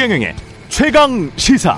[0.00, 0.34] 최경영의
[0.70, 1.76] 최강 시사.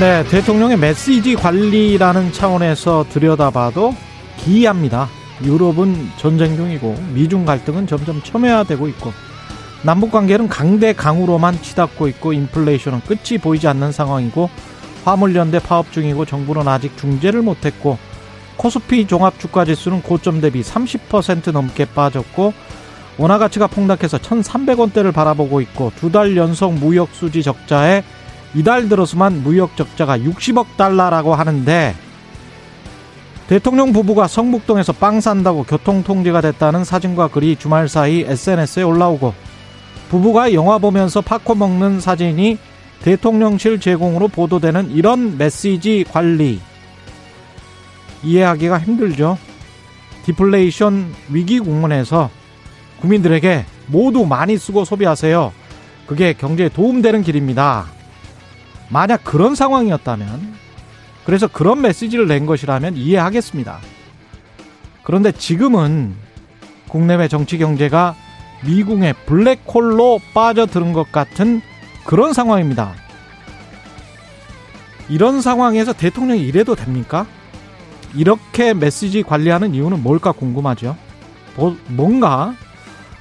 [0.00, 3.94] 네, 대통령의 메시지 관리라는 차원에서 들여다봐도
[4.38, 5.08] 기이합니다.
[5.44, 9.12] 유럽은 전쟁 중이고 미중 갈등은 점점 첨예화되고 있고
[9.84, 14.50] 남북 관계는 강대강으로만 치닫고 있고 인플레이션은 끝이 보이지 않는 상황이고
[15.04, 17.96] 화물연대 파업 중이고 정부는 아직 중재를 못했고
[18.56, 22.52] 코스피 종합 주가 지수는 고점 대비 30% 넘게 빠졌고
[23.18, 28.02] 원화 가치가 폭락해서 1,300원대를 바라보고 있고 두 달 연속 무역 수지 적자에
[28.54, 31.94] 이달 들어서만 무역 적자가 60억 달러라고 하는데
[33.48, 39.34] 대통령 부부가 성북동에서 빵 산다고 교통 통제가 됐다는 사진과 글이 주말 사이 SNS에 올라오고
[40.08, 42.58] 부부가 영화 보면서 팝콘 먹는 사진이
[43.02, 46.60] 대통령실 제공으로 보도되는 이런 메시지 관리
[48.24, 49.38] 이해하기가 힘들죠.
[50.24, 52.30] 디플레이션 위기 국면에서
[53.00, 55.52] 국민들에게 모두 많이 쓰고 소비하세요.
[56.06, 57.86] 그게 경제에 도움되는 길입니다.
[58.88, 60.54] 만약 그런 상황이었다면,
[61.24, 63.78] 그래서 그런 메시지를 낸 것이라면 이해하겠습니다.
[65.02, 66.14] 그런데 지금은
[66.88, 68.14] 국내외 정치 경제가
[68.64, 71.60] 미국의 블랙홀로 빠져드는 것 같은
[72.04, 72.94] 그런 상황입니다.
[75.08, 77.26] 이런 상황에서 대통령이 이래도 됩니까?
[78.16, 80.96] 이렇게 메시지 관리하는 이유는 뭘까 궁금하죠.
[81.88, 82.54] 뭔가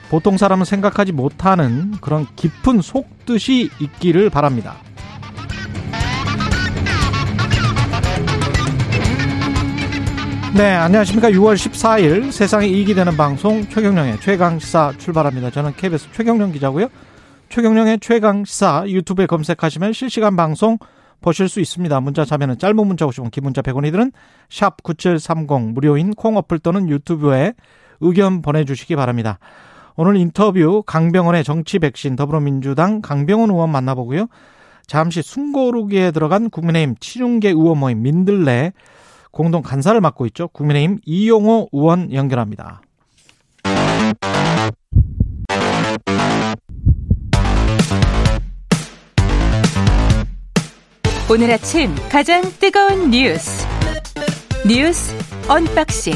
[0.09, 4.75] 보통 사람은 생각하지 못하는 그런 깊은 속뜻이 있기를 바랍니다.
[10.55, 11.31] 네, 안녕하십니까.
[11.31, 15.49] 6월 14일 세상에 이익이 되는 방송 최경령의 최강시사 출발합니다.
[15.49, 16.89] 저는 KBS 최경령 기자고요.
[17.49, 20.77] 최경령의 최강시사 유튜브에 검색하시면 실시간 방송
[21.23, 21.99] 보실 수 있습니다.
[22.01, 24.11] 문자 자면은 짧은 문자 50원, 긴 문자 100원이 드는
[24.49, 27.53] 샵9730 무료인 콩 어플 또는 유튜브에
[28.01, 29.39] 의견 보내주시기 바랍니다.
[29.95, 34.27] 오늘 인터뷰 강병원의 정치 백신 더불어민주당 강병원 의원 만나보고요.
[34.85, 38.73] 잠시 숨고르기에 들어간 국민의힘 친윤계 의원 모임 민들레
[39.31, 40.49] 공동 간사를 맡고 있죠.
[40.49, 42.81] 국민의힘 이용호 의원 연결합니다.
[51.29, 53.65] 오늘 아침 가장 뜨거운 뉴스
[54.67, 55.15] 뉴스
[55.49, 56.13] 언박싱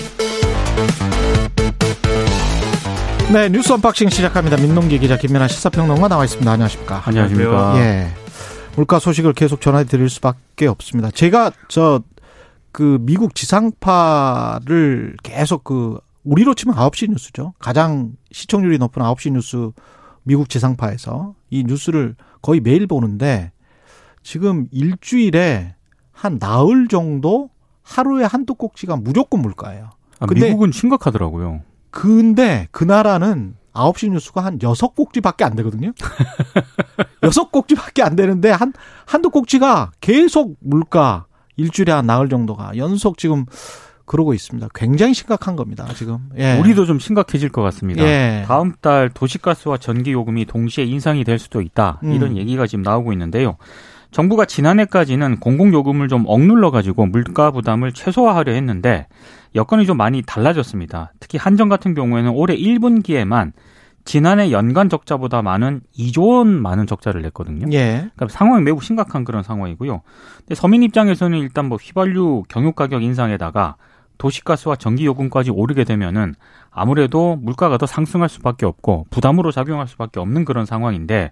[3.34, 4.57] 네 뉴스 언박싱 시작합니다.
[4.57, 6.50] 민동기 기자 김민아 시사평론가 나와 있습니다.
[6.50, 7.01] 안녕하십니까?
[7.06, 7.73] 안녕하십니까?
[7.78, 8.07] 예.
[8.75, 11.12] 물가 소식을 계속 전해 드릴 수밖에 없습니다.
[11.12, 12.01] 제가 저
[12.78, 17.53] 그 미국 지상파를 계속 그 우리로 치면 9시 뉴스죠.
[17.57, 19.72] 가장 시청률이 높은 9시 뉴스
[20.22, 23.51] 미국 지상파에서 이 뉴스를 거의 매일 보는데
[24.27, 25.73] 지금 일주일에
[26.11, 27.49] 한 나흘 정도
[27.81, 29.91] 하루에 한두 꼭지가 무조건 물가예요.
[30.19, 31.61] 아, 근데 미국은 심각하더라고요.
[31.91, 35.93] 근데 그 나라는 9시 뉴스가 한 6꼭지밖에 안 되거든요.
[37.23, 38.73] 6꼭지밖에 안 되는데 한
[39.05, 43.45] 한두 꼭지가 계속 물가 일주일에 한 나흘 정도가 연속 지금
[44.03, 44.67] 그러고 있습니다.
[44.75, 46.29] 굉장히 심각한 겁니다, 지금.
[46.38, 46.59] 예.
[46.59, 48.03] 우리도 좀 심각해질 것 같습니다.
[48.03, 48.44] 예.
[48.45, 52.01] 다음 달 도시가스와 전기 요금이 동시에 인상이 될 수도 있다.
[52.03, 52.11] 음.
[52.11, 53.55] 이런 얘기가 지금 나오고 있는데요.
[54.12, 59.07] 정부가 지난해까지는 공공요금을 좀 억눌러 가지고 물가 부담을 최소화하려 했는데
[59.56, 61.13] 여건이 좀 많이 달라졌습니다.
[61.19, 63.51] 특히 한정 같은 경우에는 올해 1분기에만
[64.06, 67.68] 지난해 연간 적자보다 많은 2조 원 많은 적자를 냈거든요.
[67.73, 68.09] 예.
[68.16, 70.01] 그러니까 상황이 매우 심각한 그런 상황이고요.
[70.38, 73.75] 근데 서민 입장에서는 일단 뭐 휘발유 경유 가격 인상에다가
[74.18, 76.35] 도시가스와 전기 요금까지 오르게 되면은
[76.72, 81.31] 아무래도 물가가 더 상승할 수밖에 없고 부담으로 작용할 수밖에 없는 그런 상황인데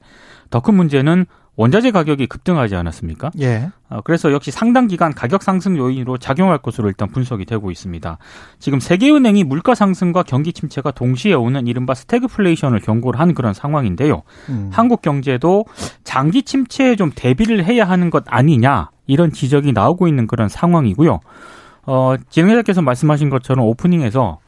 [0.49, 1.25] 더 큰 문제는
[1.57, 3.31] 원자재 가격이 급등하지 않았습니까?
[3.39, 3.69] 예.
[3.89, 8.17] 어, 그래서 역시 상당 기간 가격 상승 요인으로 작용할 것으로 일단 분석이 되고 있습니다.
[8.59, 14.23] 지금 세계은행이 물가 상승과 경기 침체가 동시에 오는 이른바 스태그플레이션을 경고를 한 그런 상황인데요.
[14.49, 14.69] 음.
[14.73, 15.65] 한국 경제도
[16.03, 21.19] 장기 침체에 좀 대비를 해야 하는 것 아니냐 이런 지적이 나오고 있는 그런 상황이고요.
[21.87, 24.39] 어, 진행자께서 말씀하신 것처럼 오프닝에서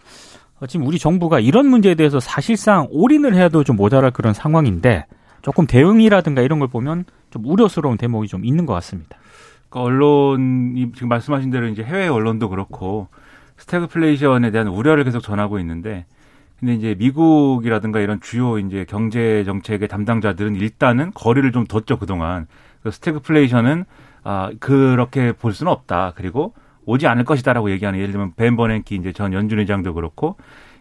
[0.60, 5.06] 어, 지금 우리 정부가 이런 문제에 대해서 사실상 올인을 해도 좀 모자랄 그런 상황인데
[5.48, 9.18] 조금 대응이라든가 이런 걸 보면 좀 우려스러운 대목이 좀 있는 것 같습니다.
[9.70, 13.08] 그러니까 언론이 지금 말씀하신 대로 이제 해외 언론도 그렇고
[13.56, 16.06] 스태그플레이션에 대한 우려를 계속 전하고 있는데
[16.60, 22.48] 근데 이제 미국이라든가 이런 주요 이제 경제 정책의 담당자들은 일단은 거리를 좀 뒀죠 그동안.
[22.84, 23.86] 그 스태그플레이션은
[24.26, 26.12] 아 그렇게 볼 수는 없다.
[26.18, 30.36] 그리고 오지 않을 것이다라고 얘기하는 예를 들면 벤 버냉키 이제 전 연준 의장도 그렇고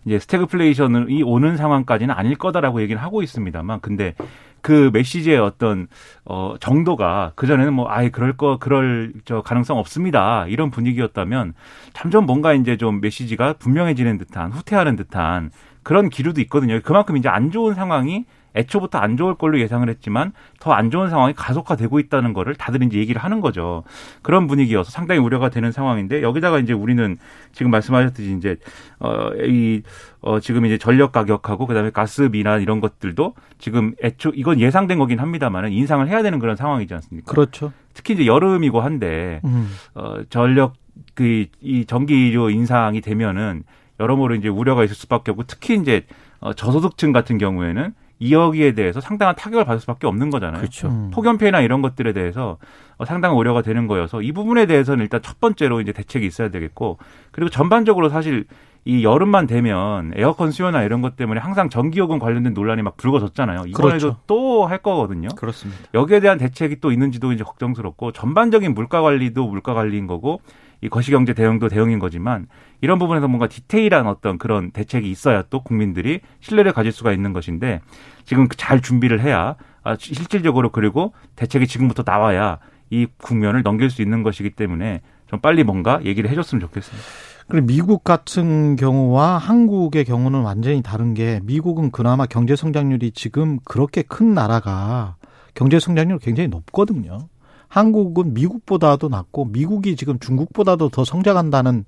[0.06, 4.14] 이제 스태그플레이션이 오는 상황까지는 아닐 거다라고 얘기를 하고 있습니다만 근데
[4.60, 5.86] 그 메시지의 어떤
[6.24, 11.54] 어 정도가 그 전에는 뭐 아예 그럴 거 그럴 저 가능성 없습니다 이런 분위기였다면
[11.92, 15.50] 점점 뭔가 이제 좀 메시지가 분명해지는 듯한 후퇴하는 듯한
[15.82, 16.80] 그런 기류도 있거든요.
[16.82, 18.24] 그만큼 이제 안 좋은 상황이
[18.56, 22.98] 애초부터 안 좋을 걸로 예상을 했지만 더 안 좋은 상황이 가속화되고 있다는 거를 다들 이제
[22.98, 23.82] 얘기를 하는 거죠.
[24.22, 27.16] 그런 분위기여서 상당히 우려가 되는 상황인데 여기다가 이제 우리는
[27.52, 28.56] 지금 말씀하셨듯이 이제
[28.98, 29.82] 어이
[30.20, 35.18] 어 지금 이제 전력 가격하고 그다음에 가스 비난 이런 것들도 지금 애초 이건 예상된 거긴
[35.20, 37.30] 합니다만은 인상을 해야 되는 그런 상황이지 않습니까?
[37.30, 37.72] 그렇죠.
[37.94, 39.68] 특히 이제 여름이고 한데 음.
[39.94, 40.74] 어 전력
[41.14, 43.64] 그 이 전기료 인상이 되면은
[44.00, 46.04] 여러모로 이제 우려가 있을 수밖에 없고 특히 이제
[46.40, 50.60] 어 저소득층 같은 경우에는 이 여기에 대해서 상당한 타격을 받을 수밖에 없는 거잖아요.
[50.60, 50.88] 그렇죠.
[50.88, 51.10] 음.
[51.12, 52.58] 폭염 피해나 이런 것들에 대해서
[52.96, 56.98] 어, 상당한 우려가 되는 거여서 이 부분에 대해서는 일단 첫 번째로 이제 대책이 있어야 되겠고
[57.30, 58.46] 그리고 전반적으로 사실
[58.86, 63.64] 이 여름만 되면 에어컨 수요나 이런 것 때문에 항상 전기요금 관련된 논란이 막 불거졌잖아요.
[63.66, 64.16] 이번에도 그렇죠.
[64.28, 65.28] 또할 거거든요.
[65.36, 65.82] 그렇습니다.
[65.92, 70.40] 여기에 대한 대책이 또 있는지도 이제 걱정스럽고 전반적인 물가 관리도 물가 관리인 거고
[70.86, 72.46] 이 거시경제 대응도 대응인 거지만
[72.80, 77.80] 이런 부분에서 뭔가 디테일한 어떤 그런 대책이 있어야 또 국민들이 신뢰를 가질 수가 있는 것인데
[78.24, 82.58] 지금 잘 준비를 해야 아, 실질적으로 그리고 대책이 지금부터 나와야
[82.90, 87.04] 이 국면을 넘길 수 있는 것이기 때문에 좀 빨리 뭔가 얘기를 해줬으면 좋겠습니다.
[87.48, 94.02] 그리고 미국 같은 경우와 한국의 경우는 완전히 다른 게 미국은 그나마 경제 성장률이 지금 그렇게
[94.02, 95.16] 큰 나라가
[95.54, 97.28] 경제 성장률이 굉장히 높거든요.
[97.68, 101.84] 한국은 미국보다도 낮고 미국이 지금 중국보다도 더 성장한다는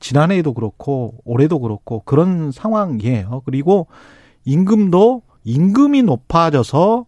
[0.00, 3.42] 지난해에도 그렇고 올해도 그렇고 그런 상황이에요.
[3.44, 3.86] 그리고
[4.44, 7.06] 임금도 임금이 높아져서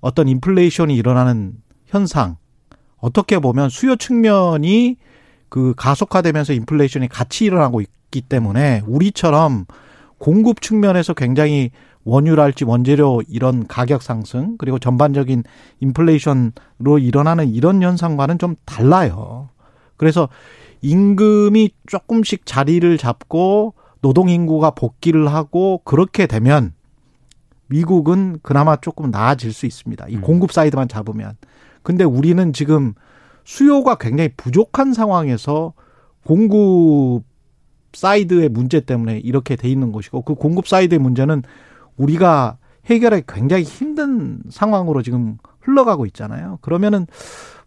[0.00, 1.54] 어떤 인플레이션이 일어나는
[1.86, 2.36] 현상
[2.98, 4.96] 어떻게 보면 수요 측면이
[5.48, 9.66] 그 가속화되면서 인플레이션이 같이 일어나고 있기 때문에 우리처럼
[10.18, 11.70] 공급 측면에서 굉장히
[12.08, 15.44] 원유랄지 원재료 이런 가격 상승 그리고 전반적인
[15.80, 19.50] 인플레이션으로 일어나는 이런 현상과는 좀 달라요.
[19.96, 20.28] 그래서
[20.80, 26.72] 임금이 조금씩 자리를 잡고 노동 인구가 복귀를 하고 그렇게 되면
[27.66, 30.08] 미국은 그나마 조금 나아질 수 있습니다.
[30.08, 30.20] 이 음.
[30.22, 31.36] 공급 사이드만 잡으면.
[31.82, 32.94] 근데 우리는 지금
[33.44, 35.74] 수요가 굉장히 부족한 상황에서
[36.24, 37.24] 공급
[37.92, 41.42] 사이드의 문제 때문에 이렇게 돼 있는 것이고 그 공급 사이드의 문제는
[41.98, 42.56] 우리가
[42.86, 46.58] 해결하기 굉장히 힘든 상황으로 지금 흘러가고 있잖아요.
[46.62, 47.06] 그러면은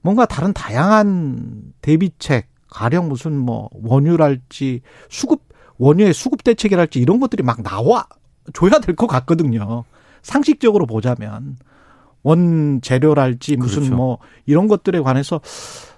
[0.01, 5.41] 뭔가 다른 다양한 대비책, 가령 무슨 뭐 원유랄지 수급
[5.77, 8.05] 원유의 수급 대책이랄지 이런 것들이 막 나와
[8.53, 9.83] 줘야 될 것 같거든요.
[10.23, 11.57] 상식적으로 보자면
[12.23, 13.95] 원 재료랄지 무슨 그렇죠.
[13.95, 15.41] 뭐 이런 것들에 관해서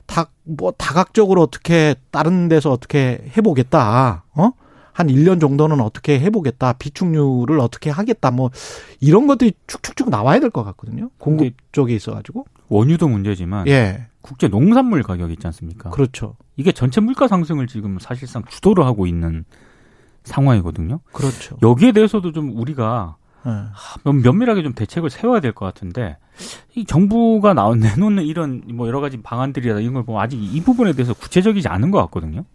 [0.05, 4.25] 다 뭐 다각적으로 어떻게 다른 데서 어떻게 해보겠다.
[4.35, 4.51] 어?
[4.93, 6.73] 한 1년 정도는 어떻게 해보겠다.
[6.73, 8.31] 비축률을 어떻게 하겠다.
[8.31, 8.51] 뭐
[9.01, 11.09] 이런 것들이 축축축 나와야 될 것 같거든요.
[11.17, 12.45] 공급 쪽에 있어가지고.
[12.69, 14.07] 원유도 문제지만 예.
[14.21, 15.89] 국제 농산물 가격 있지 않습니까?
[15.89, 16.35] 그렇죠.
[16.55, 19.43] 이게 전체 물가 상승을 지금 사실상 주도를 하고 있는
[20.23, 20.99] 상황이거든요.
[21.11, 21.57] 그렇죠.
[21.61, 24.11] 여기에 대해서도 좀 우리가 네.
[24.21, 26.17] 면밀하게 좀 대책을 세워야 될 것 같은데
[26.75, 30.93] 이 정부가 나온 내놓는 이런 뭐 여러 가지 방안들이나 이런 걸 보면 아직 이 부분에
[30.93, 32.45] 대해서 구체적이지 않은 것 같거든요.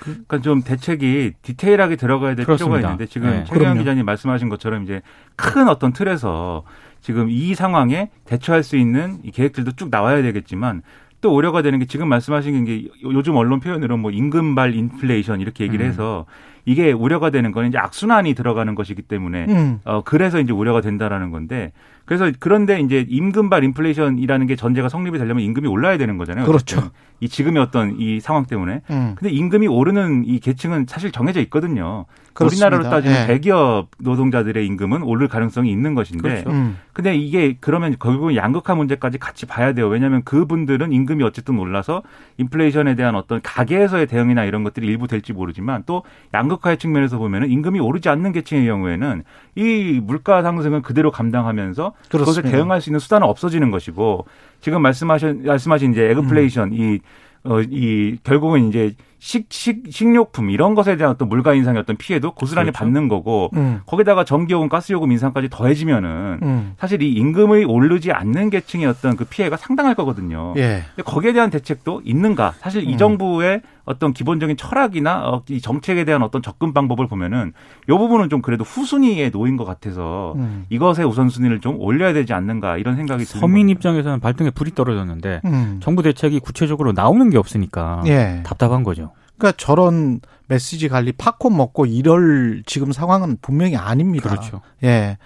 [0.00, 2.76] 그러니까 좀 대책이 디테일하게 들어가야 될 그렇습니다.
[2.76, 3.44] 필요가 있는데 지금 네.
[3.44, 5.02] 최경 기자님 말씀하신 것처럼 이제
[5.36, 6.64] 큰 어떤 틀에서
[7.00, 10.82] 지금 이 상황에 대처할 수 있는 이 계획들도 쭉 나와야 되겠지만
[11.20, 15.84] 또 우려가 되는 게 지금 말씀하신 게 요즘 언론 표현으로 뭐 임금발 인플레이션 이렇게 얘기를
[15.84, 15.90] 음.
[15.90, 16.26] 해서
[16.64, 19.80] 이게 우려가 되는 건 이제 악순환이 들어가는 것이기 때문에 음.
[19.84, 21.72] 어 그래서 이제 우려가 된다라는 건데
[22.08, 26.46] 그래서 그런데 이제 임금발 인플레이션이라는 게 전제가 성립이 되려면 임금이 올라야 되는 거잖아요.
[26.46, 26.90] 그렇죠.
[27.20, 28.80] 이 지금의 어떤 이 상황 때문에.
[28.90, 29.14] 음.
[29.14, 32.06] 근데 임금이 오르는 이 계층은 사실 정해져 있거든요.
[32.32, 32.68] 그렇습니다.
[32.68, 33.26] 우리나라로 따지면 네.
[33.26, 36.22] 대기업 노동자들의 임금은 오를 가능성이 있는 것인데.
[36.22, 36.50] 그렇죠.
[36.50, 36.78] 음.
[36.94, 39.88] 근데 이게 그러면 결국은 양극화 문제까지 같이 봐야 돼요.
[39.88, 42.02] 왜냐하면 그분들은 임금이 어쨌든 올라서
[42.38, 47.80] 인플레이션에 대한 어떤 가계에서의 대응이나 이런 것들이 일부 될지 모르지만 또 양극화의 측면에서 보면은 임금이
[47.80, 49.24] 오르지 않는 계층의 경우에는
[49.56, 52.18] 이 물가 상승은 그대로 감당하면서 그렇습니다.
[52.18, 54.26] 그것을 대응할 수 있는 수단은 없어지는 것이고
[54.60, 56.74] 지금 말씀하신 말씀하신 이제 애그플레이션 음.
[56.74, 57.00] 이
[57.44, 62.32] 어, 이, 결국은 이제 식, 식, 식료품 이런 것에 대한 어떤 물가 인상의 어떤 피해도
[62.32, 62.78] 고스란히 그렇죠.
[62.78, 63.80] 받는 거고 음.
[63.86, 66.74] 거기다가 전기요금, 가스요금 인상까지 더해지면은 음.
[66.78, 70.54] 사실 이 임금이 오르지 않는 계층의 어떤 그 피해가 상당할 거거든요.
[70.56, 70.84] 예.
[70.94, 72.54] 근데 거기에 대한 대책도 있는가?
[72.60, 72.98] 사실 이 음.
[72.98, 77.54] 정부의 어떤 기본적인 철학이나 어, 이 정책에 대한 어떤 접근 방법을 보면은
[77.88, 80.66] 이 부분은 좀 그래도 후순위에 놓인 것 같아서 음.
[80.68, 83.40] 이것의 우선순위를 좀 올려야 되지 않는가 이런 생각이 듭니다.
[83.40, 85.80] 서민 입장에서는 발등에 불이 떨어졌는데 음.
[85.82, 88.42] 정부 대책이 구체적으로 나오는 게 없으니까 예.
[88.44, 89.07] 답답한 거죠.
[89.38, 94.28] 그러니까 저런 메시지 관리 팝콘 먹고 이럴 지금 상황은 분명히 아닙니다.
[94.28, 94.60] 그렇죠.
[94.82, 95.18] 예.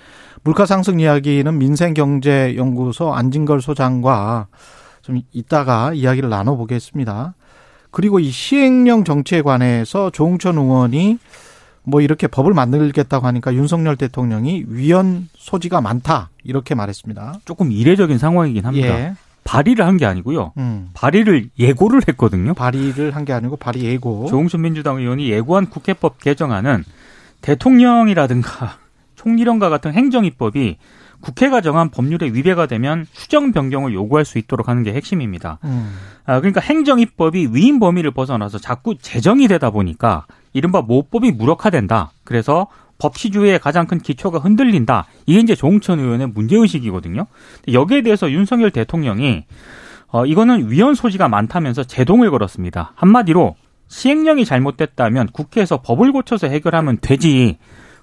[0.45, 4.49] 물가 상승 이야기는 민생경제연구소 안진걸 소장과
[5.01, 7.35] 좀 이따가 이야기를 나눠보겠습니다.
[7.91, 11.19] 그리고 이 시행령 정치에 관해서 조홍천 의원이
[11.85, 17.41] 뭐 이렇게 법을 만들겠다고 하니까 윤석열 대통령이 위헌 소지가 많다 이렇게 말했습니다.
[17.45, 18.89] 조금 이례적인 상황이긴 합니다.
[18.89, 19.15] 예.
[19.45, 20.53] 발의를 한 게 아니고요.
[20.59, 20.91] 음.
[20.95, 22.55] 발의를 예고를 했거든요.
[22.55, 24.27] 발의를 한 게 아니고 발의 예고.
[24.29, 26.85] 조홍천 민주당 의원이 예고한 국회법 개정안은
[27.41, 28.77] 대통령이라든가
[29.17, 30.79] 총리령과 같은 행정입법이
[31.21, 35.59] 국회가 정한 법률에 위배가 되면 수정 변경을 요구할 수 있도록 하는 게 핵심입니다.
[35.65, 35.95] 음.
[36.25, 42.11] 아, 그러니까 행정입법이 위임 범위를 벗어나서 자꾸 제정이 되다 보니까 이른바 모법이 무력화된다.
[42.25, 42.67] 그래서
[43.03, 45.07] 법치주의의 가장 큰 기초가 흔들린다.
[45.27, 47.27] 이게 이제 조홍천 의원의 문제의식이거든요.
[47.73, 49.45] 여기에 대해서 윤석열 대통령이
[50.09, 52.93] 어, 이거는 위헌 소지가 많다면서 제동을 걸었습니다.
[52.97, 53.57] 한마디로
[53.89, 57.59] 시행령이 잘못됐다면 국회에서 법을 고쳐서 해결하면 되지.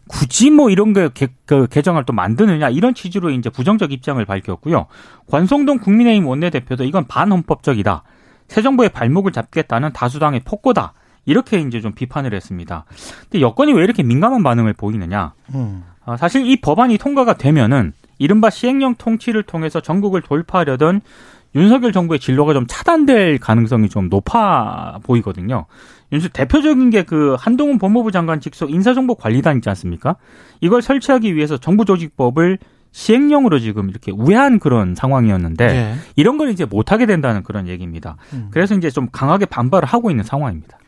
[0.07, 4.87] 굳이 뭐 이런 게 개, 그 개정을 또 만드느냐 이런 취지로 이제 부정적 입장을 밝혔고요.
[5.27, 8.03] 관성동 국민의힘 원내대표도 이건 반헌법적이다.
[8.47, 10.93] 새 정부의 발목을 잡겠다는 다수당의 폭거다.
[11.29, 12.85] 이렇게 이제 좀 비판을 했습니다.
[13.23, 15.33] 근데 여건이 왜 이렇게 민감한 반응을 보이느냐?
[15.53, 15.83] 음.
[16.03, 21.01] 아, 사실 이 법안이 통과가 되면은 이른바 시행령 통치를 통해서 전국을 돌파하려던
[21.55, 25.65] 윤석열 정부의 진로가 좀 차단될 가능성이 좀 높아 보이거든요.
[26.11, 30.15] 윤수 대표적인 게 그 한동훈 법무부 장관 직속 인사정보관리단 있지 않습니까?
[30.61, 32.57] 이걸 설치하기 위해서 정부 조직법을
[32.91, 35.95] 시행령으로 지금 이렇게 우회한 그런 상황이었는데 네.
[36.15, 38.17] 이런 걸 이제 못하게 된다는 그런 얘기입니다.
[38.33, 38.47] 음.
[38.49, 40.79] 그래서 이제 좀 강하게 반발을 하고 있는 상황입니다.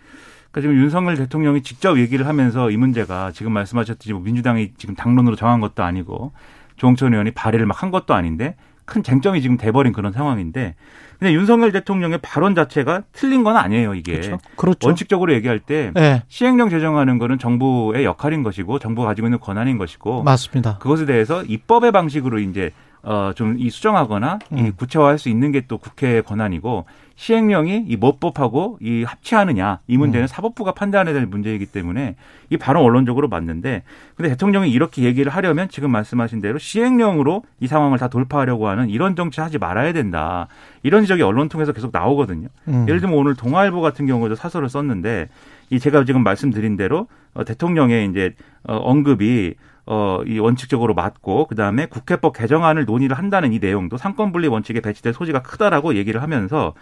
[0.52, 5.36] 그러니까 지금 윤석열 대통령이 직접 얘기를 하면서 이 문제가 지금 말씀하셨듯이 뭐 민주당이 지금 당론으로
[5.36, 6.34] 정한 것도 아니고
[6.78, 8.56] 조홍천 의원이 발의를 막 한 것도 아닌데
[8.86, 10.76] 큰 쟁점이 지금 돼버린 그런 상황인데
[11.18, 14.38] 근데 윤석열 대통령의 발언 자체가 틀린 건 아니에요 이게 그렇죠.
[14.58, 14.88] 그렇죠.
[14.88, 16.24] 원칙적으로 얘기할 때 네.
[16.28, 20.78] 시행령 제정하는 거는 정부의 역할인 것이고 정부가 가지고 있는 권한인 것이고 맞습니다.
[20.80, 22.72] 그것에 대해서 입법의 방식으로 이제
[23.04, 24.58] 어, 좀 이 수정하거나 음.
[24.58, 26.86] 이 구체화할 수 있는 게 또 국회의 권한이고
[27.22, 30.28] 시행령이 이 모법하고 이 합치하느냐 이 문제는 음.
[30.28, 32.16] 사법부가 판단해야 될 문제이기 때문에
[32.50, 33.84] 이 바로 언론적으로 맞는데
[34.16, 39.16] 근데 대통령이 이렇게 얘기를 하려면 지금 말씀하신 대로 시행령으로 이 상황을 다 돌파하려고 하는 이런
[39.16, 40.48] 정치 하지 말아야 된다
[40.82, 42.48] 이런 지적이 언론 통해서 계속 나오거든요.
[42.68, 42.86] 음.
[42.88, 45.30] 예를 들면 오늘 동아일보 같은 경우도 사설을 썼는데
[45.70, 49.54] 이 제가 지금 말씀드린 대로 어, 대통령의 이제 어, 언급이
[49.86, 54.80] 어, 이 원칙적으로 맞고 그 다음에 국회법 개정안을 논의를 한다는 이 내용도 상권 분리 원칙에
[54.80, 56.74] 배치될 소지가 크다라고 얘기를 하면서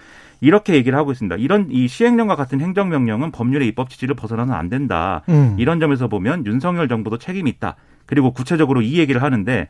[0.42, 1.36] 이렇게 얘기를 하고 있습니다.
[1.38, 5.22] 이런 이 시행령과 같은 행정명령은 법률의 입법 취지를 벗어나면 안 된다.
[5.30, 5.56] 음.
[5.58, 7.76] 이런 점에서 보면 윤석열 정부도 책임이 있다.
[8.06, 9.68] 그리고 구체적으로 이 얘기를 하는데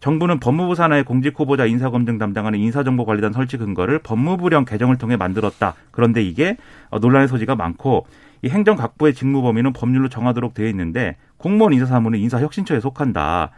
[0.00, 5.74] 정부는 법무부 산하의 공직 후보자 인사 검증 담당하는 인사정보관리단 설치 근거를 법무부령 개정을 통해 만들었다.
[5.90, 6.56] 그런데 이게
[6.88, 8.06] 어, 논란의 소지가 많고
[8.42, 13.50] 이 행정 각부의 직무 범위는 법률로 정하도록 되어 있는데 공무원 인사 사무는 인사혁신처에 속한다.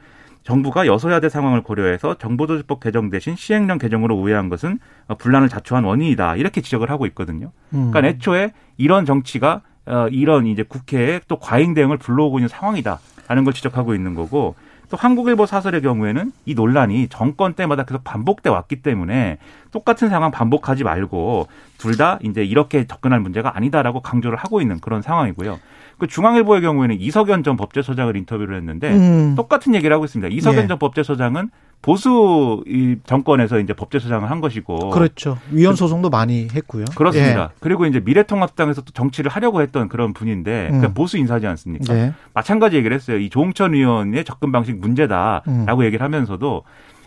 [0.45, 4.79] 정부가 여서야대 상황을 고려해서 정보조직법 개정 대신 시행령 개정으로 우회한 것은
[5.19, 6.37] 분란을 자초한 원인이다.
[6.37, 7.53] 이렇게 지적을 하고 있거든요.
[7.75, 7.91] 음.
[7.91, 13.53] 그러니까 애초에 이런 정치가 어, 이런 이제 국회에 또 과잉 대응을 불러오고 있는 상황이다라는 걸
[13.53, 14.55] 지적하고 있는 거고
[14.93, 19.39] 또 한국일보 사설의 경우에는 이 논란이 정권 때마다 계속 반복돼 왔기 때문에
[19.71, 21.49] 똑같은 상황 반복하지 말고
[21.83, 25.59] 둘 다 이제 이렇게 접근할 문제가 아니다라고 강조를 하고 있는 그런 상황이고요.
[25.99, 29.35] 그 중앙일보의 경우에는 이석연 전 법제처장을 인터뷰를 했는데 음.
[29.37, 30.35] 똑같은 얘기를 하고 있습니다.
[30.35, 30.67] 이석연 예.
[30.69, 31.51] 전 법제처장은
[31.83, 35.37] 보수 이 정권에서 이제 법제처장을 한 것이고 그렇죠.
[35.51, 36.85] 위헌 소송도 많이 했고요.
[36.95, 37.43] 그렇습니다.
[37.53, 37.57] 예.
[37.61, 40.79] 그리고 이제 미래통합당에서 또 정치를 하려고 했던 그런 분인데 음.
[40.79, 41.95] 그러니까 보수 인사지 않습니까?
[41.95, 42.15] 예.
[42.35, 43.19] 마찬가지 얘기를 했어요.
[43.19, 45.85] 이 조홍천 의원의 접근 방식 문제다라고 음.
[45.85, 46.63] 얘기를 하면서도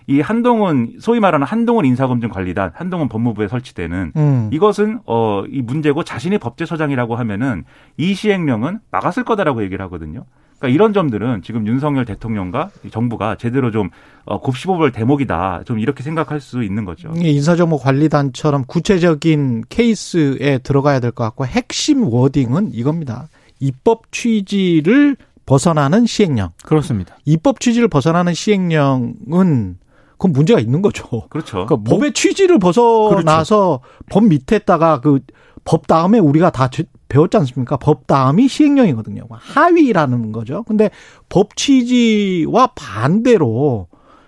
[0.07, 4.49] 이 한동훈 소위 말하는 한동훈 인사검증 관리단 한동훈 법무부에 설치되는 음.
[4.53, 7.63] 이것은 어 이 문제고 자신이 법제처장이라고 하면은
[7.97, 10.25] 이 시행령은 막았을 거다라고 얘기를 하거든요.
[10.57, 13.89] 그러니까 이런 점들은 지금 윤석열 대통령과 정부가 제대로 좀
[14.23, 15.63] 어, 곱씹어볼 대목이다.
[15.65, 17.11] 좀 이렇게 생각할 수 있는 거죠.
[17.15, 23.27] 인사정보 관리단처럼 구체적인 케이스에 들어가야 될 것 같고 핵심 워딩은 이겁니다.
[23.59, 26.49] 입법 취지를 벗어나는 시행령.
[26.63, 27.15] 그렇습니다.
[27.25, 29.77] 입법 취지를 벗어나는 시행령은
[30.25, 31.27] 그건 문제가 있는 거죠.
[31.29, 31.65] 그렇죠.
[31.65, 34.05] 그러니까 법의 취지를 벗어나서 그렇죠.
[34.09, 35.19] 법 밑에다가 그
[35.65, 36.69] 법 다음에 우리가 다
[37.09, 37.75] 배웠지 않습니까?
[37.77, 39.23] 법 다음이 시행령이거든요.
[39.29, 40.63] 하위라는 거죠.
[40.63, 40.91] 근데
[41.27, 43.87] 법 취지와 반대로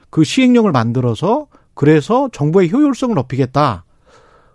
[0.10, 3.86] 그 시행령을 만들어서 그래서 정부의 효율성을 높이겠다.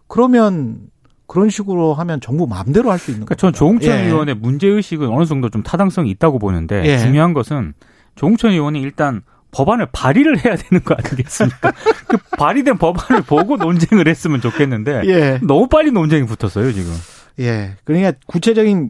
[0.09, 0.81] 그러면
[1.29, 3.37] 그런 식으로 하면 정부 마음대로 할 수 있는 거죠.
[3.37, 4.09] 그러니까 전 조홍천 예.
[4.09, 6.99] 의원의 문제 의식은 어느 정도 좀 타당성이 있다고 보는데 예.
[6.99, 7.75] 중요한 것은
[8.17, 9.23] 조홍천 의원이 일단
[9.53, 11.73] 법안을 발의를 해야 되는 거 아니겠습니까?
[12.09, 15.39] 그 발의된 법안을 보고 논쟁을 했으면 좋겠는데 예.
[15.43, 16.93] 너무 빨리 논쟁이 붙었어요 지금.
[17.39, 18.89] 예, 그러니까 구체적인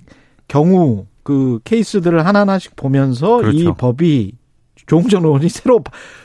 [0.49, 3.59] 경우 그 케이스들을 하나하나씩 보면서 그렇죠.
[3.59, 4.33] 이 법이
[4.93, 5.83] 조홍천 의원이 새로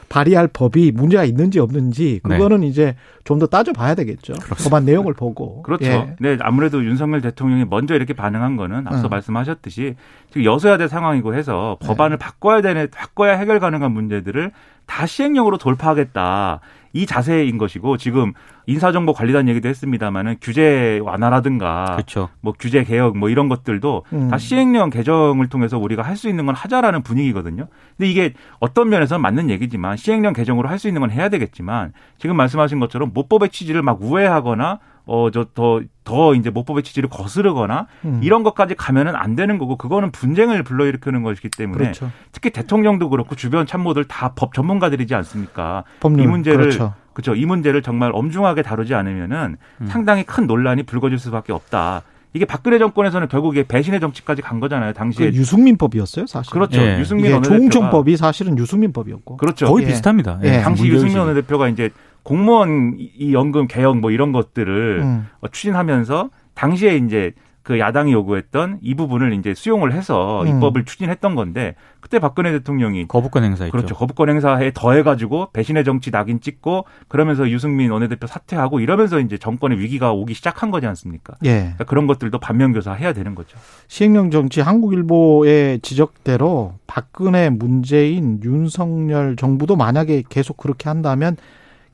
[0.09, 2.37] 발의할 법이 문제가 있는지 없는지 네.
[2.37, 2.67] 그거는 네.
[2.67, 4.33] 이제 좀 더 따져봐야 되겠죠.
[4.33, 4.63] 그렇습니다.
[4.63, 5.61] 법안 내용을 보고.
[5.61, 5.85] 그렇죠.
[5.85, 6.15] 예.
[6.19, 9.09] 네, 아무래도 윤석열 대통령이 먼저 이렇게 반응한 거는 앞서 음.
[9.11, 9.95] 말씀하셨듯이
[10.31, 12.25] 지금 여소야대 상황이고 해서 법안을 네.
[12.25, 14.51] 바꿔야 되는 바꿔야 해결 가능한 문제들을
[14.87, 16.61] 다 시행령으로 돌파하겠다.
[16.93, 18.33] 이 자세인 것이고 지금
[18.67, 22.29] 인사정보관리단 얘기도 했습니다마는 규제 완화라든가 그렇죠.
[22.41, 24.27] 뭐 규제 개혁 뭐 이런 것들도 음.
[24.29, 27.67] 다 시행령 개정을 통해서 우리가 할 수 있는 건 하자라는 분위기거든요.
[27.95, 32.35] 근데 이게 어떤 면에서 맞는 얘기지만 시행령 개정으로 할 수 있는 건 해야 되겠지만 지금
[32.35, 38.19] 말씀하신 것처럼 모법의 취지를 막 우회하거나 어, 저, 더, 더 이제 모법의 취지를 거스르거나 음.
[38.21, 42.11] 이런 것까지 가면은 안 되는 거고 그거는 분쟁을 불러일으키는 것이기 때문에 그렇죠.
[42.31, 45.83] 특히 대통령도 그렇고 주변 참모들 다 법 전문가들이지 않습니까?
[46.01, 46.93] 법률, 이 문제를 그렇죠.
[47.13, 47.33] 그렇죠.
[47.33, 49.87] 이 문제를 정말 엄중하게 다루지 않으면은 음.
[49.87, 52.03] 상당히 큰 논란이 불거질 수밖에 없다.
[52.33, 54.93] 이게 박근혜 정권에서는 결국 이 배신의 정치까지 간 거잖아요.
[54.93, 56.51] 당시에 그 유승민법이었어요, 사실.
[56.51, 56.79] 그렇죠.
[56.81, 56.99] 예.
[56.99, 59.37] 유승민 원내대표가 법이 사실은 유승민법이었고.
[59.37, 59.65] 그렇죠.
[59.65, 59.87] 거의 예.
[59.89, 60.39] 비슷합니다.
[60.43, 60.59] 예.
[60.61, 61.89] 당시 유승민 원내대표가 이제
[62.27, 65.27] 공무원 이 연금 개혁 뭐 이런 것들을 음.
[65.49, 67.31] 추진하면서 당시에 이제
[67.63, 70.47] 그 야당이 요구했던 이 부분을 이제 수용을 해서 음.
[70.47, 73.71] 입법을 추진했던 건데 그때 박근혜 대통령이 거부권 행사했죠.
[73.71, 73.95] 그렇죠.
[73.95, 79.79] 거부권 행사에 더해 가지고 배신의 정치 낙인 찍고 그러면서 유승민 원내대표 사퇴하고 이러면서 이제 정권의
[79.79, 81.35] 위기가 오기 시작한 거지 않습니까?
[81.45, 81.59] 예.
[81.59, 83.57] 그러니까 그런 것들도 반면교사 해야 되는 거죠.
[83.87, 91.37] 시행령 정치 한국일보의 지적대로 박근혜 문재인 윤석열 정부도 만약에 계속 그렇게 한다면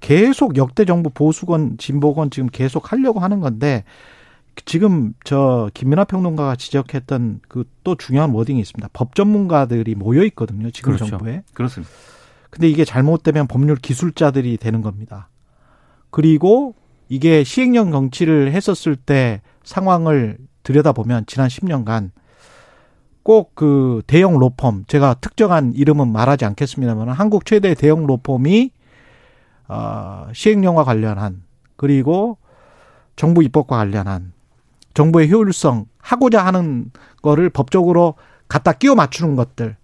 [0.04, 3.86] 계속 역대 정부 보수건 진보건 지금 계속 하려고 하는 건데
[4.66, 8.90] 지금 저 김민하 평론가가 지적했던 그 또 중요한 워딩이 있습니다.
[8.94, 10.72] 법 전문가들이 모여 있거든요.
[10.72, 11.10] 지금 그렇죠.
[11.10, 11.44] 정부에.
[11.54, 11.92] 그렇습니다.
[12.50, 15.30] 근데 이게 잘못되면 법률 기술자들이 되는 겁니다.
[16.12, 16.76] 그리고
[17.10, 22.12] 이게 시행령 정치를 했었을 때 상황을 들여다보면 지난 10년간
[23.24, 28.72] 꼭 그 대형 로펌 제가 특정한 이름은 말하지 않겠습니다만 한국 최대 대형 로펌이
[29.74, 31.44] 어 시행령과 관련한
[31.76, 32.38] 그리고
[33.16, 34.34] 정부 입법과 관련한
[34.94, 38.14] 정부의 효율성 하고자 하는 거를 법적으로
[38.48, 39.76] 갖다 끼워 맞추는 것들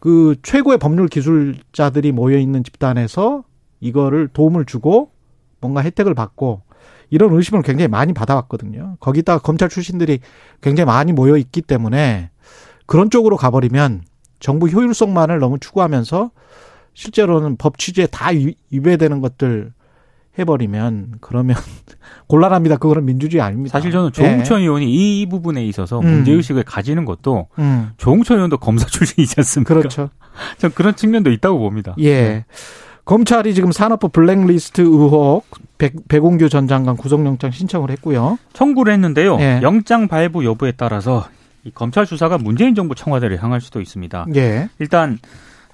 [0.00, 3.44] 그 최고의 법률 기술자들이 모여 있는 집단에서
[3.80, 5.10] 이거를 도움을 주고
[5.60, 6.62] 뭔가 혜택을 받고
[7.10, 8.96] 이런 의심을 굉장히 많이 받아왔거든요.
[9.00, 10.20] 거기다가 검찰 출신들이
[10.60, 12.30] 굉장히 많이 모여 있기 때문에
[12.86, 14.02] 그런 쪽으로 가버리면
[14.40, 16.30] 정부 효율성만을 너무 추구하면서
[16.98, 18.30] 실제로는 법 취지에 다
[18.72, 19.70] 위배되는 것들
[20.36, 21.56] 해버리면 그러면
[22.26, 22.76] 곤란합니다.
[22.76, 23.78] 그거는 민주주의 아닙니다.
[23.78, 24.64] 사실 저는 조홍천 네.
[24.64, 26.06] 의원이 이 부분에 있어서 음.
[26.06, 27.90] 문제의식을 가지는 것도 음.
[27.98, 29.74] 조홍천 의원도 검사 출신이지 않습니까?
[29.74, 30.10] 그렇죠.
[30.58, 31.94] 전 그런 측면도 있다고 봅니다.
[31.98, 32.14] 예.
[32.20, 32.44] 네.
[33.04, 35.44] 검찰이 지금 산업부 블랙리스트 의혹
[35.78, 38.38] 백, 백운규 전 장관 구속영장 신청을 했고요.
[38.54, 39.38] 청구를 했는데요.
[39.38, 39.60] 예.
[39.62, 41.28] 영장 발부 여부에 따라서
[41.62, 44.26] 이 검찰 수사가 문재인 정부 청와대를 향할 수도 있습니다.
[44.34, 44.68] 예.
[44.80, 45.18] 일단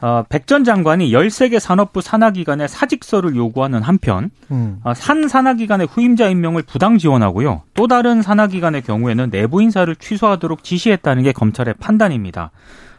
[0.05, 4.79] 어, 백전 장관이 13개 산업부 산하기관에 사직서를 요구하는 한편 음.
[4.85, 7.63] 어, 산 산하기관의 후임자 임명을 부당 지원하고요.
[7.73, 12.51] 또 다른 산하기관의 경우에는 내부 인사를 취소하도록 지시했다는 게 검찰의 판단입니다.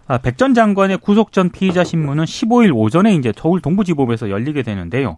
[0.08, 5.18] 아, 백전 장관의 구속 전 피의자 신문은 15일 오전에 이제 서울 동부지법에서 열리게 되는데요.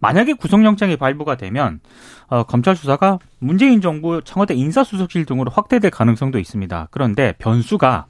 [0.00, 1.78] 만약에 구속영장이 발부가 되면
[2.26, 6.88] 어, 검찰 수사가 문재인 정부 청와대 인사수석실 등으로 확대될 가능성도 있습니다.
[6.90, 8.06] 그런데 변수가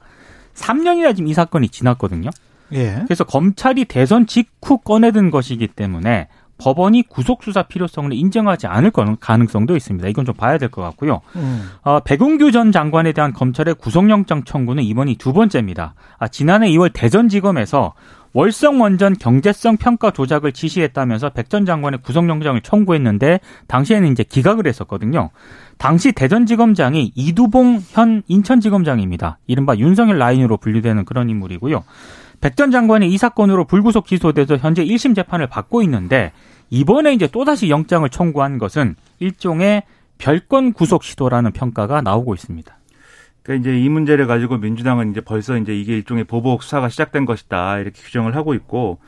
[0.55, 2.31] 3년이나 지금 이 사건이 지났거든요.
[2.73, 3.01] 예.
[3.05, 6.27] 그래서 검찰이 대선 직후 꺼내든 것이기 때문에
[6.57, 10.09] 법원이 구속 수사 필요성을 인정하지 않을 가능성도 있습니다.
[10.09, 11.21] 이건 좀 봐야 될 것 같고요.
[11.37, 11.69] 음.
[11.83, 15.93] 어, 백운규 전 장관에 대한 검찰의 구속영장 청구는 이번이 두 번째입니다.
[16.17, 17.93] 아, 지난해 2월 대전지검에서
[18.33, 25.29] 월성 원전 경제성 평가 조작을 지시했다면서 백 전 장관의 구속영장을 청구했는데 당시에는 이제 기각을 했었거든요.
[25.77, 29.39] 당시 대전지검장이 이두봉 현 인천지검장입니다.
[29.47, 31.83] 이른바 윤석열 라인으로 분류되는 그런 인물이고요.
[32.41, 36.31] 백 전 장관이 이 사건으로 불구속 기소돼서 현재 1심 재판을 받고 있는데
[36.69, 39.83] 이번에 이제 또다시 영장을 청구한 것은 일종의
[40.17, 42.77] 별건 구속 시도라는 평가가 나오고 있습니다.
[43.43, 47.79] 그러니까 이제 이 문제를 가지고 민주당은 이제 벌써 이제 이게 일종의 보복 수사가 시작된 것이다
[47.79, 48.99] 이렇게 규정을 하고 있고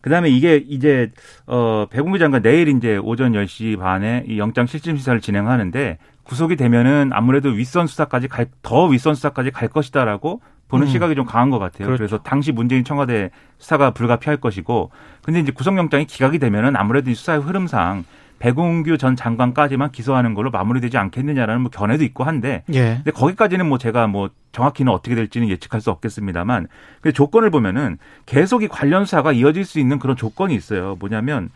[0.00, 1.10] 그다음에 이게 이제
[1.46, 7.10] 어 배공부 장관 내일 이제 오전 10시 반에 이 영장 실질 심사를 진행하는데 구속이 되면은
[7.12, 10.90] 아무래도 윗선 수사까지 갈 더 윗선 수사까지 갈 것이다라고 보는 음.
[10.90, 11.86] 시각이 좀 강한 것 같아요.
[11.86, 11.98] 그렇죠.
[11.98, 14.90] 그래서 당시 문재인 청와대 수사가 불가피할 것이고,
[15.22, 18.04] 근데 이제 구속영장이 기각이 되면은 아무래도 수사의 흐름상
[18.40, 22.96] 백운규 전 장관까지만 기소하는 걸로 마무리되지 않겠느냐라는 뭐 견해도 있고 한데, 예.
[22.96, 26.66] 근데 거기까지는 뭐 제가 뭐 정확히는 어떻게 될지는 예측할 수 없겠습니다만,
[27.00, 30.96] 그 조건을 보면은 계속 이 관련 수사가 이어질 수 있는 그런 조건이 있어요.
[30.98, 31.50] 뭐냐면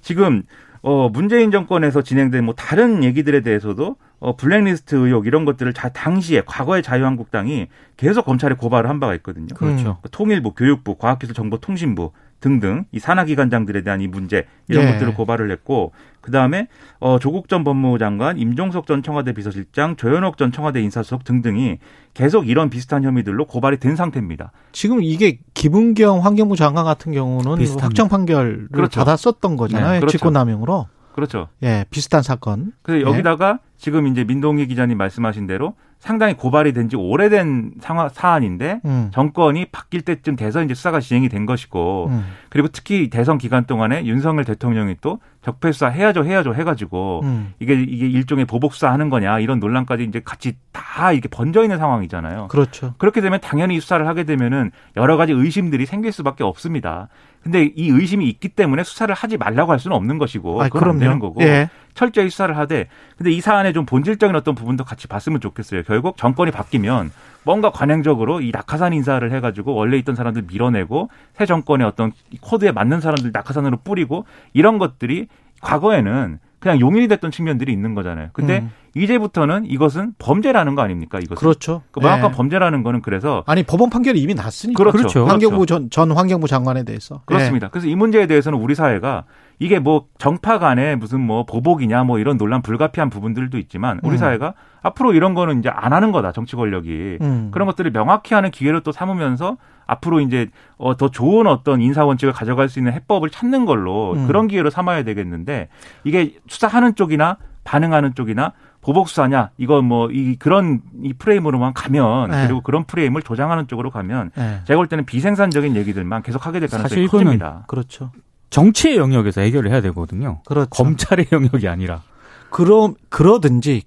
[0.00, 0.42] 지금
[0.80, 6.42] 어 문재인 정권에서 진행된 뭐 다른 얘기들에 대해서도 어, 블랙리스트 의혹 이런 것들을 자, 당시에
[6.46, 9.54] 과거의 자유한국당이 계속 검찰에 고발을 한 바가 있거든요.
[9.54, 9.98] 그렇죠.
[10.02, 10.08] 음.
[10.10, 12.10] 통일부, 교육부, 과학기술정보통신부
[12.40, 14.92] 등등 이 산하기관장들에 대한 이 문제 이런 예.
[14.92, 16.68] 것들을 고발을 했고 그 다음에
[17.00, 21.78] 어, 조국 전 법무부 장관, 임종석 전 청와대 비서실장, 조현옥 전 청와대 인사수석 등등이
[22.14, 24.52] 계속 이런 비슷한 혐의들로 고발이 된 상태입니다.
[24.72, 27.84] 지금 이게 김은경 환경부 장관 같은 경우는 비슷합니다.
[27.84, 29.00] 확정 판결을 그렇죠.
[29.00, 29.92] 받았었던 거잖아요.
[29.92, 30.18] 네, 그렇죠.
[30.18, 30.86] 직권남용으로.
[31.14, 31.48] 그렇죠.
[31.62, 32.72] 예, 비슷한 사건.
[32.82, 33.74] 그래서 여기다가 예.
[33.78, 39.10] 지금 이제 민동희 기자님 말씀하신 대로 상당히 고발이 된 지 오래된 상황 사안인데 음.
[39.14, 42.24] 정권이 바뀔 때쯤 돼서 이제 수사가 진행이 된 것이고 음.
[42.50, 47.54] 그리고 특히 대선 기간 동안에 윤석열 대통령이 또 적폐 수사 해야죠 해야죠 해가지고 음.
[47.58, 52.48] 이게 이게 일종의 보복 수사하는 거냐 이런 논란까지 이제 같이 다 이렇게 번져 있는 상황이잖아요.
[52.48, 52.94] 그렇죠.
[52.98, 57.08] 그렇게 되면 당연히 수사를 하게 되면은 여러 가지 의심들이 생길 수밖에 없습니다.
[57.44, 60.98] 근데 이 의심이 있기 때문에 수사를 하지 말라고 할 수는 없는 것이고 아, 그건 안
[60.98, 61.68] 되는 거고 예.
[61.92, 65.82] 철저히 수사를 하되 근데 이 사안의 좀 본질적인 어떤 부분도 같이 봤으면 좋겠어요.
[65.82, 67.12] 결국 정권이 바뀌면
[67.44, 73.00] 뭔가 관행적으로 이 낙하산 인사를 해가지고 원래 있던 사람들 밀어내고 새 정권의 어떤 코드에 맞는
[73.00, 75.28] 사람들 낙하산으로 뿌리고 이런 것들이
[75.60, 78.30] 과거에는 그냥 용인이 됐던 측면들이 있는 거잖아요.
[78.32, 78.70] 근데 음.
[78.94, 81.18] 이제부터는 이것은 범죄라는 거 아닙니까?
[81.18, 81.82] 이것은 그렇죠.
[81.90, 82.36] 그 명확한 네.
[82.38, 84.96] 범죄라는 거는 그래서 아니 법원 판결이 이미 났으니까 그렇죠.
[84.96, 85.26] 그렇죠.
[85.26, 87.66] 환경부 전, 전 환경부 장관에 대해서 그렇습니다.
[87.66, 87.70] 네.
[87.70, 89.24] 그래서 이 문제에 대해서는 우리 사회가
[89.58, 94.16] 이게 뭐 정파 간에 무슨 뭐 보복이냐 뭐 이런 논란 불가피한 부분들도 있지만 우리 음.
[94.16, 97.50] 사회가 앞으로 이런 거는 이제 안 하는 거다 정치 권력이 음.
[97.52, 102.32] 그런 것들을 명확히 하는 기회를 또 삼으면서 앞으로 이제 어, 더 좋은 어떤 인사 원칙을
[102.32, 104.26] 가져갈 수 있는 해법을 찾는 걸로 음.
[104.26, 105.68] 그런 기회로 삼아야 되겠는데
[106.04, 112.44] 이게 수사하는 쪽이나 반응하는 쪽이나 보복 수사냐 이거 뭐 이 그런 이 프레임으로만 가면 네.
[112.46, 114.60] 그리고 그런 프레임을 조장하는 쪽으로 가면 네.
[114.66, 117.64] 제가 볼 때는 비생산적인 얘기들만 계속 하게 될 가능성이 커집니다.
[117.66, 118.10] 그렇죠.
[118.50, 120.40] 정치의 영역에서 해결을 해야 되거든요.
[120.44, 120.68] 그렇죠.
[120.70, 122.02] 검찰의 영역이 아니라.
[122.50, 123.82] 그럼 그러든지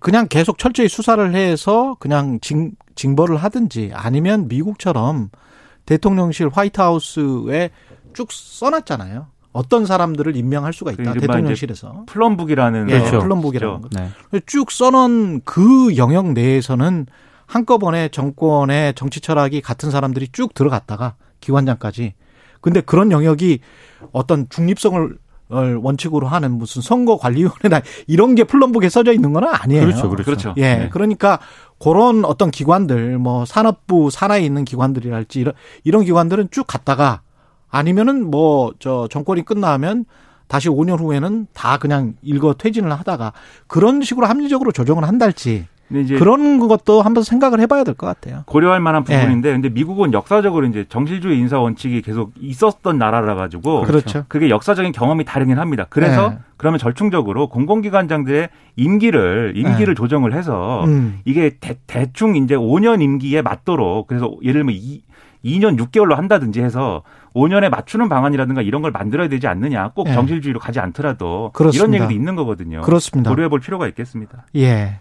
[0.00, 5.30] 그냥 계속 철저히 수사를 해서 그냥 징, 징벌을 하든지 아니면 미국처럼
[5.86, 7.70] 대통령실 White House에
[8.12, 9.26] 쭉 써놨잖아요.
[9.52, 11.14] 어떤 사람들을 임명할 수가 있다.
[11.14, 12.04] 대통령실에서.
[12.06, 13.20] Plum Book이라는 예, 그렇죠.
[13.20, 13.88] Plum Book이라는 거.
[13.92, 14.40] 네.
[14.46, 17.06] 쭉 써놓은 그 영역 내에서는
[17.46, 22.14] 한꺼번에 정권의 정치 철학이 같은 사람들이 쭉 들어갔다가 기관장까지
[22.62, 23.60] 근데 그런 영역이
[24.12, 25.18] 어떤 중립성을
[25.52, 29.82] 원칙으로 하는 무슨 선거관리위원회나 이런 게 플럼북에 써져 있는 건 아니에요.
[29.82, 30.24] 그렇죠, 그렇죠.
[30.24, 30.54] 그렇죠.
[30.56, 30.88] 예, 네.
[30.90, 31.38] 그러니까
[31.78, 37.22] 그런 어떤 기관들, 뭐 산업부 산하에 있는 기관들이랄지 이런 이런 기관들은 쭉 갔다가
[37.70, 40.04] 아니면은 뭐 저 정권이 끝나면
[40.48, 43.32] 다시 5년 후에는 다 그냥 일거 퇴진을 하다가
[43.66, 45.66] 그런 식으로 합리적으로 조정을 한달지
[46.18, 48.44] 그런 것도 한번 생각을 해봐야 될 것 같아요.
[48.46, 49.54] 고려할 만한 부분인데, 네.
[49.54, 54.24] 근데 미국은 역사적으로 이제 정실주의 인사 원칙이 계속 있었던 나라라 가지고 그렇죠.
[54.28, 55.86] 그게 역사적인 경험이 다르긴 합니다.
[55.90, 56.38] 그래서 네.
[56.56, 59.94] 그러면 절충적으로 공공기관장들의 임기를 임기를 네.
[59.94, 61.20] 조정을 해서 음.
[61.26, 65.02] 이게 대, 충 이제 5년 임기에 맞도록 그래서 예를 들면 이
[65.44, 67.02] 2년 6개월로 한다든지 해서
[67.34, 69.90] 5년에 맞추는 방안이라든가 이런 걸 만들어야 되지 않느냐.
[69.94, 70.14] 꼭 예.
[70.14, 71.84] 정실주의로 가지 않더라도 그렇습니다.
[71.84, 72.80] 이런 얘기도 있는 거거든요.
[72.82, 73.28] 그렇습니다.
[73.30, 74.46] 고려해 볼 필요가 있겠습니다.
[74.56, 75.00] 예.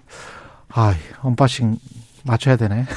[0.74, 1.78] 아, 언박싱
[2.24, 2.86] 맞춰야 되네.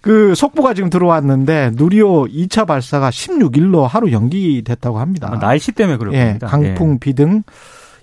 [0.00, 5.28] 그 속보가 지금 들어왔는데 누리호 2차 발사가 16일로 하루 연기됐다고 합니다.
[5.30, 6.38] 아, 날씨 때문에 그럴 예.
[6.40, 6.98] 강풍, 예.
[6.98, 7.44] 비 등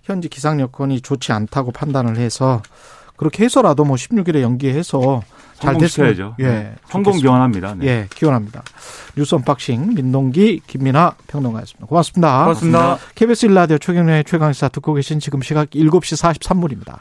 [0.04, 2.62] 현지 기상 여건이 좋지 않다고 판단을 해서
[3.17, 5.22] 그렇게 해서라도 뭐 16일에 연기해서
[5.60, 6.36] 잘 됐어야죠.
[6.39, 6.76] 예, 네.
[6.88, 7.76] 성공 기원합니다.
[7.78, 7.88] 네.
[7.88, 8.63] 예, 기원합니다.
[9.15, 11.86] 뉴스 언박싱 민동기 김민아 평론가였습니다.
[11.86, 12.43] 고맙습니다.
[12.43, 12.98] 고맙습니다.
[13.15, 17.00] KBS 일라디오 최경영의 최강시사 듣고 계신 지금 시각 7시 43분입니다.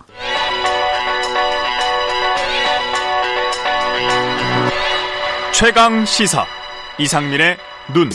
[5.53, 6.45] 최강 시사
[6.99, 7.57] 이상민의
[7.93, 8.11] 눈.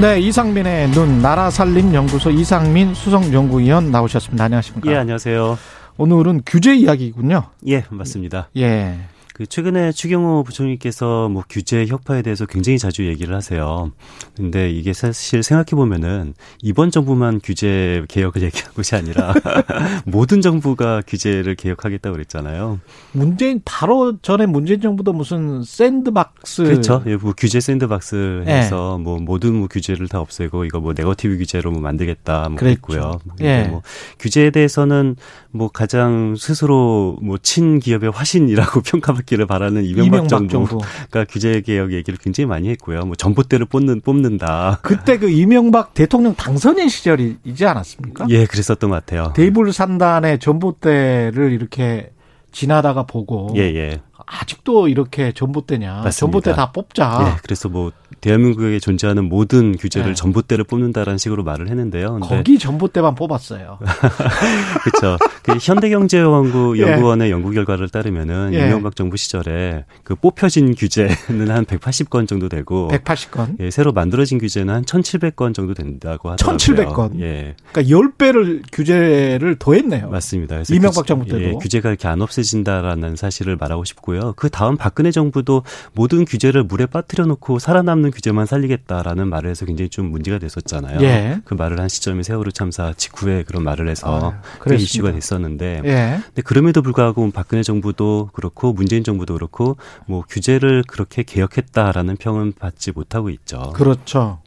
[0.00, 4.44] 네, 이상민의 눈 나라 살림 연구소 이상민 수석 연구위원 나오셨습니다.
[4.44, 4.92] 안녕하십니까?
[4.92, 5.58] 예, 안녕하세요.
[5.98, 7.50] 오늘은 규제 이야기군요.
[7.66, 8.48] 예, 맞습니다.
[8.56, 8.96] 예.
[9.38, 13.92] 그 최근에 추경호 부총리께서 뭐 규제 혁파에 대해서 굉장히 자주 얘기를 하세요.
[14.36, 19.32] 근데 이게 사실 생각해 보면은 이번 정부만 규제 개혁을 얘기한 것이 아니라
[20.04, 22.80] 모든 정부가 규제를 개혁하겠다고 그랬잖아요.
[23.12, 27.04] 문재인 바로 전에 문재인 정부도 무슨 샌드박스 그렇죠.
[27.06, 29.04] 예, 뭐 규제 샌드박스 해서 네.
[29.04, 33.20] 뭐 모든 뭐 규제를 다 없애고 이거 뭐 네거티브 규제로 뭐 만들겠다 뭐 그랬고요.
[33.42, 33.68] 예.
[33.68, 33.82] 뭐
[34.18, 35.14] 규제에 대해서는
[35.52, 41.26] 뭐 가장 스스로 뭐 친기업의 화신이라고 평가받 기를 바라는 이명박, 이명박 정부가 정부.
[41.28, 43.00] 규제 개혁 얘기를 굉장히 많이 했고요.
[43.02, 44.80] 뭐 전봇대를 뽑는 뽑는다.
[44.82, 48.26] 그때 그 이명박 대통령 당선인 시절이지 않았습니까?
[48.30, 49.32] 예, 그랬었던 것 같아요.
[49.36, 52.10] 데이블 산단의 전봇대를 이렇게
[52.50, 54.00] 지나다가 보고 예, 예.
[54.26, 56.02] 아직도 이렇게 전봇대냐.
[56.02, 56.10] 맞습니다.
[56.10, 57.18] 전봇대 다 뽑자.
[57.24, 60.14] 네, 그래서 뭐 대한민국에 존재하는 모든 규제를 네.
[60.14, 62.18] 전봇대를 뽑는다라는 식으로 말을 했는데요.
[62.20, 63.78] 거기 전봇대만 뽑았어요.
[64.82, 65.18] 그렇죠.
[65.42, 67.30] 그 현대경제연구 연구원의 예.
[67.30, 68.66] 연구 결과를 따르면은 예.
[68.66, 73.60] 이명박 정부 시절에 그 뽑혀진 규제는 한 180건 정도 되고 180건.
[73.60, 76.56] 예, 새로 만들어진 규제는 한 1,700건 정도 된다고 하더라고요.
[76.58, 77.20] 1,700건.
[77.20, 77.54] 예.
[77.72, 80.08] 그러니까 10배를 규제를 더했네요.
[80.08, 80.62] 맞습니다.
[80.70, 84.34] 이명박 정부 때도 예, 규제가 이렇게 안 없어진다라는 사실을 말하고 싶고 요.
[84.36, 89.88] 그 다음 박근혜 정부도 모든 규제를 물에 빠뜨려 놓고 살아남는 규제만 살리겠다라는 말을 해서 굉장히
[89.88, 91.00] 좀 문제가 됐었잖아요.
[91.02, 91.40] 예.
[91.44, 96.20] 그 말을 한 시점이 세월호 참사 직후에 그런 말을 해서 아, 이슈가 됐었는데 예.
[96.26, 102.92] 근데 그럼에도 불구하고 박근혜 정부도 그렇고 문재인 정부도 그렇고 뭐 규제를 그렇게 개혁했다라는 평은 받지
[102.92, 103.72] 못하고 있죠.
[103.74, 104.40] 그렇죠.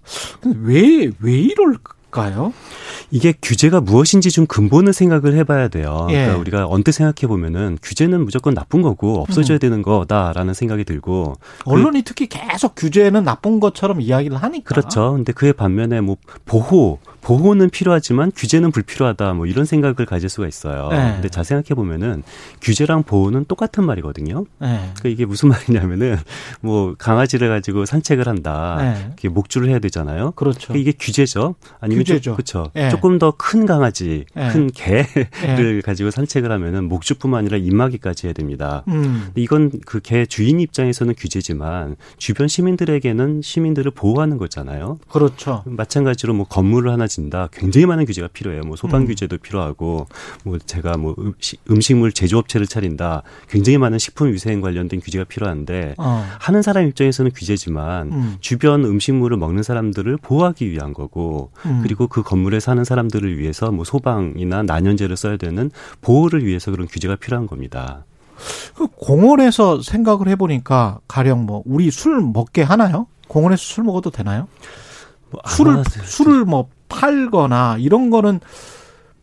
[0.43, 2.00] 왜왜 이럴까?
[2.11, 2.53] 까요?
[3.09, 6.07] 이게 규제가 무엇인지 좀 근본을 생각을 해봐야 돼요.
[6.09, 6.15] 예.
[6.15, 9.59] 그러니까 우리가 언뜻 생각해 보면은 규제는 무조건 나쁜 거고 없어져야 음.
[9.59, 15.13] 되는 거다라는 생각이 들고 언론이 그, 특히 계속 규제는 나쁜 것처럼 이야기를 하니까 그렇죠.
[15.13, 20.89] 근데 그에 반면에 뭐 보호 보호는 필요하지만 규제는 불필요하다 뭐 이런 생각을 가질 수가 있어요.
[20.89, 21.13] 네.
[21.13, 22.23] 근데 자 생각해 보면은
[22.61, 24.45] 규제랑 보호는 똑같은 말이거든요.
[24.59, 24.67] 네.
[24.95, 26.17] 그러니까 이게 무슨 말이냐면은
[26.61, 28.77] 뭐 강아지를 가지고 산책을 한다.
[28.79, 29.13] 네.
[29.17, 30.31] 이게 목줄을 해야 되잖아요.
[30.31, 30.67] 그렇죠.
[30.69, 31.55] 그러니까 이게 규제죠.
[31.79, 32.33] 아니면 규제죠.
[32.33, 32.71] 그렇죠.
[32.73, 32.89] 네.
[32.89, 34.49] 조금 더 큰 강아지, 네.
[34.49, 35.05] 큰 개를
[35.41, 35.81] 네.
[35.81, 38.83] 가지고 산책을 하면은 목줄뿐만 아니라 입마개까지 해야 됩니다.
[38.87, 39.29] 음.
[39.35, 44.97] 이건 그 개 주인 입장에서는 규제지만 주변 시민들에게는 시민들을 보호하는 거잖아요.
[45.09, 45.61] 그렇죠.
[45.65, 47.49] 마찬가지로 뭐 건물을 하나 진다.
[47.51, 48.61] 굉장히 많은 규제가 필요해요.
[48.61, 49.07] 뭐 소방 음.
[49.07, 50.07] 규제도 필요하고
[50.43, 51.15] 뭐 제가 뭐
[51.69, 53.23] 음식, 물 제조업체를 차린다.
[53.49, 56.25] 굉장히 많은 식품 위생 관련된 규제가 필요한데 어.
[56.39, 58.37] 하는 사람 입장에서는 규제지만 음.
[58.39, 61.81] 주변 음식물을 먹는 사람들을 보호하기 위한 거고 음.
[61.83, 65.69] 그리고 그 건물에 사는 사람들을 위해서 뭐 소방이나 난연제를 써야 되는
[66.01, 68.05] 보호를 위해서 그런 규제가 필요한 겁니다.
[68.75, 73.07] 그 공원에서 생각을 해보니까 가령 뭐 우리 술 먹게 하나요?
[73.27, 74.47] 공원에서 술 먹어도 되나요?
[75.29, 78.39] 뭐 술을 술을 뭐 팔거나 이런 거는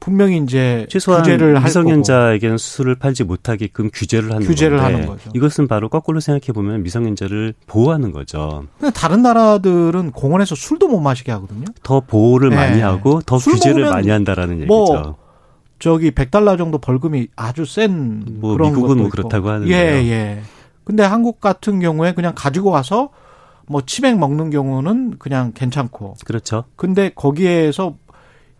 [0.01, 5.29] 분명히 이제 최소한 규제를 미성년자에게는 수술을 팔지 못하게끔 규제를 하는 규제를 하는 거죠.
[5.35, 8.65] 이것은 바로 거꾸로 생각해 보면 미성년자를 보호하는 거죠.
[8.79, 11.65] 근데 다른 나라들은 공원에서 술도 못 마시게 하거든요.
[11.83, 12.57] 더 보호를 네.
[12.57, 15.17] 많이 하고 더 규제를 많이 한다라는 뭐 얘기죠.
[15.81, 19.09] 저기 100달러 정도 벌금이 아주 센 뭐 그런 미국은 뭐.
[19.09, 19.77] 그렇다고 하는데요.
[19.77, 20.41] 예, 예.
[20.85, 23.11] 근데 한국 같은 경우에 그냥 가지고 와서
[23.69, 26.17] 뭐 치맥 먹는 경우는 그냥 괜찮고.
[26.25, 26.65] 그렇죠.
[26.77, 27.97] 근데 거기에서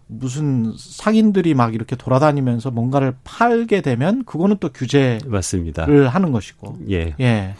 [0.07, 5.85] 무슨 상인들이 막 이렇게 돌아다니면서 뭔가를 팔게 되면 그거는 또 규제를 맞습니다.
[5.85, 6.79] 하는 것이고.
[6.91, 7.15] 예.
[7.21, 7.55] 예.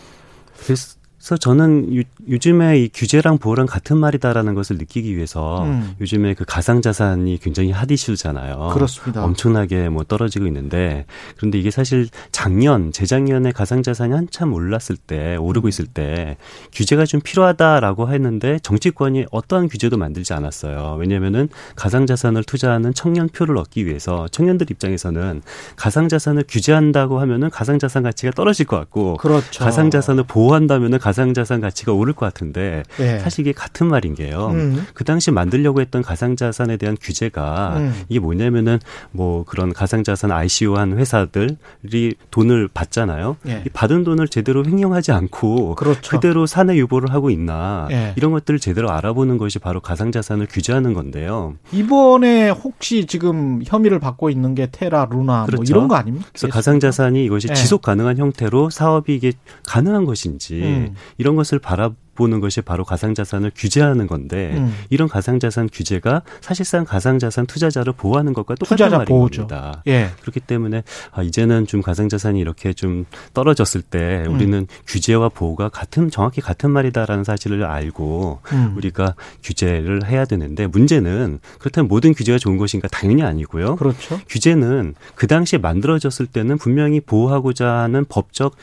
[0.65, 5.95] 그래서 그래서 저는 요, 요즘에 이 규제랑 보호랑 같은 말이다라는 것을 느끼기 위해서 음.
[6.01, 8.71] 요즘에 그 가상 자산이 굉장히 핫 이슈잖아요.
[8.73, 9.25] 그렇습니다.
[9.25, 15.67] 엄청나게 뭐 떨어지고 있는데 그런데 이게 사실 작년 재작년에 가상 자산이 한참 올랐을 때 오르고
[15.67, 15.69] 음.
[15.69, 16.37] 있을 때
[16.73, 20.97] 규제가 좀 필요하다라고 했는데 정치권이 어떠한 규제도 만들지 않았어요.
[21.01, 25.43] 왜냐면은 가상 자산을 투자하는 청년 표를 얻기 위해서 청년들 입장에서는
[25.75, 29.65] 가상 자산을 규제한다고 하면은 가상 자산 가치가 떨어질 것 같고 그렇죠.
[29.65, 33.19] 가상 자산을 보호한다면은 가상자산 가치가 오를 것 같은데 네.
[33.21, 34.49] 사실 이게 같은 말인 게요.
[34.53, 34.87] 음.
[34.93, 37.95] 그 당시 만들려고 했던 가상자산에 대한 규제가 음.
[38.11, 38.79] 이게 뭐냐면은
[39.11, 43.37] 뭐 그런 가상자산 ICO 한 회사들이 돈을 받잖아요.
[43.43, 43.65] 네.
[43.73, 46.11] 받은 돈을 제대로 횡령하지 않고 그렇죠.
[46.11, 48.13] 그대로 사내 유보를 하고 있나 네.
[48.17, 51.55] 이런 것들을 제대로 알아보는 것이 바로 가상자산을 규제하는 건데요.
[51.73, 55.63] 이번에 혹시 지금 혐의를 받고 있는 게 테라, 루나 뭐 그렇죠.
[55.63, 56.27] 뭐 이런 거 아닙니까?
[56.33, 59.33] 그래서 가상자산이 이것이 지속 가능한 형태로 사업이 이게
[59.67, 60.95] 가능한 것인지 음.
[61.19, 64.75] 이런 것을 바라 보는 것이 바로 가상자산을 규제하는 건데 음.
[64.91, 69.47] 이런 가상자산 규제가 사실상 가상자산 투자자를 보호하는 것과 똑같은 말인 보호죠.
[69.47, 69.83] 겁니다.
[69.87, 70.11] 예.
[70.21, 73.05] 그렇기 때문에 아, 이제는 좀 가상자산이 이렇게 좀
[73.35, 74.35] 떨어졌을 때 음.
[74.35, 74.67] 우리는 음.
[74.89, 78.75] 규제와 보호가 같은 정확히 같은 말이다라는 사실을 알고 음.
[78.77, 83.77] 우리가 규제를 해야 되는데 문제는 그렇다면 모든 규제가 좋은 것인가 당연히 아니고요.
[83.77, 84.19] 그렇죠.
[84.29, 88.57] 규제는 그 당시에 만들어졌을 때는 분명히 보호하고자 하는 법적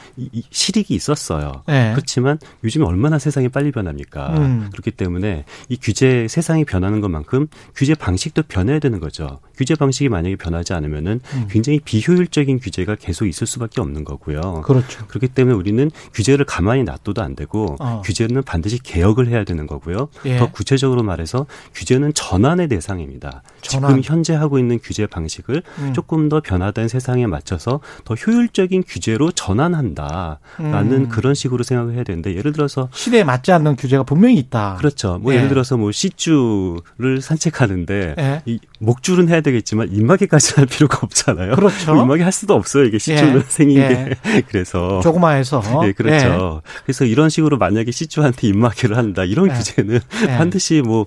[0.51, 1.63] 실익이 있었어요.
[1.69, 1.91] 예.
[1.95, 4.33] 그렇지만 요즘에 얼마나 세상이 세상이 빨리 변합니까?
[4.37, 4.69] 음.
[4.71, 9.39] 그렇기 때문에 이 규제 세상이 변하는 것만큼 규제 방식도 변해야 되는 거죠.
[9.55, 11.47] 규제 방식이 만약에 변하지 않으면은 음.
[11.49, 14.61] 굉장히 비효율적인 규제가 계속 있을 수밖에 없는 거고요.
[14.65, 15.05] 그렇죠.
[15.07, 18.01] 그렇기 때문에 우리는 규제를 가만히 놔둬도 안 되고 어.
[18.03, 20.09] 규제는 반드시 개혁을 해야 되는 거고요.
[20.25, 20.37] 예.
[20.37, 23.43] 더 구체적으로 말해서 규제는 전환의 대상입니다.
[23.61, 23.91] 전환.
[23.91, 25.93] 지금 현재 하고 있는 규제 방식을 음.
[25.93, 31.09] 조금 더 변화된 세상에 맞춰서 더 효율적인 규제로 전환한다라는 음.
[31.09, 34.75] 그런 식으로 생각을 해야 되는데 예를 들어서 시대에 맞지 않는 규제가 분명히 있다.
[34.79, 35.19] 그렇죠.
[35.21, 35.37] 뭐 예.
[35.37, 38.41] 예를 들어서 뭐 시주를 산책하는데 예.
[38.45, 41.55] 이 목줄은 해야 되겠지만 입마개까지 할 필요가 없잖아요.
[41.55, 41.93] 그렇죠.
[41.93, 42.85] 뭐 입마개 할 수도 없어요.
[42.85, 43.43] 이게 시주는 예.
[43.47, 44.41] 생인데 예.
[44.47, 46.61] 그래서 조그마해서 예, 그렇죠.
[46.65, 46.69] 예.
[46.85, 49.53] 그래서 이런 식으로 만약에 시주한테 입마개를 한다 이런 예.
[49.53, 49.99] 규제는
[50.37, 51.05] 반드시 뭐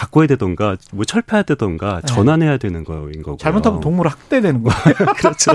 [0.00, 2.06] 바꿔야 되던가 뭐 철폐해야 되던가 네.
[2.06, 4.94] 전환해야 되는 거인 거고 잘못하면 동물 학대되는 거예요.
[5.16, 5.52] 그렇죠.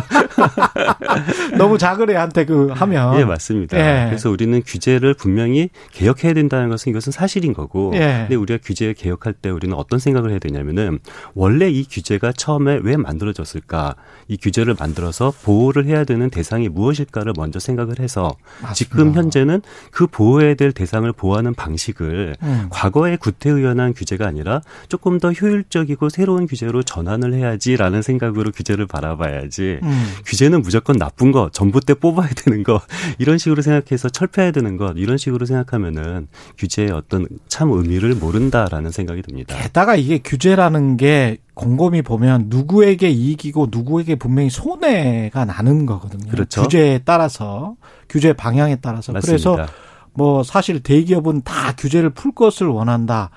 [1.58, 3.78] 너무 작은 애한테 그 하면 예 맞습니다.
[3.78, 4.06] 예.
[4.08, 8.26] 그래서 우리는 규제를 분명히 개혁해야 된다는 것은 이것은 사실인 거고 예.
[8.28, 11.00] 근데 우리가 규제 개혁할 때 우리는 어떤 생각을 해야 되냐면은
[11.34, 13.96] 원래 이 규제가 처음에 왜 만들어졌을까
[14.28, 18.74] 이 규제를 만들어서 보호를 해야 되는 대상이 무엇일까를 먼저 생각을 해서 맞습니다.
[18.74, 22.68] 지금 현재는 그 보호해야 될 대상을 보호하는 방식을 음.
[22.70, 29.80] 과거의 구태의연한 규제가 규제가 아니라 조금 더 효율적이고 새로운 규제로 전환을 해야지라는 생각으로 규제를 바라봐야지
[29.82, 30.06] 음.
[30.26, 32.82] 규제는 무조건 나쁜 거 전부 때 뽑아야 되는 거
[33.18, 39.22] 이런 식으로 생각해서 철폐해야 되는 것 이런 식으로 생각하면은 규제의 어떤 참 의미를 모른다라는 생각이
[39.22, 39.56] 듭니다.
[39.58, 46.30] 게다가 이게 규제라는 게 곰곰이 보면 누구에게 이익이고 누구에게 분명히 손해가 나는 거거든요.
[46.30, 46.64] 그렇죠.
[46.64, 47.76] 규제에 따라서
[48.10, 49.26] 규제 방향에 따라서 맞습니다.
[49.56, 49.74] 그래서
[50.14, 53.30] 뭐 사실 대기업은 다 규제를 풀 것을 원한다.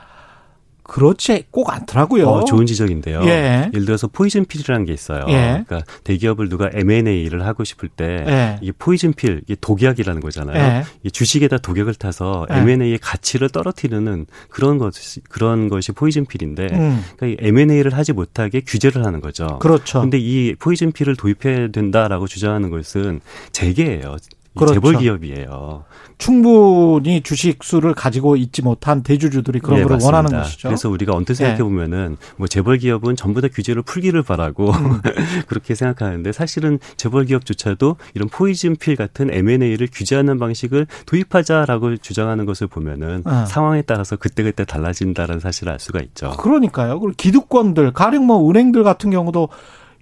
[0.88, 2.26] 그렇지 꼭 않더라고요.
[2.26, 3.20] 어, 좋은 지적인데요.
[3.24, 3.70] 예.
[3.74, 5.22] 예를 들어서 poison pill이라는 게 있어요.
[5.28, 5.62] 예.
[5.66, 8.58] 그러니까 대기업을 누가 M&A를 하고 싶을 때 예.
[8.62, 10.56] 이게 poison pill, 이게 독약이라는 거잖아요.
[10.56, 10.84] 예.
[11.02, 12.56] 이 주식에다 독약을 타서 예.
[12.56, 17.04] M&A의 가치를 떨어뜨리는 그런 것이 그런 것이 poison pill인데 음.
[17.18, 19.58] 그러니까 M&A를 하지 못하게 규제를 하는 거죠.
[19.58, 20.00] 그렇죠.
[20.00, 23.20] 근데 이 poison pill을 도입해야 된다라고 주장하는 것은
[23.52, 24.16] 재계예요.
[24.58, 24.74] 그렇죠.
[24.74, 25.84] 재벌 기업이에요.
[26.18, 30.16] 충분히 주식 수를 가지고 있지 못한 대주주들이 그런 네, 걸 맞습니다.
[30.16, 30.68] 원하는 것이죠.
[30.68, 32.26] 그래서 우리가 언뜻 생각해 보면은 네.
[32.36, 35.00] 뭐 재벌 기업은 전부 다 규제를 풀기를 바라고 음.
[35.46, 42.66] 그렇게 생각하는데 사실은 재벌 기업조차도 이런 포이즌 필 같은 M&A를 규제하는 방식을 도입하자라고 주장하는 것을
[42.66, 43.46] 보면은 네.
[43.46, 46.30] 상황에 따라서 그때그때 달라진다는 사실을 알 수가 있죠.
[46.32, 46.98] 그러니까요.
[46.98, 49.48] 그리고 기득권들 가령 뭐 은행들 같은 경우도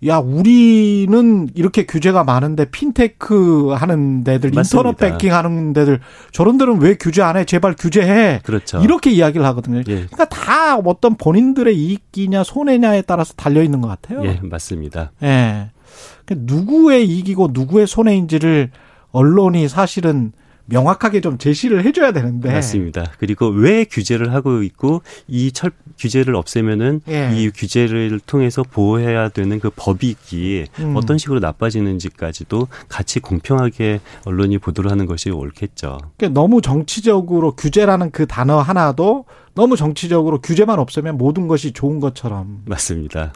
[0.04, 4.88] 야, 우리는 이렇게 규제가 많은데 핀테크 하는 데들, 맞습니다.
[4.90, 6.00] 인터넷 뱅킹 하는 데들
[6.32, 7.44] 저런 데는 왜 규제 안 해?
[7.44, 8.40] 제발 규제해.
[8.44, 8.78] 그렇죠.
[8.82, 9.78] 이렇게 이야기를 하거든요.
[9.78, 9.82] 예.
[9.82, 14.24] 그러니까 다 어떤 본인들의 이익이냐 손해냐에 따라서 달려 있는 것 같아요.
[14.26, 15.12] 예, 맞습니다.
[15.22, 15.70] 예.
[16.26, 18.70] 그러니까 누구의 이익이고 누구의 손해인지를
[19.12, 20.32] 언론이 사실은
[20.66, 22.52] 명확하게 좀 제시를 해줘야 되는데.
[22.52, 23.12] 맞습니다.
[23.18, 27.30] 그리고 왜 규제를 하고 있고 이 철 규제를 없애면은 예.
[27.34, 30.96] 이 규제를 통해서 보호해야 되는 그 법익이 음.
[30.96, 35.98] 어떤 식으로 나빠지는지까지도 같이 공평하게 언론이 보도를 하는 것이 옳겠죠.
[36.18, 39.24] 그러니까 너무 정치적으로 규제라는 그 단어 하나도
[39.54, 42.62] 너무 정치적으로 규제만 없애면 모든 것이 좋은 것처럼.
[42.66, 43.32] 맞습니다.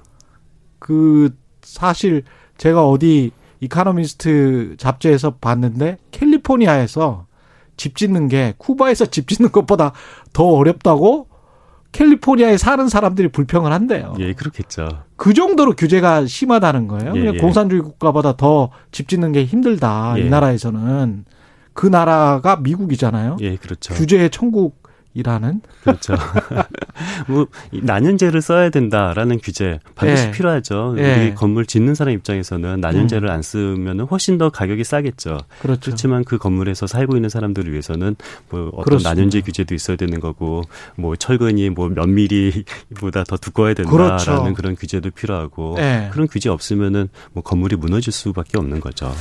[0.79, 2.25] 그 사실
[2.59, 3.31] 제가 어디
[3.61, 7.27] 이카노미스트 잡지에서 봤는데 캘리포니아에서
[7.77, 9.93] 집 짓는 게 쿠바에서 집 짓는 것보다
[10.33, 11.29] 더 어렵다고
[11.93, 14.15] 캘리포니아에 사는 사람들이 불평을 한대요.
[14.21, 14.89] 예, 그렇겠죠.
[15.17, 17.13] 그 정도로 규제가 심하다는 거예요.
[17.17, 17.39] 예, 예.
[17.39, 20.15] 공산주의 국가보다 더 집 짓는 게 힘들다.
[20.19, 20.23] 예.
[20.23, 21.25] 이 나라에서는
[21.73, 23.39] 그 나라가 미국이잖아요.
[23.41, 23.95] 예, 그렇죠.
[23.95, 24.80] 규제의 천국
[25.15, 26.15] 이라는 그렇죠.
[27.29, 30.31] 뭐 난연제를 써야 된다라는 규제 반드시 예.
[30.31, 30.95] 필요하죠.
[30.99, 31.15] 예.
[31.27, 33.35] 우리 건물 짓는 사람 입장에서는 난연제를 음.
[33.35, 35.39] 안 쓰면 훨씬 더 가격이 싸겠죠.
[35.61, 35.81] 그렇죠.
[35.83, 38.17] 그렇지만 그 건물에서 살고 있는 사람들을 위해서는
[38.49, 39.11] 뭐 어떤 그렇습니다.
[39.11, 40.63] 난연제 규제도 있어야 되는 거고
[40.97, 44.55] 뭐 철근이 뭐 몇 미리보다 더 두꺼워야 된다라는 그렇죠.
[44.55, 46.09] 그런 규제도 필요하고 예.
[46.13, 49.13] 그런 규제 없으면은 뭐 건물이 무너질 수밖에 없는 거죠.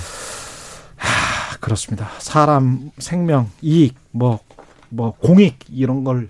[0.96, 2.10] 하, 그렇습니다.
[2.20, 4.40] 사람 생명, 이익 뭐
[4.90, 6.30] 뭐 공익 이런 걸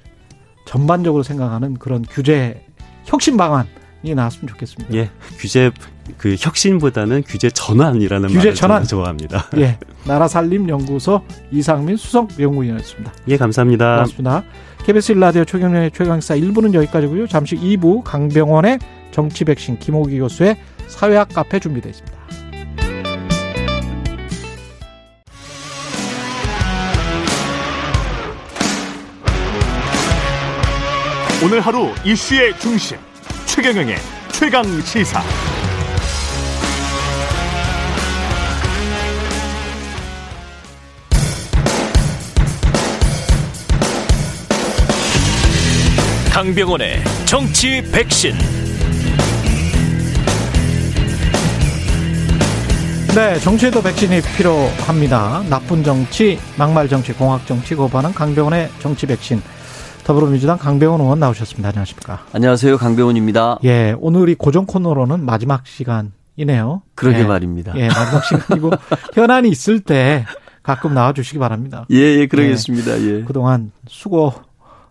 [0.65, 2.65] 전반적으로 생각하는 그런 규제
[3.06, 3.67] 혁신 방안이
[4.15, 4.93] 나왔으면 좋겠습니다.
[4.93, 5.72] 예, 규제
[6.17, 9.48] 그 혁신보다는 규제 전환이라는 규제 말을 전환 좋아합니다.
[9.58, 13.12] 예, 나라살림연구소 이상민 수석 연구위원이었습니다.
[13.30, 13.95] 예, 감사합니다.
[13.95, 14.43] 고맙습니다.
[14.86, 17.28] KBS 일라디오 최경련의 최강사 1부는 여기까지고요.
[17.28, 18.80] 잠시 2부 강병원의
[19.12, 22.19] 정치 백신 김호기 교수의 사회학 카페 준비되어 있습니다.
[31.41, 32.97] 오늘 하루 이슈의 중심
[33.45, 33.95] 최경영의
[34.34, 35.23] 최강 시사.
[46.30, 48.34] 강병원의 정치 백신.
[53.15, 55.43] 네, 정치에도 백신이 필요합니다.
[55.49, 59.41] 나쁜 정치, 막말 정치, 공학 정치 고반은 강병원의 정치 백신.
[60.10, 61.70] 더불어민주당 강병원 의원 나오셨습니다.
[61.70, 62.26] 안녕하십니까?
[62.34, 62.80] 안녕하세요.
[62.80, 63.60] 강병원입니다.
[63.64, 66.82] 예, 오늘이 고정 코너로는 마지막 시간이네요.
[66.95, 67.74] 그러게 예, 말입니다.
[67.76, 68.72] 예, 마지막 시간이고
[69.14, 70.26] 현안이 있을 때
[70.64, 71.86] 가끔 나와 주시기 바랍니다.
[71.91, 72.99] 예, 예, 그러겠습니다.
[73.03, 73.24] 예.
[73.24, 74.34] 그동안 수고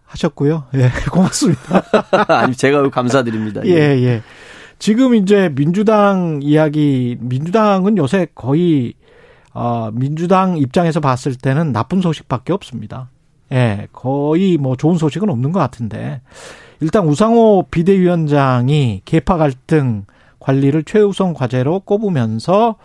[0.05, 0.67] 하셨고요.
[0.75, 1.83] 예, 고맙습니다.
[2.41, 3.63] 아니, 제가 감사드립니다.
[3.67, 4.23] 예, 예, 예.
[4.79, 8.95] 지금 이제 민주당 이야기, 민주당은 요새 거의,
[9.53, 13.09] 어, 민주당 입장에서 봤을 때는 나쁜 소식밖에 없습니다.
[13.53, 16.21] 예, 거의 뭐 좋은 소식은 없는 것 같은데.
[16.81, 20.05] 일단 우상호 비대위원장이 개파 갈등
[20.39, 22.77] 관리를 최우선 과제로 꼽으면서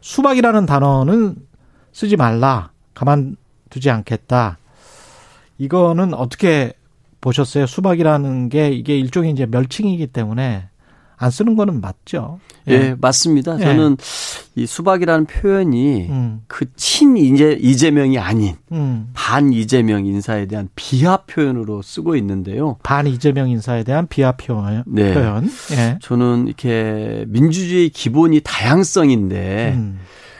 [0.00, 1.36] 수박이라는 단어는
[1.92, 2.70] 쓰지 말라.
[2.94, 4.58] 가만두지 않겠다.
[5.58, 6.72] 이거는 어떻게
[7.20, 7.66] 보셨어요?
[7.66, 10.67] 수박이라는 게 이게 일종의 이제 멸칭이기 때문에
[11.18, 12.38] 안 쓰는 거는 맞죠.
[12.68, 13.58] 예, 예 맞습니다.
[13.58, 13.64] 예.
[13.64, 13.96] 저는
[14.54, 16.40] 이 수박이라는 표현이 음.
[16.46, 19.08] 그친 이제 이재명이 아닌 음.
[19.14, 22.76] 반 이재명 인사에 대한 비하 표현으로 쓰고 있는데요.
[22.82, 24.84] 반 이재명 인사에 대한 비하 표현.
[24.86, 25.12] 네.
[25.12, 25.50] 표현.
[25.72, 25.98] 예.
[26.00, 29.98] 저는 이렇게 민주주의 기본이 다양성인데 음.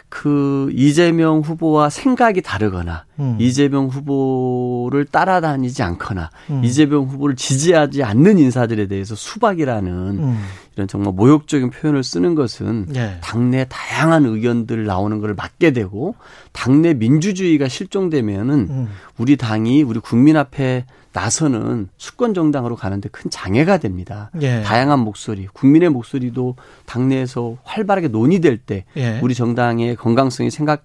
[0.08, 3.36] 그 이재명 후보와 생각이 다르거나 음.
[3.38, 6.64] 이재명 후보를 따라다니지 않거나 음.
[6.64, 10.38] 이재명 후보를 지지하지 않는 인사들에 대해서 수박이라는 음.
[10.74, 13.18] 이런 정말 모욕적인 표현을 쓰는 것은 네.
[13.20, 16.14] 당내 다양한 의견들 나오는 것을 막게 되고
[16.52, 18.88] 당내 민주주의가 실종되면은 음.
[19.18, 20.86] 우리 당이 우리 국민 앞에
[21.18, 24.30] 나서는 수권 정당으로 가는데 큰 장애가 됩니다.
[24.40, 24.62] 예.
[24.62, 26.54] 다양한 목소리, 국민의 목소리도
[26.86, 29.18] 당내에서 활발하게 논의될 때 예.
[29.20, 30.84] 우리 정당의 건강성이 생각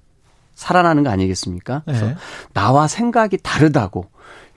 [0.55, 1.83] 살아나는 거 아니겠습니까?
[1.85, 2.15] 그래서 예.
[2.53, 4.07] 나와 생각이 다르다고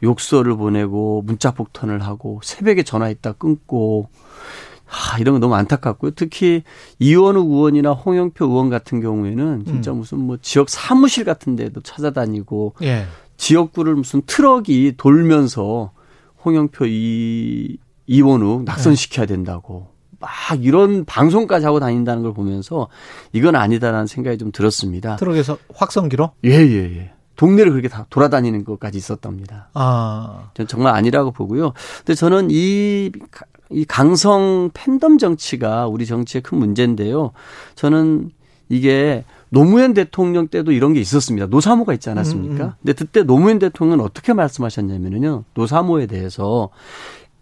[0.02, 4.08] 욕설을 보내고 문자 폭탄을 하고 새벽에 전화했다 끊고
[4.88, 6.12] 아, 이런 거 너무 안타깝고요.
[6.12, 6.62] 특히
[6.98, 9.98] 이원욱 의원이나 홍영표 의원 같은 경우에는 진짜 음.
[9.98, 13.06] 무슨 뭐 지역 사무실 같은 데도 찾아다니고 예.
[13.36, 15.92] 지역구를 무슨 트럭이 돌면서
[16.44, 20.30] 홍영표 이 이원욱 낙선시켜야 된다고 막
[20.64, 22.88] 이런 방송까지 하고 다닌다는 걸 보면서
[23.32, 25.16] 이건 아니다라는 생각이 좀 들었습니다.
[25.16, 26.32] 트럭에서 확성기로?
[26.44, 27.12] 예, 예, 예.
[27.36, 29.68] 동네를 그렇게 다 돌아다니는 것까지 있었답니다.
[29.74, 30.50] 아.
[30.54, 31.74] 전 정말 아니라고 보고요.
[31.98, 33.12] 근데 저는 이,
[33.70, 37.32] 이 강성 팬덤 정치가 우리 정치의 큰 문제인데요.
[37.74, 38.30] 저는
[38.68, 41.46] 이게 노무현 대통령 때도 이런 게 있었습니다.
[41.46, 42.64] 노사모가 있지 않았습니까?
[42.64, 42.72] 음, 음.
[42.82, 45.44] 근데 그때 노무현 대통령은 어떻게 말씀하셨냐면요.
[45.54, 46.70] 노사모에 대해서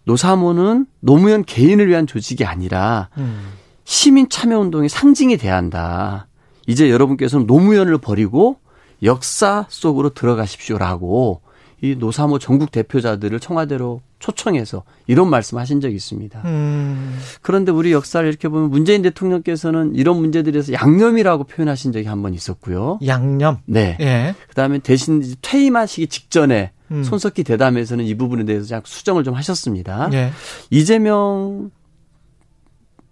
[0.05, 3.53] 노사모는 노무현 개인을 위한 조직이 아니라 음.
[3.83, 6.27] 시민 참여 운동의 상징이 돼야 한다.
[6.67, 8.57] 이제 여러분께서는 노무현을 버리고
[9.03, 11.41] 역사 속으로 들어가십시오라고
[11.81, 16.41] 이 노사모 전국 대표자들을 청와대로 초청해서 이런 말씀하신 적이 있습니다.
[16.45, 17.19] 음.
[17.43, 22.97] 그런데 우리 역사를 이렇게 보면 문재인 대통령께서는 이런 문제들에서 양념이라고 표현하신 적이 한 번 있었고요.
[23.05, 23.57] 양념.
[23.65, 23.97] 네.
[23.99, 24.33] 예.
[24.47, 27.03] 그다음에 대신 퇴임하시기 직전에 음.
[27.03, 30.09] 손석희 대담에서는 이 부분에 대해서 수정을 좀 하셨습니다.
[30.13, 30.31] 예.
[30.71, 31.69] 이재명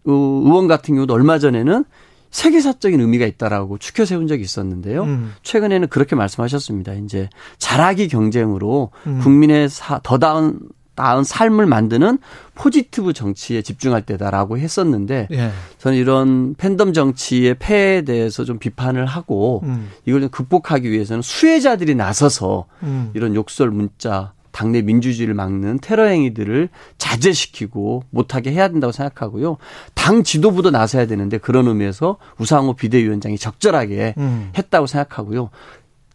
[0.06, 1.86] 의원 같은 경우도 얼마 전에는
[2.32, 5.04] 세계사적인 의미가 있다라고 추켜 세운 적이 있었는데요.
[5.04, 5.34] 음.
[5.44, 6.94] 최근에는 그렇게 말씀하셨습니다.
[6.94, 9.20] 이제 자라기 경쟁으로 음.
[9.20, 10.58] 국민의 사, 더 나은
[10.96, 12.20] 나은 삶을 만드는
[12.56, 15.52] 포지티브 정치에 집중할 때다라고 했었는데 예.
[15.80, 19.90] 저는 이런 팬덤 정치의 폐해에 대해서 좀 비판을 하고 음.
[20.06, 23.12] 이걸 좀 극복하기 위해서는 수혜자들이 나서서 음.
[23.14, 26.70] 이런 욕설 문자 당내 민주주의를 막는 테러 행위들을
[27.00, 29.58] 자제시키고 못하게 해야 된다고 생각하고요.
[29.96, 34.52] 당 지도부도 나서야 되는데 그런 의미에서 우상호 비대위원장이 적절하게 음.
[34.56, 35.50] 했다고 생각하고요.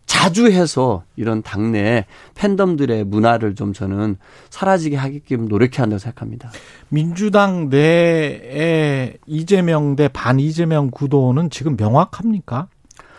[0.08, 4.16] 자주 해서 이런 당내 팬덤들의 문화를 좀 저는
[4.50, 6.50] 사라지게 하게끔 노력해야 한다고 생각합니다.
[6.88, 12.66] 민주당 내에 이재명 대 반 이재명 구도는 지금 명확합니까?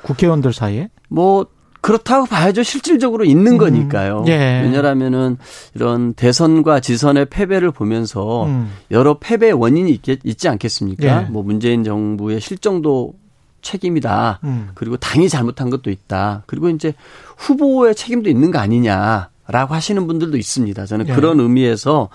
[0.02, 0.90] 국회의원들 사이에?
[1.08, 1.46] 뭐
[1.82, 2.64] 그렇다고 봐야죠.
[2.64, 3.58] 실질적으로 있는 음.
[3.60, 4.26] 거니까요.
[4.28, 4.62] 예.
[4.64, 5.38] 왜냐하면은
[5.76, 8.70] 이런 대선과 지선의 패배를 보면서 음.
[8.92, 11.24] 여러 패배의 원인이 있겠, 있지 않겠습니까?
[11.24, 11.30] 예.
[11.30, 13.14] 뭐 문재인 정부의 실정도
[13.62, 14.40] 책임이다.
[14.44, 14.70] 음.
[14.74, 16.44] 그리고 당이 잘못한 것도 있다.
[16.46, 16.94] 그리고 이제
[17.38, 19.30] 후보의 책임도 있는 거 아니냐.
[19.52, 20.86] 라고 하시는 분들도 있습니다.
[20.86, 21.14] 저는 예.
[21.14, 22.10] 그런 의미에서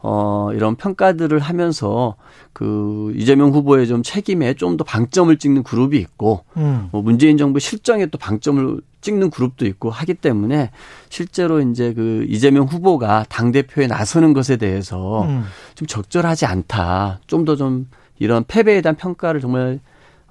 [0.00, 2.14] 어 이런 평가들을 하면서
[2.52, 6.88] 그 이재명 후보의 좀 책임에 좀 더 방점을 찍는 그룹이 있고 음.
[6.92, 10.72] 뭐 문재인 정부 실정에 또 방점을 찍는 그룹도 있고 하기 때문에
[11.08, 15.44] 실제로 이제 그 이재명 후보가 당 대표에 나서는 것에 대해서 음.
[15.74, 17.20] 좀 적절하지 않다.
[17.26, 17.86] 좀 더좀 좀
[18.18, 19.80] 이런 패배에 대한 평가를 정말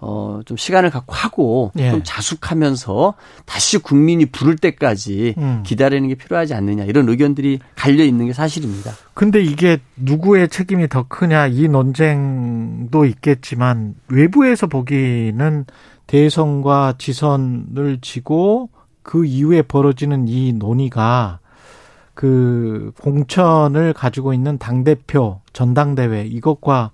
[0.05, 1.89] 어, 좀 시간을 갖고 하고 예.
[1.89, 3.13] 좀 자숙하면서
[3.45, 5.63] 다시 국민이 부를 때까지 음.
[5.65, 8.91] 기다리는 게 필요하지 않느냐 이런 의견들이 갈려 있는 게 사실입니다.
[9.13, 15.65] 근데 이게 누구의 책임이 더 크냐 이 논쟁도 있겠지만 외부에서 보기는
[16.07, 18.69] 대선과 지선을 지고
[19.03, 21.39] 그 이후에 벌어지는 이 논의가
[22.13, 26.91] 그 공천을 가지고 있는 당 대표 전당대회 이것과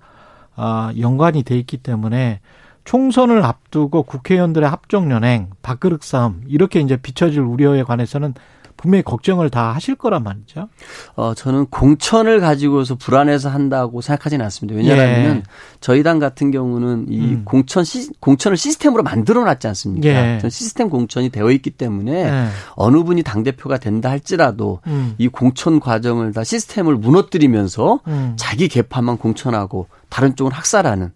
[0.54, 2.40] 아 연관이 돼 있기 때문에
[2.84, 8.34] 총선을 앞두고 국회의원들의 합종연행, 밥그릇 싸움 이렇게 이제 비춰질 우려에 관해서는
[8.80, 10.70] 분명히 걱정을 다 하실 거란 말이죠.
[11.14, 14.78] 어, 저는 공천을 가지고서 불안해서 한다고 생각하지는 않습니다.
[14.78, 15.42] 왜냐하면 예.
[15.80, 17.42] 저희 당 같은 경우는 이 음.
[17.44, 20.08] 공천 시, 공천을 시스템으로 만들어 놨지 않습니까?
[20.08, 20.38] 예.
[20.40, 22.46] 전 시스템 공천이 되어 있기 때문에 예.
[22.74, 25.14] 어느 분이 당 대표가 된다 할지라도 음.
[25.18, 28.32] 이 공천 과정을 다 시스템을 무너뜨리면서 음.
[28.36, 31.12] 자기 개파만 공천하고 다른 쪽은 학살하는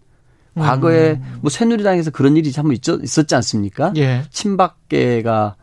[0.55, 1.39] 과거에 음.
[1.41, 3.93] 뭐 새누리당에서 그런 일이 한번 있었지 않습니까?
[3.97, 4.23] 예.
[4.29, 5.55] 친박계가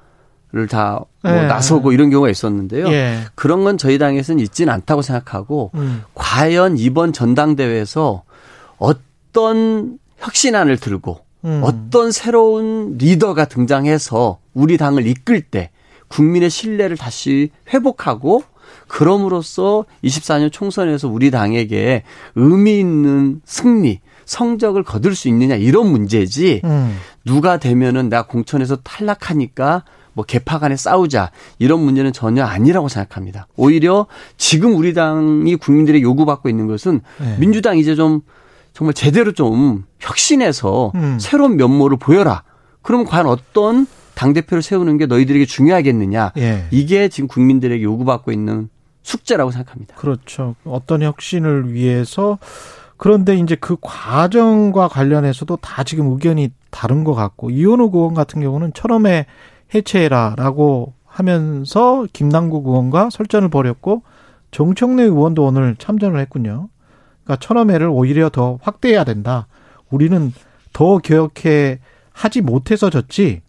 [0.55, 1.47] 를다 뭐 예.
[1.47, 2.89] 나서고 이런 경우가 있었는데요.
[2.89, 3.21] 예.
[3.35, 6.03] 그런 건 저희 당에서는 있지는 않다고 생각하고 음.
[6.15, 8.23] 과연 이번 전당대회에서
[8.77, 11.63] 어떤 혁신안을 들고 음.
[11.65, 15.71] 어떤 새로운 리더가 등장해서 우리 당을 이끌 때
[16.09, 18.45] 국민의 신뢰를 다시 회복하고
[18.87, 22.03] 그럼으로써 24년 총선에서 우리 당에게
[22.35, 24.01] 의미 있는 승리,
[24.33, 26.97] 성적을 거둘 수 있느냐 이런 문제지 음.
[27.25, 33.47] 누가 되면은 나 공천에서 탈락하니까 뭐 개파 간에 싸우자 이런 문제는 전혀 아니라고 생각합니다.
[33.57, 34.07] 오히려
[34.39, 37.37] 지금 우리 당이 국민들의 요구받고 있는 것은 네.
[37.39, 38.23] 민주당 이제 좀
[38.73, 41.19] 정말 제대로 좀 혁신해서 음.
[41.21, 42.43] 새로운 면모를 보여라.
[42.81, 46.33] 그럼 과연 어떤 당 대표를 세우는 게 너희들에게 중요하겠느냐?
[46.39, 46.67] 예.
[46.71, 48.71] 이게 지금 국민들에게 요구받고 있는
[49.03, 49.97] 숙제라고 생각합니다.
[49.97, 50.55] 그렇죠.
[50.65, 52.39] 어떤 혁신을 위해서
[53.03, 58.75] 그런데 이제 그 과정과 관련해서도 다 지금 의견이 다른 것 같고 이현우 의원 같은 경우는
[58.75, 59.27] 처음에
[59.75, 64.05] 해체해라라고 하면서 김남국 의원과 설전을 벌였고
[64.53, 66.69] 정청래 의원도 오늘 참전을 했군요.
[67.25, 69.49] 그러니까 천하매를 오히려 더 확대해야 된다.
[69.91, 70.33] 우리는
[70.73, 71.81] 더 개혁해
[72.13, 73.43] 하지 못해서 졌지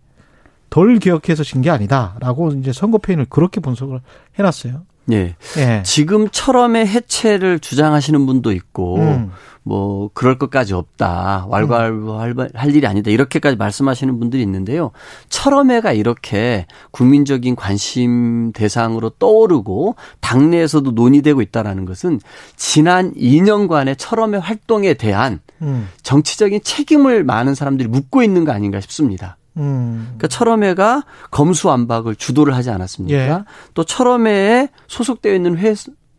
[0.72, 4.02] 덜 개혁해서 진 게 아니다라고 이제 선거패인을 그렇게 분석을
[4.40, 4.82] 해놨어요.
[5.12, 5.36] 예.
[5.58, 5.84] 예.
[5.84, 9.32] 지금처럼의 해체를 주장하시는 분도 있고 음.
[9.64, 11.46] 뭐 그럴 것까지 없다.
[11.50, 13.10] 왈가왈부할 일이 아니다.
[13.12, 14.92] 이렇게까지 말씀하시는 분들이 있는데요.
[15.30, 22.20] 철험회가 이렇게 국민적인 관심 대상으로 떠오르고 당내에서도 논의되고 있다라는 것은
[22.58, 25.88] 지난 2년간의 철험회 활동에 대한 음.
[26.02, 29.38] 정치적인 책임을 많은 사람들이 묻고 있는 거 아닌가 싶습니다.
[29.58, 30.04] 음.
[30.06, 33.18] 그러니까 철험회가 검수완박을 주도를 하지 않았습니까?
[33.18, 33.44] 예.
[33.74, 35.74] 또 철험회에 소속되어 있는 회,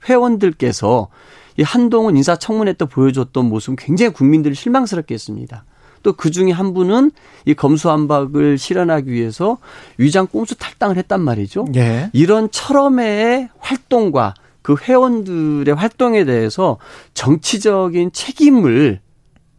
[0.09, 1.09] 회원들께서
[1.57, 5.64] 이 한동훈 인사청문회 때 보여줬던 모습은 굉장히 국민들이 실망스럽게 했습니다.
[6.05, 7.11] 또 그 중에 한 분은
[7.47, 9.59] 이 검수완박을 실현하기 위해서
[9.97, 11.66] 위장 꼼수 탈당을 했단 말이죠.
[11.74, 12.11] 예.
[12.12, 16.78] 이런 철험의 활동과 그 회원들의 활동에 대해서
[17.14, 19.01] 정치적인 책임을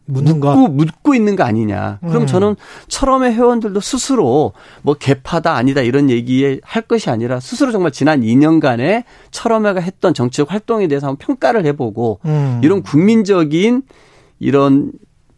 [0.06, 1.98] 묻는 묻고, 거 묻고 있는 거 아니냐.
[2.00, 2.26] 그럼 음.
[2.26, 2.56] 저는
[2.88, 4.52] 철험의 회원들도 스스로
[4.82, 10.50] 뭐 개파다 아니다 이런 얘기에 할 것이 아니라 스스로 정말 지난 2년간의 철험회가 했던 정치적
[10.52, 12.60] 활동에 대해서 한번 평가를 해보고 음.
[12.62, 13.82] 이런 국민적인
[14.38, 14.92] 이런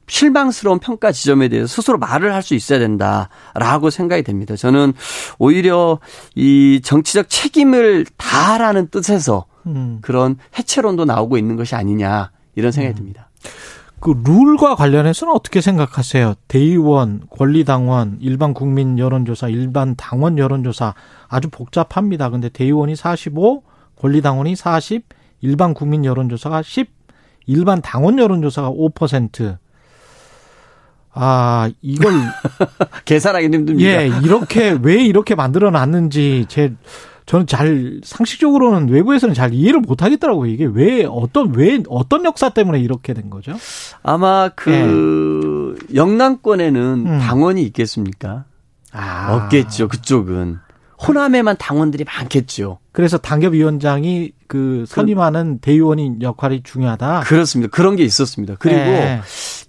[0.08, 4.56] 실망스러운 평가 지점에 대해서 스스로 말을 할 수 있어야 된다라고 생각이 됩니다.
[4.56, 4.94] 저는
[5.38, 5.98] 오히려
[6.34, 9.98] 이 정치적 책임을 다하라는 뜻에서 음.
[10.00, 12.96] 그런 해체론도 나오고 있는 것이 아니냐 이런 생각이 음.
[12.96, 13.28] 듭니다.
[14.00, 16.34] 그 룰과 관련해서는 어떻게 생각하세요?
[16.46, 20.94] 대의원, 권리당원, 일반 국민 여론조사, 일반 당원 여론조사
[21.28, 22.30] 아주 복잡합니다.
[22.30, 23.62] 근데 대의원이 45,
[23.96, 25.04] 권리당원이 40,
[25.40, 26.90] 일반 국민 여론조사가 10,
[27.46, 29.58] 일반 당원 여론조사가 5%.
[31.12, 32.12] 아, 이걸
[33.04, 33.80] 계산하기 힘듭니다.
[33.90, 36.74] 예, 이렇게 왜 이렇게 만들어 놨는지 제
[37.28, 40.50] 저는 잘 상식적으로는 외부에서는 잘 이해를 못 하겠더라고요.
[40.50, 43.52] 이게 왜 어떤 왜 어떤 역사 때문에 이렇게 된 거죠?
[44.02, 45.94] 아마 그 네.
[45.94, 47.18] 영남권에는 음.
[47.18, 48.46] 당원이 있겠습니까?
[48.92, 49.36] 아.
[49.36, 49.88] 없겠죠.
[49.88, 50.56] 그쪽은
[51.06, 52.78] 호남에만 당원들이 많겠죠.
[52.92, 57.20] 그래서 당협위원장이 그 선임하는 대의원인 역할이 중요하다.
[57.20, 57.70] 그렇습니다.
[57.70, 58.56] 그런 게 있었습니다.
[58.58, 59.20] 그리고 네.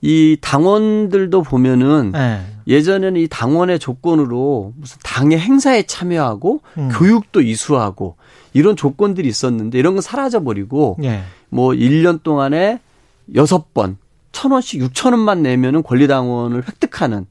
[0.01, 2.39] 이 당원들도 보면은 네.
[2.69, 6.89] 예전에는 이 당원의 조건으로 무슨 당의 행사에 참여하고 음.
[6.93, 8.15] 교육도 이수하고
[8.53, 11.23] 이런 조건들이 있었는데 이런 건 사라져 버리고 네.
[11.49, 12.79] 뭐 1년 동안에
[13.33, 13.97] 6번
[14.31, 17.25] 천 원씩 6천 원만 내면은 권리 당원을 획득하는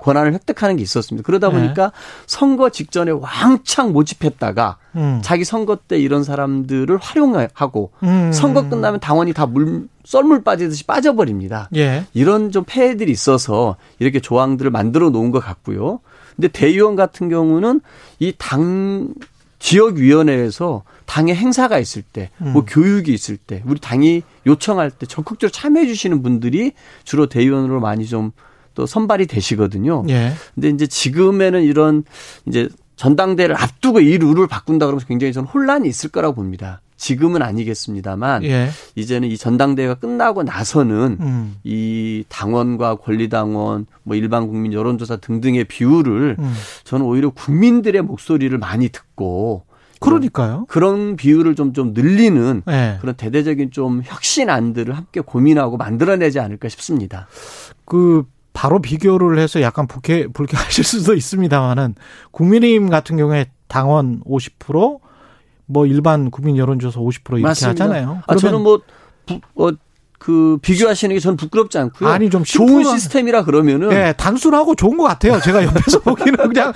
[0.00, 1.24] 권한을 획득하는 게 있었습니다.
[1.26, 1.54] 그러다 네.
[1.54, 1.90] 보니까 네.
[2.26, 5.20] 선거 직전에 왕창 모집했다가 음.
[5.22, 8.32] 자기 선거 때 이런 사람들을 활용하고 음.
[8.32, 11.68] 선거 끝나면 당원이 다 물 썰물 빠지듯이 빠져버립니다.
[11.76, 12.04] 예.
[12.14, 16.00] 이런 좀 폐해들이 있어서 이렇게 조항들을 만들어 놓은 것 같고요.
[16.34, 17.80] 근데 대의원 같은 경우는
[18.18, 19.12] 이 당
[19.60, 22.66] 지역위원회에서 당의 행사가 있을 때, 뭐 음.
[22.66, 26.72] 교육이 있을 때, 우리 당이 요청할 때 적극적으로 참여해 주시는 분들이
[27.04, 28.32] 주로 대의원으로 많이 좀
[28.74, 30.04] 또 선발이 되시거든요.
[30.08, 30.32] 예.
[30.54, 32.04] 근데 이제 지금에는 이런
[32.46, 36.82] 이제 전당대회를 앞두고 이 룰을 바꾼다 그러면 굉장히 저는 혼란이 있을 거라고 봅니다.
[36.96, 38.68] 지금은 아니겠습니다만 예.
[38.94, 41.56] 이제는 이 전당대회가 끝나고 나서는 음.
[41.64, 46.54] 이 당원과 권리당원 뭐 일반 국민 여론조사 등등의 비율을 음.
[46.84, 49.64] 저는 오히려 국민들의 목소리를 많이 듣고
[50.00, 50.66] 그러니까요.
[50.68, 52.98] 그런 비율을 좀, 좀 늘리는 네.
[53.00, 57.28] 그런 대대적인 좀 혁신안들을 함께 고민하고 만들어내지 않을까 싶습니다.
[57.84, 58.24] 그,
[58.60, 61.94] 바로 비교를 해서 약간 불쾌, 불쾌하실 수도 있습니다만은
[62.30, 67.84] 국민의힘 같은 경우에 당원 50%뭐 일반 국민 여론조사 50% 이렇게 맞습니다.
[67.84, 68.22] 하잖아요.
[68.26, 68.82] 아, 저는 뭐,
[69.24, 69.70] 부, 어,
[70.20, 72.10] 그 비교하시는 게 저는 부끄럽지 않고요.
[72.10, 75.40] 아니 좀 좋은 시스템이라 그러면은 네, 단순하고 좋은 것 같아요.
[75.40, 76.74] 제가 옆에서 보기는 그냥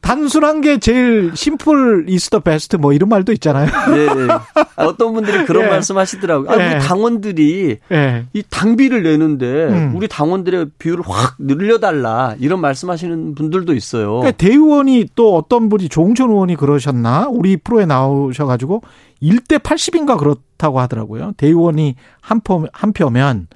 [0.00, 3.66] 단순한 게 제일 심플 이스터 베스트 뭐 이런 말도 있잖아요.
[3.94, 4.32] 네, 네.
[4.32, 5.70] 아, 어떤 분들이 그런 네.
[5.72, 6.50] 말씀하시더라고요.
[6.50, 6.74] 아, 네.
[6.74, 8.26] 우리 당원들이 네.
[8.32, 9.92] 이 당비를 내는데 음.
[9.94, 14.20] 우리 당원들의 비율을 확 늘려달라 이런 말씀하시는 분들도 있어요.
[14.20, 18.80] 그러니까 대의원이 또 어떤 분이 조홍천 의원이 그러셨나 우리 프로에 나오셔가지고
[19.22, 21.32] 1대 80인가 그렇다고 하더라고요.
[21.36, 23.48] 대의원이 한 표, 한 표면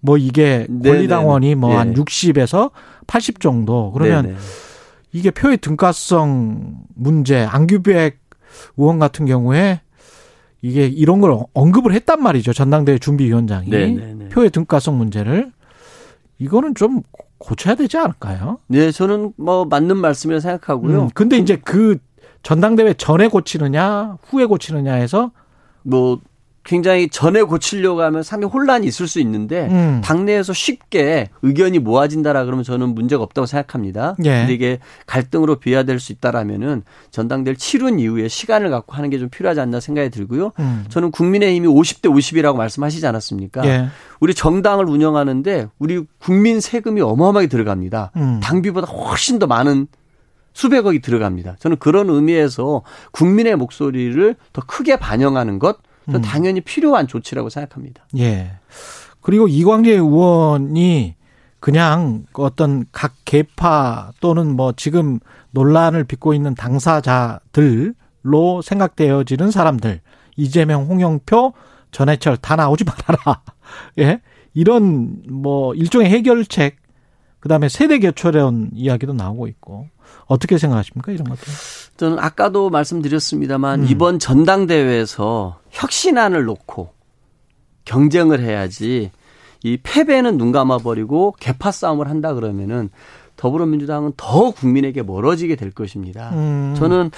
[0.00, 2.70] 뭐 이게 권리당원이 뭐 한 60에서
[3.06, 3.90] 80 정도.
[3.92, 4.36] 그러면 네네.
[5.12, 8.18] 이게 표의 등가성 문제, 안규백
[8.76, 9.80] 의원 같은 경우에
[10.62, 12.52] 이게 이런 걸 언급을 했단 말이죠.
[12.52, 13.68] 전당대회 준비위원장이.
[13.68, 14.28] 네네네.
[14.30, 15.52] 표의 등가성 문제를.
[16.38, 17.02] 이거는 좀
[17.38, 18.58] 고쳐야 되지 않을까요?
[18.66, 21.02] 네, 저는 뭐 맞는 말씀이라 생각하고요.
[21.02, 21.98] 음, 근데 이제 그
[22.44, 25.32] 전당대회 전에 고치느냐 후에 고치느냐 해서
[25.82, 26.20] 뭐
[26.66, 30.00] 굉장히 전에 고치려고 하면 상당히 혼란이 있을 수 있는데 음.
[30.02, 34.16] 당내에서 쉽게 의견이 모아진다라 그러면 저는 문제가 없다고 생각합니다.
[34.24, 34.38] 예.
[34.38, 39.60] 근데 이게 갈등으로 비화될 수 있다라면은 전당대를 치른 이후에 시간을 갖고 하는 게 좀 필요하지
[39.60, 40.52] 않나 생각이 들고요.
[40.58, 40.86] 음.
[40.88, 43.66] 저는 국민의힘이 50대 50이라고 말씀하시지 않았습니까?
[43.66, 43.88] 예.
[44.20, 48.12] 우리 정당을 운영하는데 우리 국민 세금이 어마어마하게 들어갑니다.
[48.16, 48.40] 음.
[48.42, 49.86] 당비보다 훨씬 더 많은
[50.54, 51.56] 수백억이 들어갑니다.
[51.58, 52.82] 저는 그런 의미에서
[53.12, 55.78] 국민의 목소리를 더 크게 반영하는 것,
[56.08, 56.22] 음.
[56.22, 58.06] 당연히 필요한 조치라고 생각합니다.
[58.18, 58.52] 예.
[59.20, 61.16] 그리고 이광재 의원이
[61.60, 65.18] 그냥 어떤 각 개파 또는 뭐 지금
[65.52, 67.94] 논란을 빚고 있는 당사자들로
[68.62, 70.00] 생각되어지는 사람들,
[70.36, 71.54] 이재명, 홍영표,
[71.90, 73.42] 전해철 다 나오지 말아라.
[73.98, 74.20] 예.
[74.52, 76.76] 이런 뭐 일종의 해결책,
[77.44, 79.86] 그 다음에 세대 교체론 이야기도 나오고 있고.
[80.24, 81.52] 어떻게 생각하십니까 이런 것들?
[81.98, 83.86] 저는 아까도 말씀드렸습니다만 음.
[83.86, 86.94] 이번 전당대회에서 혁신안을 놓고
[87.84, 89.10] 경쟁을 해야지
[89.62, 92.88] 이 패배는 눈 감아버리고 개파 싸움을 한다 그러면은
[93.36, 96.30] 더불어민주당은 더 국민에게 멀어지게 될 것입니다.
[96.32, 96.74] 음.
[96.78, 97.10] 저는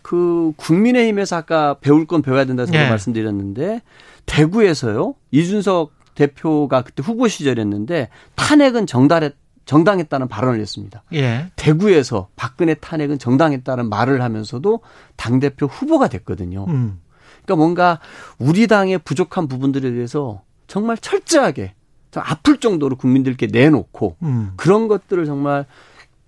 [0.00, 2.88] 그 국민의힘에서 아까 배울 건 배워야 된다 생각 네.
[2.88, 3.82] 말씀드렸는데
[4.24, 11.02] 대구에서요 이준석 대표가 그때 후보 시절이었는데 탄핵은 정달했 정당했다는 발언을 했습니다.
[11.14, 11.50] 예.
[11.56, 14.80] 대구에서 박근혜 탄핵은 정당했다는 말을 하면서도
[15.16, 16.66] 당 대표 후보가 됐거든요.
[16.68, 17.00] 음.
[17.44, 18.00] 그러니까 뭔가
[18.38, 21.74] 우리 당의 부족한 부분들에 대해서 정말 철저하게
[22.16, 24.52] 아플 정도로 국민들께 내놓고 음.
[24.56, 25.66] 그런 것들을 정말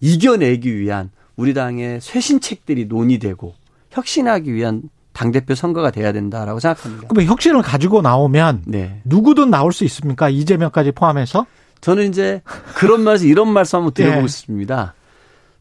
[0.01, 3.55] 이겨내기 위한 우리 당의 쇄신책들이 논의되고
[3.91, 4.82] 혁신하기 위한
[5.12, 7.09] 당대표 선거가 돼야 된다라고 생각합니다.
[7.09, 9.01] 그러면 혁신을 가지고 나오면 네.
[9.05, 10.28] 누구든 나올 수 있습니까?
[10.28, 11.47] 이재명까지 포함해서?
[11.87, 12.43] 저는 이제
[12.74, 14.26] 그런 말에서 이런 말씀 한번 드려보고 예.
[14.26, 14.95] 싶습니다.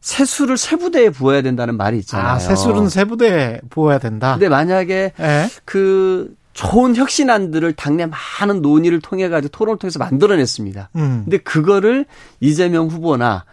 [0.00, 2.26] 세수를 세부대에 부어야 된다는 말이 있잖아요.
[2.26, 4.32] 아, 세수는 세부대에 부어야 된다.
[4.32, 5.48] 근데 만약에 예.
[5.64, 8.06] 그 좋은 혁신안들을 당내
[8.40, 10.90] 많은 논의를 통해 가지고 토론을 통해서 만들어냈습니다.
[10.96, 11.22] 음.
[11.26, 12.06] 근데 그거를
[12.40, 13.44] 이재명 후보나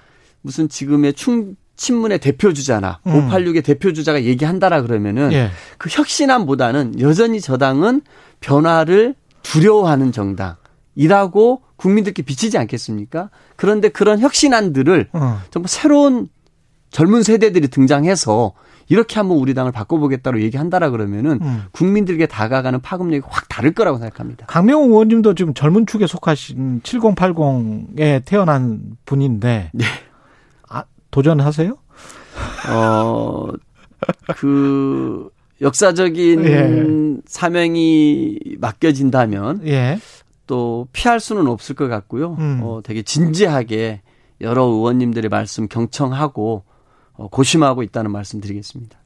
[0.42, 3.30] 무슨 지금의 충 친문의 대표 주자나 음.
[3.30, 5.52] 586의 대표 주자가 얘기한다라 그러면은 예.
[5.78, 8.02] 그 혁신안보다는 여전히 저당은
[8.40, 9.14] 변화를
[9.44, 10.56] 두려워하는 정당
[10.96, 13.30] 이라고 국민들께 비치지 않겠습니까?
[13.56, 15.40] 그런데 그런 혁신안들을 어.
[15.52, 16.28] 정말 새로운
[16.92, 18.54] 젊은 세대들이 등장해서
[18.90, 21.64] 이렇게 한번 우리 당을 바꿔보겠다고 얘기한다라 그러면은 음.
[21.72, 24.46] 국민들에게 다가가는 파급력이 확 다를 거라고 생각합니다.
[24.48, 29.86] 강명호 의원님도 지금 젊은 축에 속하신 7080에 태어난 분인데 네.
[30.70, 31.78] 아, 도전하세요?
[32.70, 33.48] 어,
[34.36, 35.30] 그
[35.62, 37.22] 역사적인 예.
[37.26, 40.00] 사명이 맡겨진다면 예.
[40.54, 42.36] 또 피할 수는 없을 것 같고요.
[42.38, 42.60] 음.
[42.62, 44.02] 어, 되게 진지하게
[44.42, 46.64] 여러 의원님들의 말씀 경청하고
[47.14, 49.00] 어, 고심하고 있다는 말씀 드리겠습니다.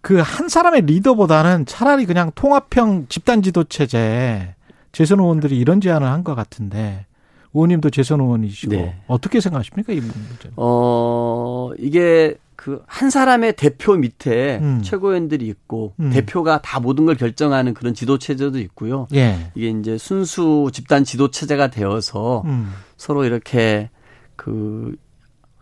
[0.00, 4.56] 그 한 사람의 리더보다는 차라리 그냥 통합형 집단 지도 체제
[4.90, 7.06] 재선 의원들이 이런 제안을 한 것 같은데
[7.54, 9.00] 의원님도 재선 의원이시고 네.
[9.06, 10.50] 어떻게 생각하십니까 이 문제?
[10.56, 14.82] 어 이게 그 한 사람의 대표 밑에 음.
[14.82, 16.10] 최고위원들이 있고 음.
[16.10, 19.06] 대표가 다 모든 걸 결정하는 그런 지도 체제도 있고요.
[19.14, 19.50] 예.
[19.54, 22.70] 이게 이제 순수 집단 지도 체제가 되어서 음.
[22.98, 23.88] 서로 이렇게
[24.36, 24.94] 그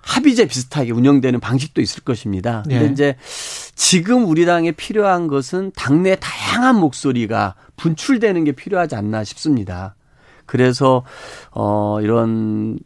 [0.03, 2.63] 합의제 비슷하게 운영되는 방식도 있을 것입니다.
[2.65, 2.91] 근데 예.
[2.91, 3.17] 이제
[3.77, 9.95] 지금 우리 당에 필요한 것은 당내 다양한 목소리가 분출되는 게 필요하지 않나 싶습니다.
[10.47, 11.05] 그래서
[11.53, 12.77] 어 이런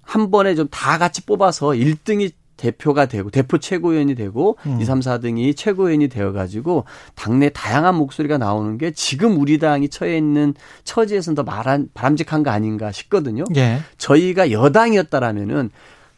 [0.00, 4.80] 한 번에 좀 다 같이 뽑아서 1등이 대표가 되고 대표 최고위원이 되고 음.
[4.80, 6.84] 2, 3, 4등이 최고위원이 되어 가지고
[7.14, 10.54] 당내 다양한 목소리가 나오는 게 지금 우리 당이 처해 있는
[10.84, 13.44] 처지에서는 더 바람, 바람직한 거 아닌가 싶거든요.
[13.56, 13.80] 예.
[13.98, 15.70] 저희가 여당이었다라면은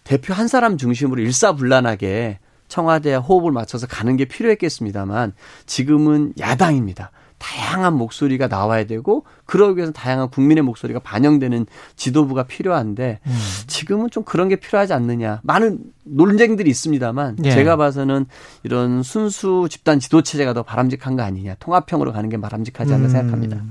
[0.05, 5.32] 대표 한 사람 중심으로 일사불란하게 청와대 호흡을 맞춰서 가는 게 필요했겠습니다만
[5.66, 7.11] 지금은 야당입니다.
[7.39, 11.66] 다양한 목소리가 나와야 되고 그러기 위해서 다양한 국민의 목소리가 반영되는
[11.97, 13.39] 지도부가 필요한데 음.
[13.66, 15.41] 지금은 좀 그런 게 필요하지 않느냐.
[15.45, 17.51] 많은 논쟁들이 있습니다만 예.
[17.51, 18.26] 제가 봐서는
[18.62, 21.57] 이런 순수 집단 지도 체제가 더 바람직한 거 아니냐.
[21.61, 23.11] 통합형으로 가는 게 바람직하지 않나 음.
[23.11, 23.62] 생각합니다.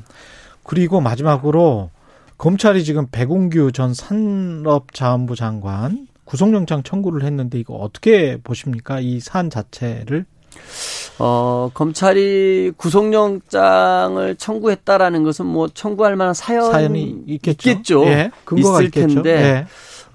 [0.63, 1.89] 그리고 마지막으로
[2.37, 8.99] 검찰이 지금 백운규 전 산업자원부 장관 구속영장 청구를 했는데 이거 어떻게 보십니까?
[8.99, 10.25] 이 사안 자체를?
[11.19, 17.69] 어, 검찰이 구속영장을 청구했다라는 것은 뭐 청구할 만한 사연 사연이 있겠죠.
[17.71, 18.05] 있겠죠.
[18.05, 19.07] 예, 있을 있겠죠.
[19.07, 19.65] 텐데 예.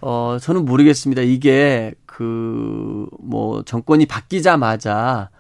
[0.01, 1.23] 어, 저는 모르겠습니다.
[1.23, 5.31] 이게 그 뭐 정권이 바뀌자마자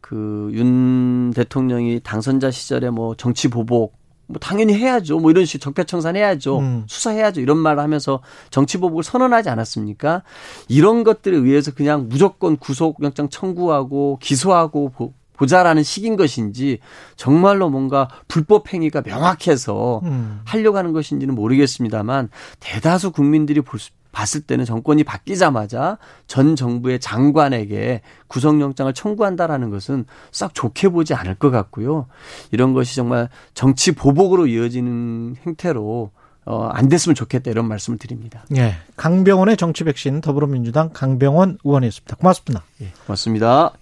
[0.00, 3.99] 그 윤 대통령이 당선자 시절에 뭐 정치 보복
[4.30, 5.18] 뭐 당연히 해야죠.
[5.18, 6.58] 뭐 이런 식으로 적폐청산해야죠.
[6.58, 6.84] 음.
[6.86, 7.40] 수사해야죠.
[7.40, 8.20] 이런 말을 하면서
[8.50, 10.22] 정치보복을 선언하지 않았습니까?
[10.68, 14.92] 이런 것들에 의해서 그냥 무조건 구속영장 청구하고 기소하고
[15.40, 16.80] 보자라는 식인 것인지
[17.16, 20.40] 정말로 뭔가 불법 행위가 명확해서 음.
[20.44, 22.28] 하려고 하는 것인지는 모르겠습니다만
[22.60, 30.54] 대다수 국민들이 볼 수, 봤을 때는 정권이 바뀌자마자 전 정부의 장관에게 구속영장을 청구한다라는 것은 싹
[30.54, 32.06] 좋게 보지 않을 것 같고요.
[32.50, 36.10] 이런 것이 정말 정치 보복으로 이어지는 행태로
[36.46, 38.44] 어, 안 됐으면 좋겠다 이런 말씀을 드립니다.
[38.56, 38.74] 예.
[38.96, 42.16] 강병원의 정치 백신 더불어민주당 강병원 의원이었습니다.
[42.16, 42.64] 고맙습니다.
[42.80, 42.88] 예.
[43.06, 43.72] 고맙습니다.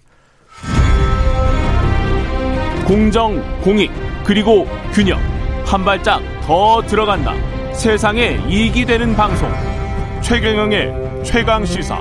[2.85, 3.91] 공정, 공익,
[4.23, 5.19] 그리고 균형.
[5.65, 7.33] 한 발짝 더 들어간다.
[7.73, 9.78] 세상에 이익이 되는 방송.
[10.21, 11.99] 최경영의 최강 시사.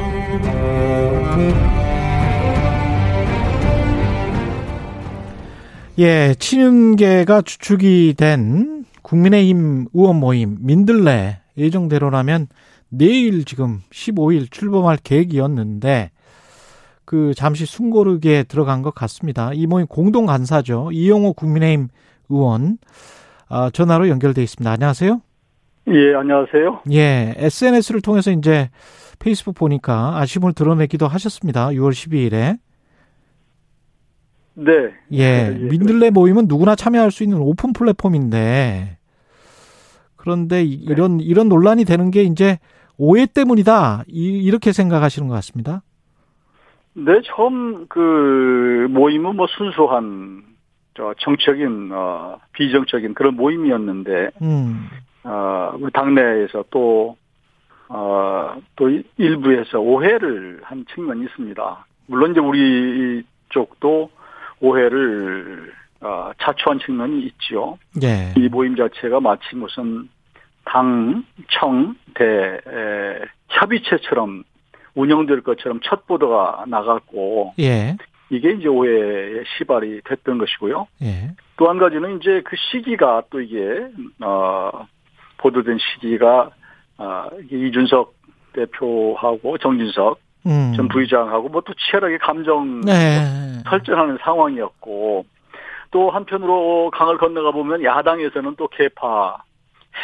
[5.99, 12.49] 예, 친윤계가 주축이 된 국민의힘 의원 모임 민들레 예정대로라면
[12.89, 16.11] 내일 지금 15일 출범할 계획이었는데
[17.05, 19.53] 그 잠시 숨고르게 들어간 것 같습니다.
[19.55, 20.91] 이 모임 공동 간사죠.
[20.93, 21.89] 이용호 국민의힘
[22.29, 22.79] 의원
[23.49, 24.71] 아, 전화로 연결돼 있습니다.
[24.71, 25.23] 안녕하세요.
[25.91, 26.82] 예, 안녕하세요.
[26.93, 28.70] 예, SNS를 통해서 이제
[29.18, 31.68] 페이스북 보니까 아쉬움을 드러내기도 하셨습니다.
[31.68, 32.59] 6월 12일에.
[34.55, 34.72] 네.
[35.12, 38.99] 예, 예, 민들레 모임은 누구나 참여할 수 있는 오픈 플랫폼인데
[40.16, 40.64] 그런데 네.
[40.64, 41.24] 이런 네.
[41.24, 42.59] 이런 논란이 되는 게 이제
[42.97, 44.05] 오해 때문이다.
[44.09, 45.82] 이, 렇게 생각하시는 것 같습니다.
[46.95, 50.43] 네, 처음 그 모임은 뭐 순수한
[50.95, 54.89] 저 정적인 어 비정적인 그런 모임이었는데 음.
[55.29, 57.16] 어, 우리 당내에서 또,
[57.89, 61.87] 어, 또 일부에서 오해를 한 측면이 있습니다.
[62.07, 64.11] 물론 이제 우리 쪽도
[64.61, 67.79] 오해를, 어, 자초한 측면이 있지요.
[68.03, 68.33] 예.
[68.37, 70.09] 이 모임 자체가 마치 무슨
[70.64, 74.45] 당, 청, 대, 에, 협의체처럼
[74.95, 77.55] 운영될 것처럼 첫 보도가 나갔고.
[77.59, 77.97] 예.
[78.31, 80.87] 이게 이제 오해의 시발이 됐던 것이고요.
[81.03, 81.31] 예.
[81.57, 83.89] 또 한 가지는 이제 그 시기가 또 이게,
[84.22, 84.87] 어,
[85.39, 86.51] 보도된 시기가
[86.99, 88.14] 아, 이준석
[88.53, 90.72] 대표하고 정진석 음.
[90.76, 93.20] 전 부의장하고 뭐 또 치열하게 감정 네.
[93.68, 95.24] 설전하는 상황이었고
[95.91, 99.43] 또 한편으로 강을 건너가 보면 야당에서는 또 개파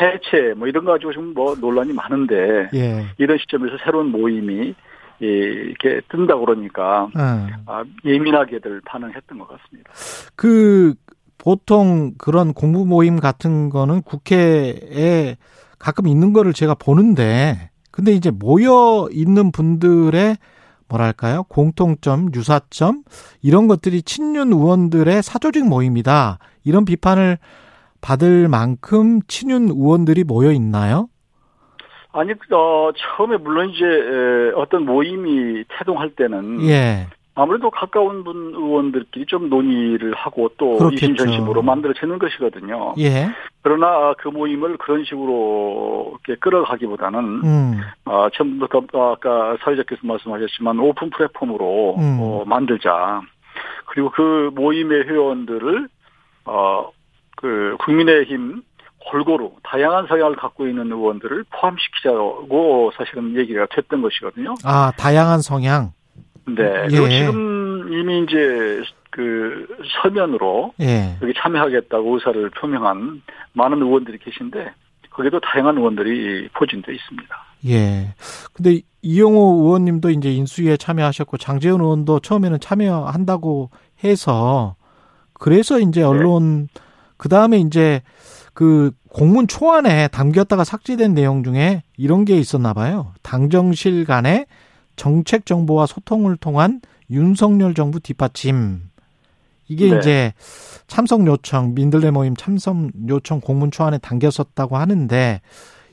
[0.01, 3.07] 해체 뭐 이런 거 가지고 지금 뭐 논란이 많은데 예.
[3.19, 4.75] 이런 시점에서 새로운 모임이
[5.21, 7.49] 이렇게 뜬다 그러니까 음.
[7.67, 9.91] 아, 예민하게들 반응했던 것 같습니다.
[10.37, 10.95] 그
[11.45, 15.37] 보통 그런 공부 모임 같은 거는 국회에
[15.79, 20.39] 가끔 있는 거를 제가 보는데 근데 이제 모여 있는 분들의
[20.89, 23.03] 뭐랄까요 공통점 유사점
[23.43, 27.37] 이런 것들이 친윤 의원들의 사조직 모임이다 이런 비판을
[28.01, 31.09] 받을 만큼 친윤 의원들이 모여 있나요?
[32.13, 33.85] 아니 어 처음에 물론 이제
[34.57, 37.09] 어떤 모임이 태동할 때는 예.
[37.35, 42.95] 아무래도 가까운 분 의원들끼리 좀 논의를 하고 또 이심전심으로 만들어지는 것이거든요.
[42.99, 43.29] 예.
[43.63, 47.81] 그러나 그 모임을 그런 식으로 이렇게 끌어가기보다는 음.
[48.05, 52.19] 어, 처음부터 아까 사회자께서 말씀하셨지만 오픈 플랫폼으로 음.
[52.21, 53.23] 어, 만들자.
[53.87, 55.89] 그리고 그 모임의 회원들을
[56.45, 56.95] 어
[57.45, 58.63] 그 국민의힘
[59.11, 64.55] 골고루 다양한 성향을 갖고 있는 의원들을 포함시키자고 사실은 얘기가 됐던 것이거든요.
[64.65, 65.93] 아 다양한 성향.
[66.47, 66.63] 네.
[66.63, 66.89] 예.
[66.89, 69.67] 그리고 지금 이미 이제 그
[70.03, 71.17] 서면으로 예.
[71.23, 73.23] 여기 참여하겠다고 의사를 표명한
[73.53, 74.73] 많은 의원들이 계신데
[75.11, 77.37] 거기도 다양한 의원들이 포진돼 있습니다.
[77.69, 78.15] 예.
[78.53, 83.71] 근데 이영호 의원님도 이제 인수위에 참여하셨고 장재현 의원도 처음에는 참여한다고
[84.03, 84.75] 해서
[85.35, 86.07] 그래서 이제 네.
[86.07, 86.81] 언론 네.
[87.17, 88.03] 그 다음에 이제
[88.55, 93.13] 그 공문 초안에 담겼다가 삭제된 내용 중에 이런 게 있었나 봐요.
[93.23, 94.47] 당정실 간의
[94.97, 96.81] 정책 정보와 소통을 통한
[97.11, 98.83] 윤석열 정부 뒷받침.
[99.69, 99.99] 이게 네.
[99.99, 100.33] 이제
[100.87, 102.77] 참석 요청, 민들레 모임 참석
[103.09, 105.41] 요청 공문 초안에 담겼었다고 하는데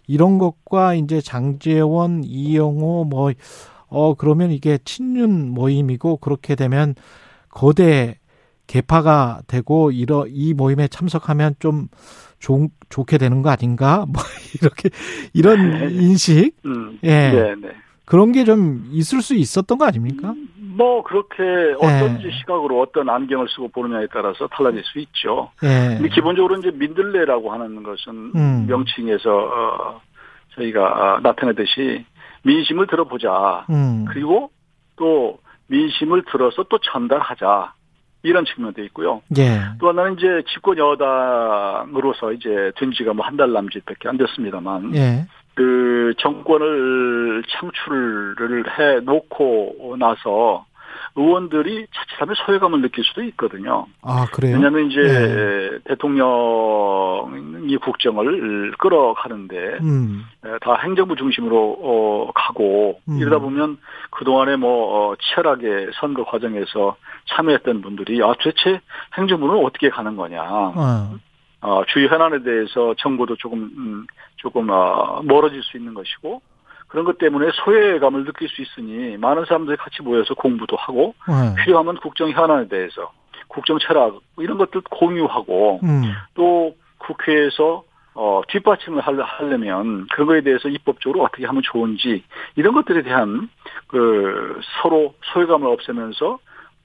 [0.08, 3.32] 이런 것과 이제 장재원, 이영호 뭐
[3.92, 6.96] 어 그러면 이게 친윤 모임이고 그렇게 되면
[7.50, 8.18] 거대
[8.66, 11.90] 개파가 되고 이러 이 모임에 참석하면 좀
[12.40, 14.06] 좋, 좋게 되는 거 아닌가?
[14.10, 14.24] 뭐
[14.56, 14.90] 이렇게
[15.34, 15.92] 이런 네.
[15.92, 16.56] 인식.
[16.66, 17.32] 음, 예.
[17.32, 17.68] 네, 네.
[18.12, 20.34] 그런 게 좀 있을 수 있었던 거 아닙니까?
[20.58, 21.42] 뭐 그렇게
[21.78, 22.30] 어떤 네.
[22.40, 25.50] 시각으로 어떤 안경을 쓰고 보느냐에 따라서 달라질 수 있죠.
[25.62, 25.96] 네.
[25.98, 28.66] 근데 기본적으로 이제 민들레라고 하는 것은 음.
[28.68, 30.02] 명칭에서 어,
[30.56, 32.06] 저희가 나타내듯이
[32.44, 33.66] 민심을 들어보자.
[33.70, 34.06] 음.
[34.10, 34.50] 그리고
[34.98, 37.74] 또 민심을 들어서 또 전달하자.
[38.24, 39.22] 이런 측면도 있고요.
[39.40, 39.60] 예.
[39.80, 45.26] 또 하나는 이제 집권 여당으로서 이제 된 지가 뭐 한 달 남짓밖에 안 됐습니다만 예.
[45.62, 50.66] 그 정권을 창출을 해 놓고 나서
[51.16, 53.86] 의원들이 자칫하면 소외감을 느낄 수도 있거든요.
[54.02, 54.56] 아, 그래요?
[54.56, 55.80] 왜냐하면 이제 네.
[55.86, 60.24] 대통령이 국정을 끌어가는데 음.
[60.62, 63.18] 다 행정부 중심으로 어, 가고 음.
[63.20, 63.78] 이러다 보면
[64.12, 66.96] 그동안에 뭐 어, 치열하게 선거 과정에서
[67.30, 68.80] 참여했던 분들이 아 도대체
[69.18, 70.42] 행정부는 어떻게 가는 거냐.
[70.42, 71.16] 어.
[71.62, 74.08] 어, 주요 현안에 대해서 정보도 조금 음,
[74.38, 76.42] 조금 어, 멀어질 수 있는 것이고
[76.88, 81.64] 그런 것 때문에 소외감을 느낄 수 있으니 많은 사람들이 같이 모여서 공부도 하고 네.
[81.64, 83.12] 필요하면 국정 현안에 대해서
[83.48, 86.04] 국정 철학 이런 것들 공유하고 음.
[86.34, 87.84] 또 국회에서
[88.14, 92.24] 어, 뒷받침을 하려면 그런 거에 대해서 입법적으로 어떻게 하면 좋은지
[92.56, 93.50] 이런 것들에 대한
[93.88, 96.40] 그 서로 소외감을 없애면서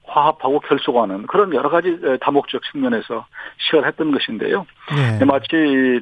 [0.07, 3.25] 화합하고 결속하는 그런 여러 가지 다목적 측면에서
[3.57, 4.65] 시작을 했던 것인데요.
[4.95, 5.25] 네.
[5.25, 6.01] 마치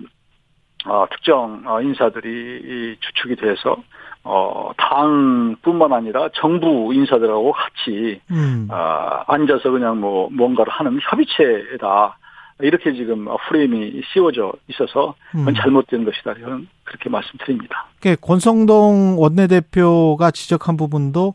[0.85, 3.77] 어, 특정 어, 인사들이 주축이 돼서
[4.23, 8.67] 어, 당뿐만 아니라 정부 인사들하고 같이 음.
[8.71, 12.17] 어, 앉아서 그냥 뭐 뭔가를 하는 협의체다.
[12.61, 15.53] 이렇게 지금 프레임이 씌워져 있어서 그건 음.
[15.55, 16.33] 잘못된 것이다.
[16.37, 17.87] 이런 그렇게 말씀드립니다.
[18.21, 21.33] 권성동 원내대표가 지적한 부분도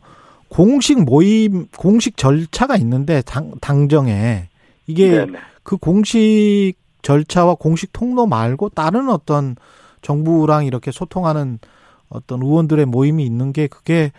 [0.51, 4.49] 공식 모임, 공식 절차가 있는데 당, 당정에
[4.85, 5.39] 이게 네네.
[5.63, 6.73] 그 공식
[7.03, 9.55] 절차와 공식 통로 말고 다른 어떤
[10.01, 11.59] 정부랑 이렇게 소통하는
[12.09, 14.11] 어떤 의원들의 모임이 있는 게 그게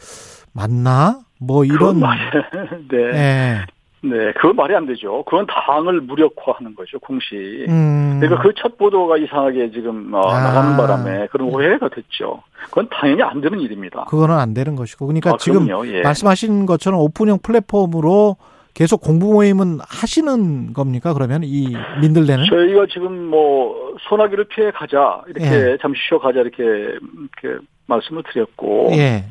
[0.52, 1.20] 맞나?
[1.38, 2.00] 뭐 이런
[2.90, 3.12] 네.
[3.12, 3.66] 네.
[4.04, 5.22] 네, 그건 말이 안 되죠.
[5.24, 7.36] 그건 당을 무력화하는 거죠, 공식.
[7.68, 8.18] 음.
[8.20, 10.40] 그러니까 그 첫 보도가 이상하게 지금 어, 아.
[10.42, 12.42] 나가는 바람에 그런 오해가 됐죠.
[12.64, 14.04] 그건 당연히 안 되는 일입니다.
[14.08, 15.06] 그거는 안 되는 것이고.
[15.06, 16.02] 그러니까 아, 지금 예.
[16.02, 18.36] 말씀하신 것처럼 오픈형 플랫폼으로
[18.74, 21.12] 계속 공부 모임은 하시는 겁니까?
[21.14, 22.44] 그러면 이 민들레는?
[22.48, 25.78] 저희가 지금 뭐 소나기를 피해 가자 이렇게 예.
[25.80, 29.24] 잠시 쉬어 가자 이렇게 이렇게 말씀을 드렸고 예.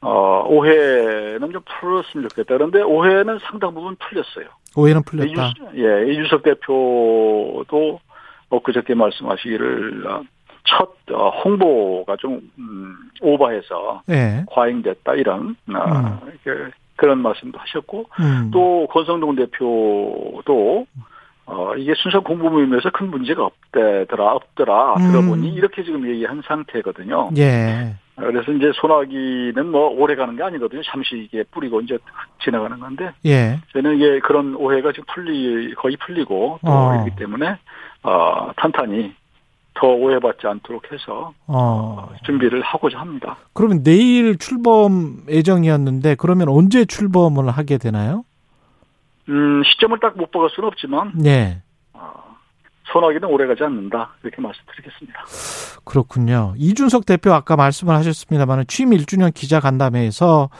[0.00, 2.56] 어 오해는 좀 풀었으면 좋겠다.
[2.56, 4.46] 그런데 오해는 상당 부분 풀렸어요.
[4.76, 5.52] 오해는 풀렸다.
[5.74, 8.00] 유, 예, 이준석 대표도
[8.50, 10.04] 엊그저께 말씀하시기를
[10.64, 14.44] 첫 어, 홍보가 좀 음, 오버해서 예.
[14.48, 16.70] 과잉됐다 이런 어, 음.
[16.96, 18.50] 그런 말씀도 하셨고 음.
[18.52, 20.86] 또 권성동 대표도
[21.48, 25.12] 어 이게 순서 공부 모임에서 큰 문제가 없대더라 없더라 음.
[25.12, 27.30] 들어보니 이렇게 지금 얘기한 상태거든요.
[27.36, 27.94] 예.
[28.16, 30.82] 그래서 이제 소나기는 뭐 오래 가는 게 아니거든요.
[30.84, 31.98] 잠시 이게 뿌리고 이제
[32.42, 33.10] 지나가는 건데.
[33.26, 33.58] 예.
[33.72, 37.04] 저는 이게 그런 오해가 지금 풀리 거의 풀리고 또 어.
[37.06, 37.58] 있기 때문에
[38.02, 39.14] 어 탄탄히
[39.74, 42.08] 더 오해받지 않도록 해서 어.
[42.24, 43.36] 준비를 하고자 합니다.
[43.52, 48.24] 그러면 내일 출범 예정이었는데 그러면 언제 출범을 하게 되나요?
[49.28, 51.60] 음, 시점을 딱 못 박을 수는 없지만 네.
[51.92, 52.35] 어,
[52.92, 55.24] 소나기는 오래가지 않는다 이렇게 말씀드리겠습니다.
[55.84, 56.54] 그렇군요.
[56.56, 60.50] 이준석 대표 아까 말씀을 하셨습니다만 취임 1주년 기자 간담회에서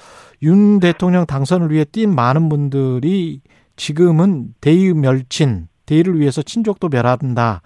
[0.42, 3.40] 윤 대통령 당선을 위해 뛴 많은 분들이
[3.76, 7.62] 지금은 대의 멸친, 대의를 위해서 친족도 멸한다.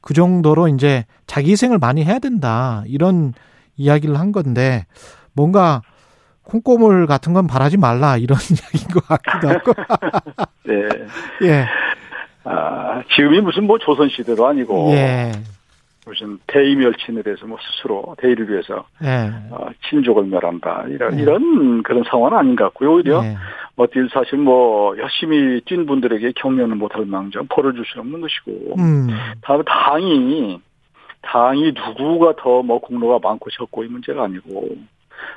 [0.00, 2.82] 그 정도로 이제 자기 희생을 많이 해야 된다.
[2.86, 3.34] 이런
[3.76, 4.86] 이야기를 한 건데
[5.32, 5.82] 뭔가
[6.42, 9.72] 콩고물 같은 건 바라지 말라 이런 이야기인 것 같기도 하고.
[10.64, 10.88] 네.
[11.42, 11.66] 예.
[12.48, 14.90] 아, 지금이 무슨 뭐 조선시대도 아니고.
[14.92, 15.32] 예.
[16.06, 19.30] 무슨 대의 멸친에 대해서 뭐 스스로 대의를 위해서 예.
[19.50, 21.22] 어, 친족을 멸한다 이런 예.
[21.22, 23.36] 이런 그런 상황은 아닌 것 같고요 오히려 예.
[23.78, 29.06] 뭐, 사실 뭐, 열심히 뛴 분들에게 격려는 못할 망정, 벌을 줄 수는 없는 것이고, 음.
[29.40, 30.58] 다음 당이,
[31.22, 34.70] 당이 누구가 더 뭐 공로가 많고 적고 이 문제가 아니고,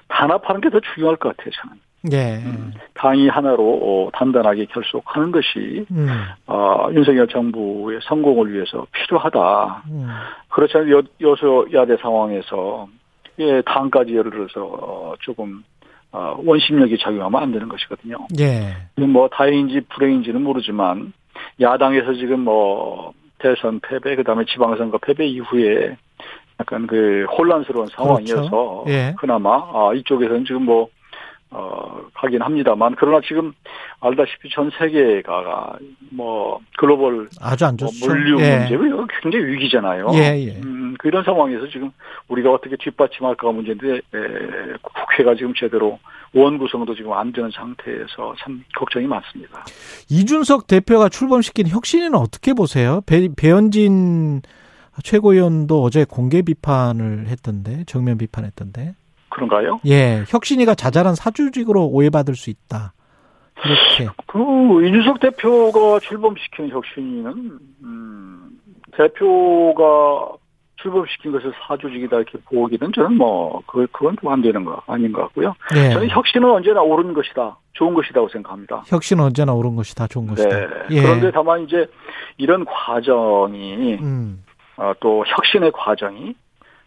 [0.07, 1.75] 단합하는 게 더 중요할 것 같아요, 저는.
[2.11, 2.37] 예.
[2.37, 6.07] 음, 당이 하나로 어, 단단하게 결속하는 것이 음.
[6.47, 9.83] 어, 윤석열 정부의 성공을 위해서 필요하다.
[9.89, 10.07] 음.
[10.49, 12.87] 그렇지 않으면 여, 여소야대 상황에서
[13.39, 15.63] 예, 당까지 예를 들어서 어, 조금
[16.11, 18.17] 어, 원심력이 작용하면 안 되는 것이거든요.
[18.39, 18.75] 예.
[18.95, 21.13] 뭐 다행인지 불행인지는 모르지만
[21.59, 25.95] 야당에서 지금 뭐 대선 패배 그다음에 지방선거 패배 이후에
[26.59, 28.85] 약간 그 혼란스러운 상황이어서 그렇죠.
[28.87, 29.15] 예.
[29.17, 30.89] 그나마 아, 이쪽에서는 지금 뭐
[31.51, 33.53] 어, 하긴 합니다만, 그러나 지금
[33.99, 35.77] 알다시피 전 세계가
[36.11, 37.93] 뭐 글로벌 아주 안 좋죠.
[37.99, 38.69] 뭐 물류 예.
[38.69, 38.77] 문제
[39.21, 40.07] 굉장히 위기잖아요.
[40.13, 40.61] 예, 예.
[40.63, 41.91] 음, 그 이런 상황에서 지금
[42.29, 43.99] 우리가 어떻게 뒷받침할까가 문제인데 에,
[44.81, 45.99] 국회가 지금 제대로
[46.33, 49.65] 원 구성도 지금 안 되는 상태에서 참 걱정이 많습니다.
[50.09, 53.01] 이준석 대표가 출범시킨 혁신위는 어떻게 보세요?
[53.05, 54.41] 배, 배현진
[55.03, 58.95] 최고위원도 어제 공개 비판을 했던데 정면 비판했던데.
[59.31, 59.79] 그런가요?
[59.87, 62.93] 예, 혁신이가 자잘한 사주직으로 오해받을 수 있다.
[63.65, 64.11] 이렇게.
[64.27, 68.49] 그 이준석 대표가 출범시킨 혁신이는 음,
[68.91, 70.37] 대표가
[70.81, 75.53] 출범시킨 것을 사주직이다 이렇게 보기는 저는 뭐 그, 그건 좀안 되는 거 아닌 것 같고요.
[75.75, 75.91] 예.
[75.91, 78.83] 저는 혁신은 언제나 옳은 것이다, 좋은 것이라고 생각합니다.
[78.87, 80.49] 혁신은 언제나 옳은 것이다, 좋은 것이다.
[80.49, 80.67] 네.
[80.91, 81.01] 예.
[81.01, 81.87] 그런데 다만 이제
[82.37, 84.43] 이런 과정이 음.
[84.77, 86.33] 어, 또 혁신의 과정이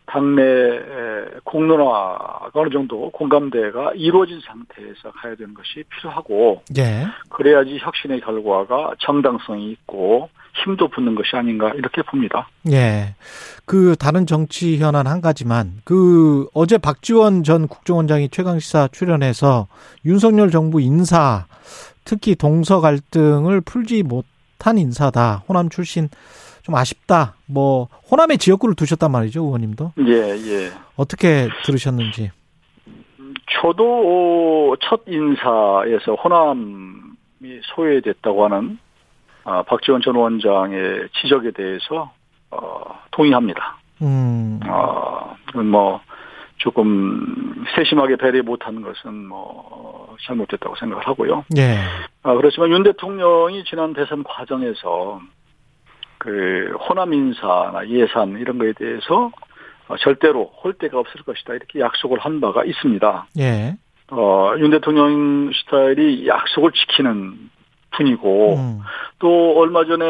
[0.07, 0.43] 당내
[1.45, 7.07] 공론화가 어느 정도 공감대가 이루어진 상태에서 가야 되는 것이 필요하고 예.
[7.31, 10.29] 그래야지 혁신의 결과가 정당성이 있고
[10.63, 12.49] 힘도 붙는 것이 아닌가 이렇게 봅니다.
[12.71, 13.15] 예.
[13.65, 19.67] 그 다른 정치 현안 한 가지만 그 어제 박지원 전 국정원장이 최강 시사 출연해서
[20.05, 21.47] 윤석열 정부 인사
[22.05, 25.45] 특히 동서 갈등을 풀지 못한 인사다.
[25.49, 26.09] 호남 출신
[26.65, 27.35] 좀 아쉽다.
[27.47, 29.93] 뭐 호남에 지역구를 두셨단 말이죠, 의원님도.
[30.07, 30.71] 예, 예.
[30.97, 32.31] 어떻게 들으셨는지.
[33.61, 38.79] 저도 첫 인사에서 호남이 소외됐다고 하는
[39.45, 42.11] 아, 박지원 전 원장의 지적에 대해서
[42.51, 43.77] 어, 동의합니다.
[44.01, 44.59] 음.
[44.67, 46.01] 어, 뭐
[46.57, 51.45] 조금 세심하게 배려 못한 것은 뭐 잘못됐다고 생각을 하고요.
[51.59, 51.77] 예.
[52.23, 55.21] 아, 그렇지만 윤 대통령이 지난 대선 과정에서
[56.25, 59.31] 그 호남 인사나 예산 이런 거에 대해서
[59.89, 63.27] 어, 절대로 홀 데가 없을 것이다 이렇게 약속을 한 바가 있습니다.
[63.41, 63.77] 예.
[64.11, 67.51] 어, 윤 대통령 스타일이 약속을 지키는
[67.91, 68.81] 분이고 음.
[69.19, 70.05] 또 얼마 전에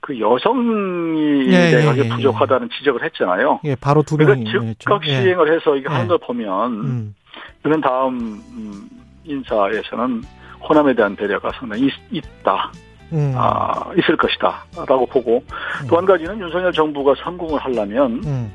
[0.00, 3.60] 그 여성이 예, 내각에 예, 예, 부족하다는 지적을 했잖아요.
[3.64, 5.22] 예, 바로 두 명이 그러니까 즉각 예.
[5.22, 7.14] 시행을 해서 이게 하는 걸 보면 음.
[7.62, 8.88] 그런 다음 음,
[9.24, 10.22] 인사에서는
[10.68, 12.72] 호남에 대한 배려가 상당히 있, 있다.
[13.12, 13.32] 음.
[13.36, 15.42] 아, 있을 것이다라고 보고
[15.82, 15.86] 음.
[15.88, 18.52] 또한 가지는 윤석열 정부가 성공을 하려면 음.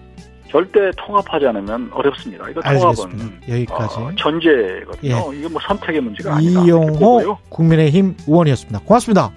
[0.50, 2.48] 절대 통합하지 않으면 어렵습니다.
[2.48, 5.34] 이거 통합은 여기까지 어, 전제거든요.
[5.34, 5.38] 예.
[5.40, 6.62] 이게 뭐 선택의 문제가 아니다.
[6.62, 8.82] 이용호 국민의힘 의원이었습니다.
[8.86, 9.32] 고맙습니다.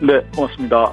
[0.00, 0.92] 네, 고맙습니다.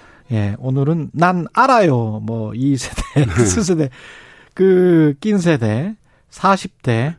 [0.31, 2.21] 예, 오늘은 난 알아요.
[2.23, 3.01] 뭐, 이 세대,
[3.37, 3.89] X세대,
[4.53, 5.95] 그, 낀 세대,
[6.31, 7.15] 40대.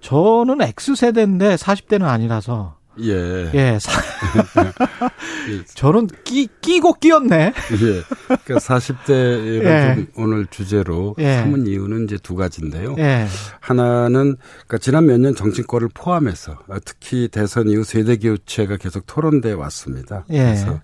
[0.00, 2.76] 저는 X세대인데 40대는 아니라서.
[3.02, 3.50] 예.
[3.54, 3.78] 예.
[3.80, 3.90] 사...
[5.74, 7.46] 저는 끼, 끼고 끼었네.
[7.46, 8.02] 예.
[8.26, 10.06] 그러니까 40대를 예.
[10.16, 11.38] 오늘 주제로 예.
[11.38, 12.94] 삼은 이유는 이제 두 가지인데요.
[12.98, 13.26] 예.
[13.60, 20.24] 하나는, 그러니까 지난 몇 년 정치권을 포함해서 특히 대선 이후 세대 교체가 계속 토론돼 왔습니다.
[20.30, 20.38] 예.
[20.44, 20.80] 그래서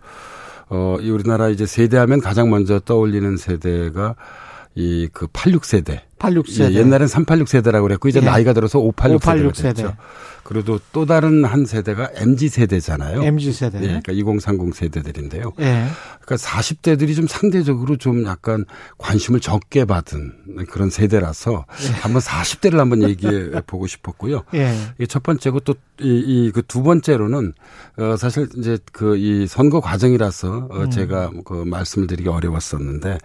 [0.71, 4.15] 어, 이 우리나라 이제 세대하면 가장 먼저 떠올리는 세대가
[4.77, 6.03] 이 그 86세대.
[6.21, 6.73] 86세대.
[6.73, 8.25] 예, 옛날엔 386 세대라고 그랬고 이제 예.
[8.25, 9.97] 나이가 들어서 586, 586 세대가 됐죠.
[10.45, 13.23] 그리고 또 다른 한 세대가 MZ 세대잖아요.
[13.23, 13.79] MZ 세대.
[13.83, 15.53] 예, 그러니까 2030 세대들인데요.
[15.61, 15.87] 예.
[16.21, 18.65] 그러니까 40대들이 좀 상대적으로 좀 약간
[18.99, 21.93] 관심을 적게 받은 그런 세대라서 예.
[22.01, 24.43] 한번 40대를 한번 얘기해 보고 싶었고요.
[24.55, 24.75] 예.
[25.09, 27.53] 첫 번째고 또 이 그 두 번째로는
[27.99, 30.91] 어 사실 이제 그 이 선거 과정이라서 어 음.
[30.91, 33.19] 제가 그 말씀을 드리기 어려웠었는데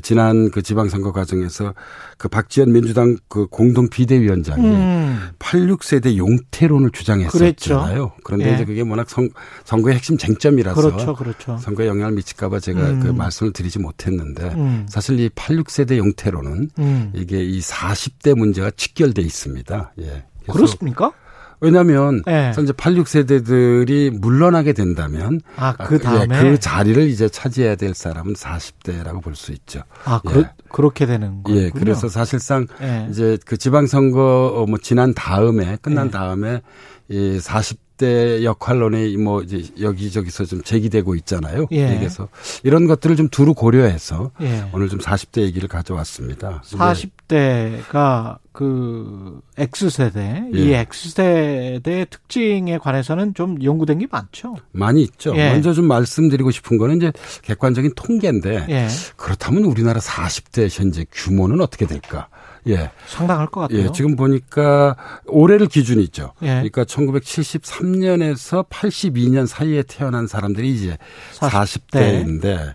[0.00, 1.74] 지난 그 지방 선거 과정에서
[2.18, 5.30] 그 박 지원 민주당 그 공동 비대위원장이 음.
[5.38, 7.52] 86세대 용태론을 주장했었잖아요.
[7.52, 8.12] 그랬죠.
[8.24, 8.54] 그런데 예.
[8.54, 9.30] 이제 그게 워낙 선,
[9.64, 11.58] 선거의 핵심 쟁점이라서 그렇죠, 그렇죠.
[11.58, 13.00] 선거에 영향을 미칠까봐 제가 음.
[13.00, 14.86] 그 말씀을 드리지 못했는데 음.
[14.88, 17.12] 사실 이 86세대 용태론은 음.
[17.14, 19.92] 이게 이 40대 문제가 직결돼 있습니다.
[20.00, 20.24] 예.
[20.50, 21.12] 그렇습니까?
[21.60, 22.50] 왜냐하면 네.
[22.50, 29.22] 이제 86세대들이 물러나게 된다면 아, 그 다음에 예, 그 자리를 이제 차지해야 될 사람은 40대라고
[29.22, 29.82] 볼 수 있죠.
[30.04, 30.44] 아, 예.
[30.68, 31.60] 그렇, 게 되는 거군요.
[31.60, 33.06] 예, 그래서 사실상 예.
[33.10, 36.10] 이제 그 지방선거 어, 뭐 지난 다음에 끝난 예.
[36.10, 36.62] 다음에
[37.08, 41.66] 이 40 대 역할론이 뭐 이제 여기저기서 좀 제기되고 있잖아요.
[41.70, 41.98] 예.
[41.98, 42.28] 그래서
[42.62, 44.64] 이런 것들을 좀 두루 고려해서 예.
[44.72, 46.62] 오늘 좀 40대 얘기를 가져왔습니다.
[46.64, 50.58] 40대가 그 X세대, 예.
[50.58, 54.56] 이 X세대의 특징에 관해서는 좀 연구된 게 많죠.
[54.72, 55.36] 많이 있죠.
[55.36, 55.50] 예.
[55.50, 58.88] 먼저 좀 말씀드리고 싶은 거는 이제 객관적인 통계인데 예.
[59.16, 62.28] 그렇다면 우리나라 40대 현재 규모는 어떻게 될까?
[62.68, 62.90] 예.
[63.06, 63.80] 상당할 것 같아요.
[63.80, 64.96] 예, 지금 보니까
[65.26, 66.32] 올해를 기준이죠.
[66.42, 66.46] 예.
[66.46, 70.98] 그러니까 1973년에서 82년 사이에 태어난 사람들이 이제
[71.34, 71.80] 40대.
[71.90, 72.74] 40대인데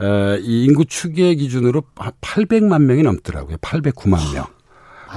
[0.00, 3.56] 어, 이 인구 추계 기준으로 800만 명이 넘더라고요.
[3.58, 4.46] 809만 명.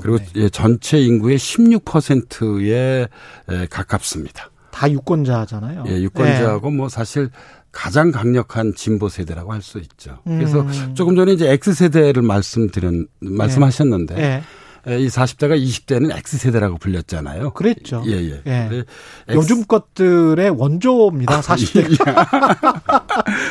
[0.01, 3.07] 그리고 예, 전체 인구의 16%에
[3.49, 4.49] 에, 가깝습니다.
[4.71, 5.83] 다 유권자잖아요.
[5.87, 6.75] 예, 유권자하고 네.
[6.75, 7.29] 뭐 사실
[7.71, 10.19] 가장 강력한 진보 세대라고 할 수 있죠.
[10.25, 10.95] 그래서 음.
[10.95, 14.43] 조금 전에 이제 X 세대를 말씀드린 말씀하셨는데 네.
[14.87, 17.51] 이 40대가 20대는 X세대라고 불렸잖아요.
[17.51, 18.03] 그랬죠.
[18.07, 18.41] 예, 예.
[18.47, 18.83] 예.
[19.29, 22.07] 요즘 것들의 원조입니다, 40대.
[22.07, 23.05] 아,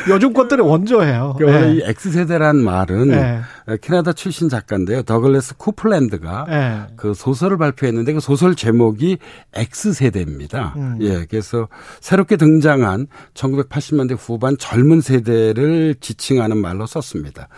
[0.10, 1.34] 요즘 것들의 원조예요.
[1.38, 1.74] 그러니까 예.
[1.74, 3.40] 이 X세대란 말은 예.
[3.80, 5.02] 캐나다 출신 작가인데요.
[5.02, 6.94] 더글레스 쿠플랜드가 예.
[6.96, 9.18] 그 소설을 발표했는데 그 소설 제목이
[9.54, 10.74] X세대입니다.
[10.76, 10.98] 음.
[11.00, 11.26] 예.
[11.26, 11.68] 그래서
[12.00, 17.48] 새롭게 등장한 1980년대 후반 젊은 세대를 지칭하는 말로 썼습니다.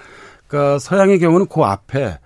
[0.46, 2.18] 그러니까 서양의 경우는 그 앞에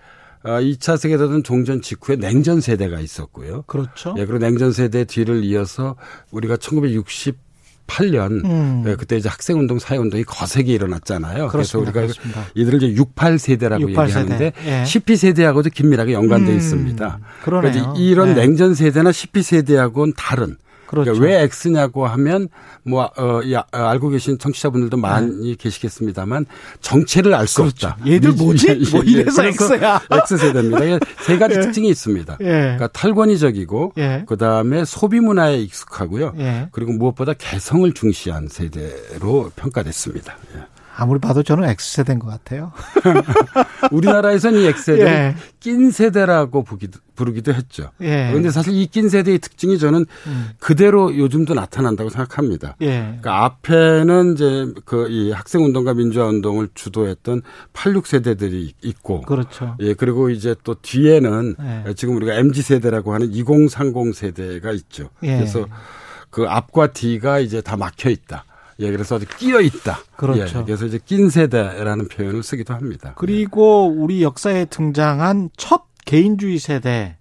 [0.47, 3.63] 2차 아, 세계대전 종전 직후에 냉전 세대가 있었고요.
[3.63, 4.15] 그렇죠.
[4.19, 5.97] 예, 그리고 냉전 세대 뒤를 이어서
[6.31, 7.47] 우리가 1960
[7.87, 8.83] 8년 음.
[8.85, 11.49] 네, 그때 이제 학생 운동 사회 운동이 거세게 일어났잖아요.
[11.49, 11.53] 그렇습니다.
[11.53, 12.45] 그래서 우리가 그렇습니다.
[12.55, 14.85] 이들을 이제 68 세대라고 68 얘기하는데 예.
[14.85, 16.57] 12 세대하고도 긴밀하게 연관돼 음.
[16.57, 17.19] 있습니다.
[17.45, 17.73] 그러네요.
[17.73, 18.43] 그러니까 이런 네.
[18.43, 21.13] 냉전 세대나 12 세대하고는 다른 그렇죠.
[21.13, 22.49] 그러니까 왜 X냐고 하면
[22.83, 25.55] 뭐 어, 야, 어, 알고 계신 청취자분들도 많이 네.
[25.59, 26.47] 계시겠습니다만
[26.81, 27.89] 정체를 알수 그렇죠.
[27.89, 28.07] 없다.
[28.07, 28.69] 얘들 뭐지?
[28.69, 30.01] 예, 예, 뭐 이래서 예, X야.
[30.11, 31.07] X 세대입니다.
[31.23, 31.61] 세 가지 예.
[31.61, 32.39] 특징이 있습니다.
[32.41, 32.45] 예.
[32.45, 34.25] 그러니까 탈권위적이고 예.
[34.27, 36.35] 그다음에 소비 문화에 익숙하고요.
[36.73, 40.37] 그리고 무엇보다 개성을 중시한 세대로 평가됐습니다.
[40.99, 42.73] 아무리 봐도 저는 X세대인 것 같아요.
[43.93, 45.35] 우리나라에서는 이 X세대 예.
[45.61, 47.91] 낀 세대라고 부기도, 부르기도 했죠.
[48.01, 48.29] 예.
[48.31, 50.49] 그런데 사실 이 낀 세대의 특징이 저는 음.
[50.59, 52.77] 그대로 요즘도 나타난다고 생각합니다.
[52.81, 53.01] 예.
[53.21, 57.43] 그러니까 앞에는 이제 그 이 학생 운동과 민주화 운동을 주도했던
[57.75, 59.21] 86 세대들이 있고.
[59.23, 59.77] 그렇죠.
[59.81, 61.57] 예, 그리고 이제 또 뒤에는
[61.89, 61.95] 예.
[61.95, 65.11] 지금 우리가 MG세대라고 하는 2030 세대가 있죠.
[65.23, 65.37] 예.
[65.37, 65.67] 그래서
[66.31, 68.45] 그 앞과 뒤가 이제 다 막혀 있다.
[68.79, 70.01] 예, 그래서 아주 끼어 있다.
[70.17, 70.61] 그렇죠.
[70.61, 73.15] 예, 그래서 이제 낀 세대라는 표현을 쓰기도 합니다.
[73.17, 77.17] 그리고 우리 역사에 등장한 첫 개인주의 세대.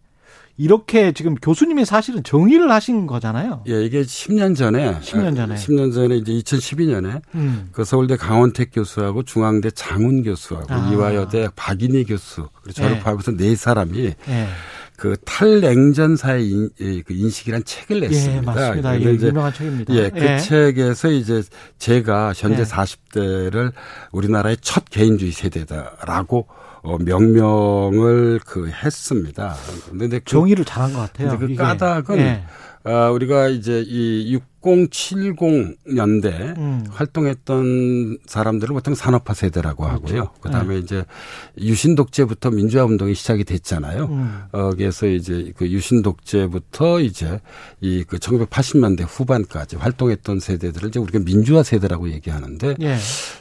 [0.58, 3.64] 이렇게 지금 교수님이 사실은 정의를 하신 거잖아요.
[3.68, 7.68] 예, 이게 10년 전에 10년 전에 10년 전에 이제 2012년에 음.
[7.74, 10.90] 그 서울대 강원택 교수하고 중앙대 장훈 교수하고 아.
[10.94, 14.48] 이화여대 박인희 교수 그리고 졸업하고서 네, 네 사람이 네.
[14.98, 18.38] 그 탈냉전사의 인, 그 인식이란 책을 예, 냈습니다.
[18.38, 19.02] 예, 맞습니다.
[19.02, 19.94] 예, 유명한 책입니다.
[19.94, 20.38] 예, 그 예.
[20.38, 21.44] 책에서 이제
[21.78, 22.64] 제가 현재 예.
[22.64, 23.72] 40대를
[24.12, 26.48] 우리나라의 첫 개인주의 세대다라고
[26.84, 29.56] 어, 명명을 그 했습니다.
[29.90, 31.38] 근데 그, 정의를 잘한 것 같아요.
[31.40, 32.44] 그 까닭은 예.
[32.86, 36.86] 어, 우리가 이제 이 6070년대 음.
[36.90, 40.06] 활동했던 사람들을 보통 산업화 세대라고 그렇죠.
[40.06, 40.30] 하고요.
[40.42, 40.80] 그다음에 네.
[40.80, 41.06] 이제
[41.60, 44.06] 유신 독재부터 민주화 운동이 시작이 됐잖아요.
[44.06, 44.44] 음.
[44.52, 47.40] 어 그래서 이제 그 유신 독재부터 이제
[47.82, 52.98] 이 그 1980년대 후반까지 활동했던 세대들을 이제 우리가 민주화 세대라고 얘기하는데 예.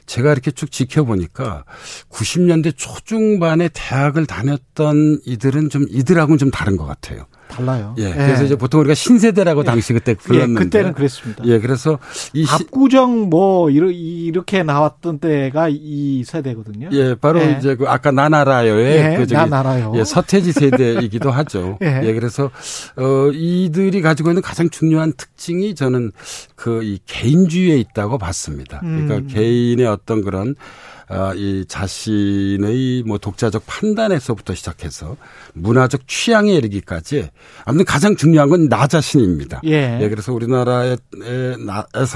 [0.07, 1.65] 제가 이렇게 쭉 지켜보니까
[2.11, 7.27] 90년대 초중반에 대학을 다녔던 이들은 좀 이들하고는 좀 다른 것 같아요.
[7.49, 7.95] 달라요.
[7.99, 8.05] 예.
[8.05, 8.13] 예.
[8.15, 9.65] 그래서 이제 보통 우리가 신세대라고 예.
[9.65, 10.61] 당시 그때 불렀는데.
[10.61, 11.45] 예, 그때는 그랬 습니다.
[11.47, 11.59] 예.
[11.59, 11.99] 그래서
[12.33, 16.91] 이 압구정 뭐 이렇게 나왔던 때가 이 세대거든요.
[16.93, 17.15] 예.
[17.15, 17.57] 바로 예.
[17.59, 19.93] 이제 그 아까 나나라요의 예, 그 저기 나나라요.
[19.97, 21.79] 예, 서태지 세대이기도 하죠.
[21.83, 22.03] 예.
[22.05, 22.13] 예.
[22.13, 22.51] 그래서
[22.97, 26.13] 어 이들이 가지고 있는 가장 중요한 특징이 저는
[26.55, 28.81] 그 이 개인주의에 있다고 봤습니다.
[28.81, 29.27] 그러니까 음.
[29.27, 30.94] 개인의 어떤 그런 아,
[31.37, 35.17] 이 자신의 뭐 독자적 판단에서부터 시작해서
[35.55, 37.31] 문화적 취향에 이르기까지
[37.65, 39.61] 아무튼 가장 중요한 건 나 자신입니다.
[39.67, 39.99] 예.
[40.01, 40.99] 예 그래서 우리나라에서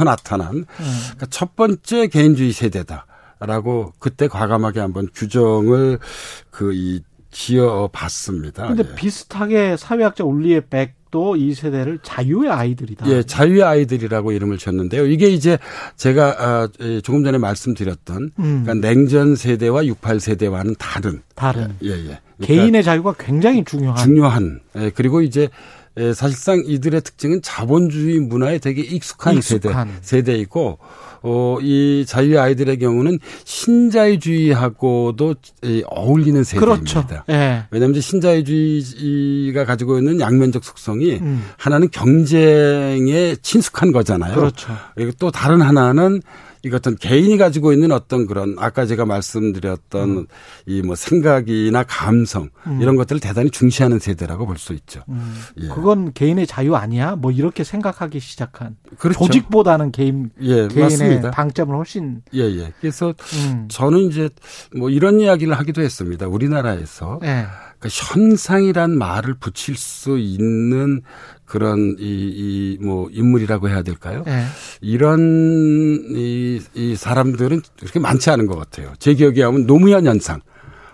[0.05, 0.65] 나타난 음.
[0.79, 5.99] 그러니까 첫 번째 개인주의 세대다라고 그때 과감하게 한번 규정을
[6.51, 8.69] 그이 지어 봤습니다.
[8.69, 8.95] 근데 예.
[8.95, 13.09] 비슷하게 사회학자 올리에 백 또이 세대를 자유의 아이들이다.
[13.09, 15.07] 예, 자유의 아이들이라고 이름을 줬는데요.
[15.07, 15.59] 이게 이제
[15.97, 16.69] 제가 아,
[17.03, 18.63] 조금 전에 말씀드렸던 음.
[18.65, 21.95] 그러니까 냉전 세대와 68 세대와는 다른 다른 예, 예.
[21.95, 25.49] 그러니까 개인의 자유가 굉장히 중요한 중요한 예, 그리고 이제
[25.99, 29.89] 예, 사실상 이들의 특징은 자본주의 문화에 되게 익숙한, 익숙한.
[30.01, 30.79] 세대 세대이고
[31.23, 35.35] 어, 이 자유의 아이들의 경우는 신자유주의하고도
[35.87, 36.75] 어울리는 세대입니다.
[36.75, 37.25] 그렇죠.
[37.31, 37.65] 예.
[37.71, 41.45] 왜냐하면 신자유주의가 가지고 있는 양면적 속성이 음.
[41.57, 44.35] 하나는 경쟁에 친숙한 거잖아요.
[44.35, 44.69] 그렇죠.
[44.95, 46.21] 그리고 또 다른 하나는
[46.63, 50.27] 이것은 개인이 가지고 있는 어떤 그런 아까 제가 말씀드렸던 음.
[50.67, 52.81] 이뭐 생각이나 감성 음.
[52.83, 55.03] 이런 것들을 대단히 중시하는 세대라고 볼 수 있죠.
[55.09, 55.35] 음.
[55.61, 55.69] 예.
[55.69, 57.15] 그건 개인의 자유 아니야?
[57.15, 59.21] 뭐 이렇게 생각하기 시작한 그렇죠.
[59.27, 61.31] 조직보다는 개인 예, 개인의 맞습니다.
[61.31, 62.59] 방점을 훨씬 예예.
[62.59, 62.73] 예.
[62.81, 63.15] 그래서
[63.47, 63.69] 음.
[63.71, 64.29] 저는 이제
[64.77, 66.27] 뭐 이런 이야기를 하기도 했습니다.
[66.27, 67.47] 우리나라에서 예.
[67.79, 71.03] 그 현상이란 말을 붙일 수 있는
[71.49, 74.23] 그런 이, 이, 뭐, 인물이라고 해야 될까요?
[74.27, 74.45] 네.
[74.81, 75.19] 이런
[76.11, 78.93] 이, 이 사람들은 그렇게 많지 않은 것 같아요.
[78.99, 80.41] 제 기억에 하면 노무현 현상.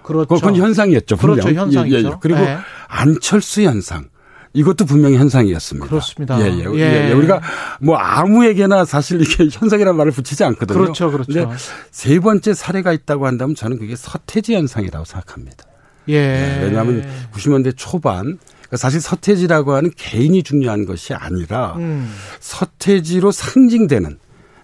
[0.05, 0.33] 그렇죠.
[0.33, 1.17] 그건 현상이었죠.
[1.17, 1.41] 분명.
[1.41, 1.61] 그렇죠.
[1.61, 1.97] 현상이죠.
[1.97, 2.17] 예, 예.
[2.21, 2.59] 그리고 네.
[2.89, 4.09] 안철수 현상.
[4.53, 5.89] 이것도 분명히 현상이었습니다.
[5.89, 6.41] 그렇습니다.
[6.41, 6.79] 예, 예, 예.
[6.79, 7.09] 예.
[7.09, 7.13] 예.
[7.13, 7.41] 우리가
[7.81, 10.79] 뭐 아무에게나 사실 이게 현상이라는 말을 붙이지 않거든요.
[10.79, 11.51] 그렇죠, 그렇죠.
[11.91, 15.65] 세 번째 사례가 있다고 한다면 저는 그게 서태지 현상이라고 생각합니다.
[16.11, 16.15] 예.
[16.15, 16.65] 예.
[16.65, 18.39] 왜냐하면 90년대 초반
[18.77, 22.13] 사실 서태지라고 하는 개인이 중요한 것이 아니라 음.
[22.41, 24.19] 서태지로 상징되는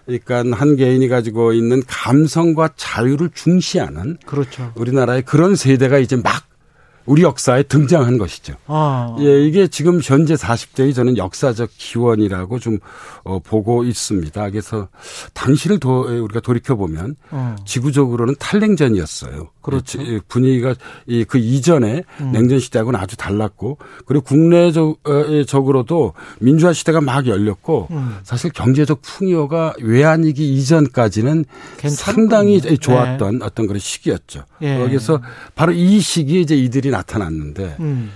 [0.05, 4.71] 그러니까 한 개인이 가지고 있는 감성과 자유를 중시하는 그렇죠.
[4.75, 6.50] 우리나라의 그런 세대가 이제 막
[7.11, 8.53] 우리 역사에 등장한 것이죠.
[8.67, 9.17] 아.
[9.19, 12.79] 예, 이게 지금 현재 40대의 저는 역사적 기원이라고 좀
[13.23, 14.49] 어, 보고 있습니다.
[14.49, 14.87] 그래서
[15.33, 17.57] 당시를 도, 우리가 돌이켜 보면 어.
[17.65, 19.49] 지구적으로는 탈냉전이었어요.
[19.61, 19.99] 그렇죠.
[20.27, 20.73] 분위기가
[21.05, 22.31] 이그 이전에 음.
[22.31, 28.17] 냉전 시대하고는 아주 달랐고 그리고 국내적으로도 민주화 시대가 막 열렸고 음.
[28.23, 31.45] 사실 경제적 풍요가 외환위기 이전까지는
[31.89, 33.45] 상당히 좋았던 네.
[33.45, 34.45] 어떤 그런 시기였죠.
[34.61, 34.79] 예.
[34.79, 35.21] 그래서
[35.53, 38.11] 바로 이 시기에 이제 이들이 나 타났는데 음.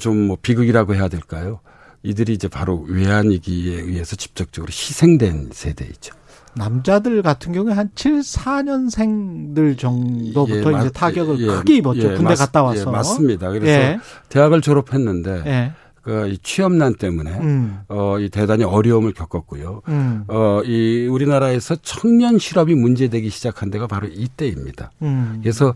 [0.00, 1.60] 좀뭐 비극이라고 해야 될까요?
[2.02, 6.14] 이들이 이제 바로 외환위기에 의해서 직접적으로 희생된 세대이죠.
[6.54, 12.00] 남자들 같은 경우에 한 7, 4년생들 정도부터 예, 이제 타격을 예, 크게 입었죠.
[12.00, 12.80] 예, 군대 맞, 갔다 와서.
[12.80, 13.50] 예, 맞습니다.
[13.50, 13.98] 그래서 예.
[14.28, 15.72] 대학을 졸업했는데 예.
[16.02, 17.78] 그 취업난 때문에 음.
[17.88, 19.82] 어이 대단히 어려움을 겪었고요.
[19.88, 20.24] 음.
[20.28, 24.90] 어이 우리나라에서 청년 실업이 문제되기 시작한 데가 바로 이때입니다.
[25.02, 25.38] 음.
[25.42, 25.74] 그래서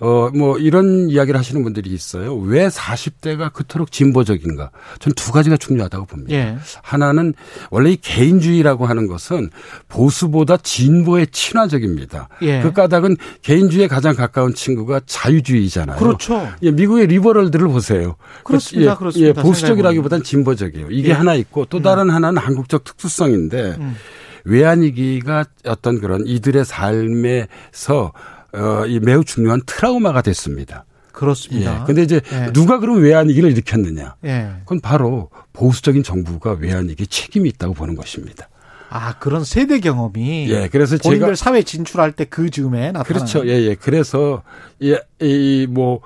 [0.00, 2.34] 어 뭐 이런 이야기를 하시는 분들이 있어요.
[2.36, 4.70] 왜 40대가 그토록 진보적인가?
[4.98, 6.32] 전 두 가지가 중요하다고 봅니다.
[6.34, 6.56] 예.
[6.82, 7.32] 하나는
[7.70, 9.50] 원래 이 개인주의라고 하는 것은
[9.88, 12.28] 보수보다 진보에 친화적입니다.
[12.42, 12.60] 예.
[12.62, 15.98] 그 까닭은 개인주의에 가장 가까운 친구가 자유주의잖아요.
[15.98, 16.48] 그렇죠.
[16.62, 18.16] 예, 미국의 리버럴들을 보세요.
[18.44, 18.92] 그렇습니다.
[18.92, 19.28] 예, 그렇습니다.
[19.40, 20.88] 예, 보수 보수적이라기보다는 진보적이에요.
[20.90, 21.12] 이게 예.
[21.12, 22.10] 하나 있고 또 다른 음.
[22.10, 23.96] 하나는 한국적 특수성인데 음.
[24.44, 28.12] 외환위기가 어떤 그런 이들의 삶에서
[28.52, 30.84] 어, 이 매우 중요한 트라우마가 됐습니다.
[31.12, 31.80] 그렇습니다.
[31.80, 31.84] 예.
[31.86, 32.52] 근데 이제 예.
[32.52, 34.16] 누가 그럼 외환위기를 일으켰느냐?
[34.24, 34.50] 예.
[34.60, 38.48] 그건 바로 보수적인 정부가 외환위기 책임이 있다고 보는 것입니다.
[38.96, 43.46] 아 그런 세대 경험이 예 그래서 본인들 제가 사회 진출할 때 그 즈음에 나타나 그렇죠
[43.46, 43.74] 예예 예.
[43.74, 44.42] 그래서
[44.82, 46.00] 예이뭐이뭐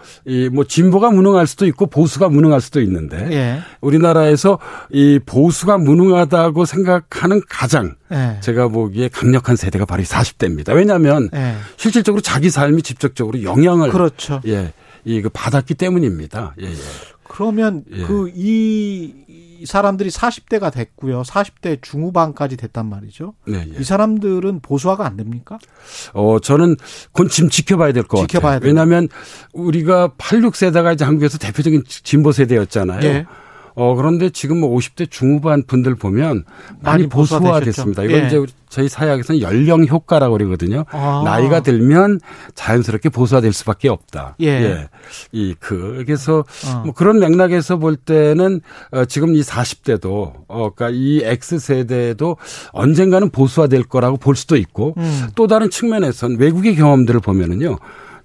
[0.52, 3.60] 뭐 진보가 무능할 수도 있고 보수가 무능할 수도 있는데 예.
[3.80, 4.58] 우리나라에서
[4.90, 8.38] 이 보수가 무능하다고 생각하는 가장 예.
[8.40, 11.56] 제가 보기에 강력한 세대가 바로 이 40대입니다 왜냐하면 예.
[11.76, 16.74] 실질적으로 자기 삶이 직접적으로 영향을 그렇죠 예이 그 받았기 때문입니다 예, 예.
[17.24, 18.04] 그러면 예.
[18.04, 19.14] 그이
[19.60, 21.20] 이 사람들이 40대가 됐고요.
[21.22, 23.34] 40대 중후반까지 됐단 말이죠.
[23.46, 23.78] 네, 예.
[23.80, 25.58] 이 사람들은 보수화가 안 됩니까?
[26.14, 26.76] 어, 저는
[27.12, 28.60] 그건 지금 지켜봐야 될 것 같아요.
[28.66, 29.08] 왜냐하면
[29.52, 33.04] 우리가 86세대가 이제 한국에서 대표적인 진보 세대였잖아요.
[33.06, 33.26] 예.
[33.74, 36.44] 어, 그런데 지금 뭐 50대 중후반 분들 보면
[36.80, 38.04] 많이, 많이 보수화됐습니다.
[38.04, 38.26] 이건 예.
[38.26, 40.84] 이제 저희 사회학에서는 연령 효과라고 그러거든요.
[40.90, 41.22] 아.
[41.24, 42.20] 나이가 들면
[42.54, 44.36] 자연스럽게 보수화될 수밖에 없다.
[44.40, 44.46] 예.
[44.46, 44.88] 예.
[45.32, 46.82] 이, 그, 그래서 어.
[46.84, 48.60] 뭐 그런 맥락에서 볼 때는
[48.92, 52.36] 어, 지금 이 40대도, 어, 그니까 이 X세대도
[52.72, 55.28] 언젠가는 보수화될 거라고 볼 수도 있고 음.
[55.34, 57.76] 또 다른 측면에선 외국의 경험들을 보면은요.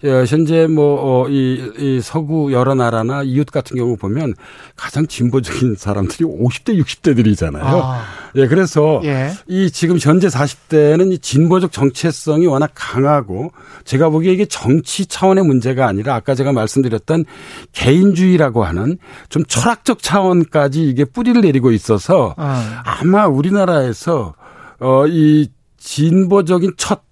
[0.05, 4.35] 예, 현재 뭐, 어, 이, 이 서구 여러 나라나 이웃 같은 경우 보면
[4.75, 7.61] 가장 진보적인 사람들이 50대, 60대들이잖아요.
[7.63, 8.03] 아.
[8.35, 9.31] 예, 그래서 예.
[9.47, 13.51] 이 지금 현재 40대는 이 진보적 정체성이 워낙 강하고
[13.83, 17.25] 제가 보기에 이게 정치 차원의 문제가 아니라 아까 제가 말씀드렸던
[17.71, 18.99] 개인주의라고 하는
[19.29, 22.83] 좀 철학적 차원까지 이게 뿌리를 내리고 있어서 아.
[22.85, 24.35] 아마 우리나라에서
[24.79, 25.49] 어, 이
[25.79, 27.04] 진보적인 첫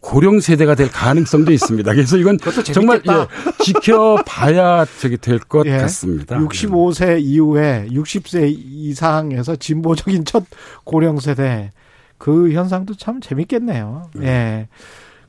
[0.00, 1.92] 고령 세대가 될 가능성도 있습니다.
[1.92, 2.38] 그래서 이건
[2.72, 6.38] 정말 예, 지켜봐야 저기 될것 예, 같습니다.
[6.38, 10.44] 65세 이후에 60세 이상에서 진보적인 첫
[10.84, 11.72] 고령 세대
[12.16, 14.10] 그 현상도 참 재밌겠네요.
[14.16, 14.22] 음.
[14.24, 14.68] 예.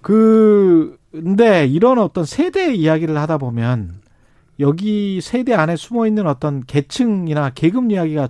[0.01, 4.01] 그 근데 이런 어떤 세대 이야기를 하다 보면
[4.59, 8.29] 여기 세대 안에 숨어 있는 어떤 계층이나 계급 이야기가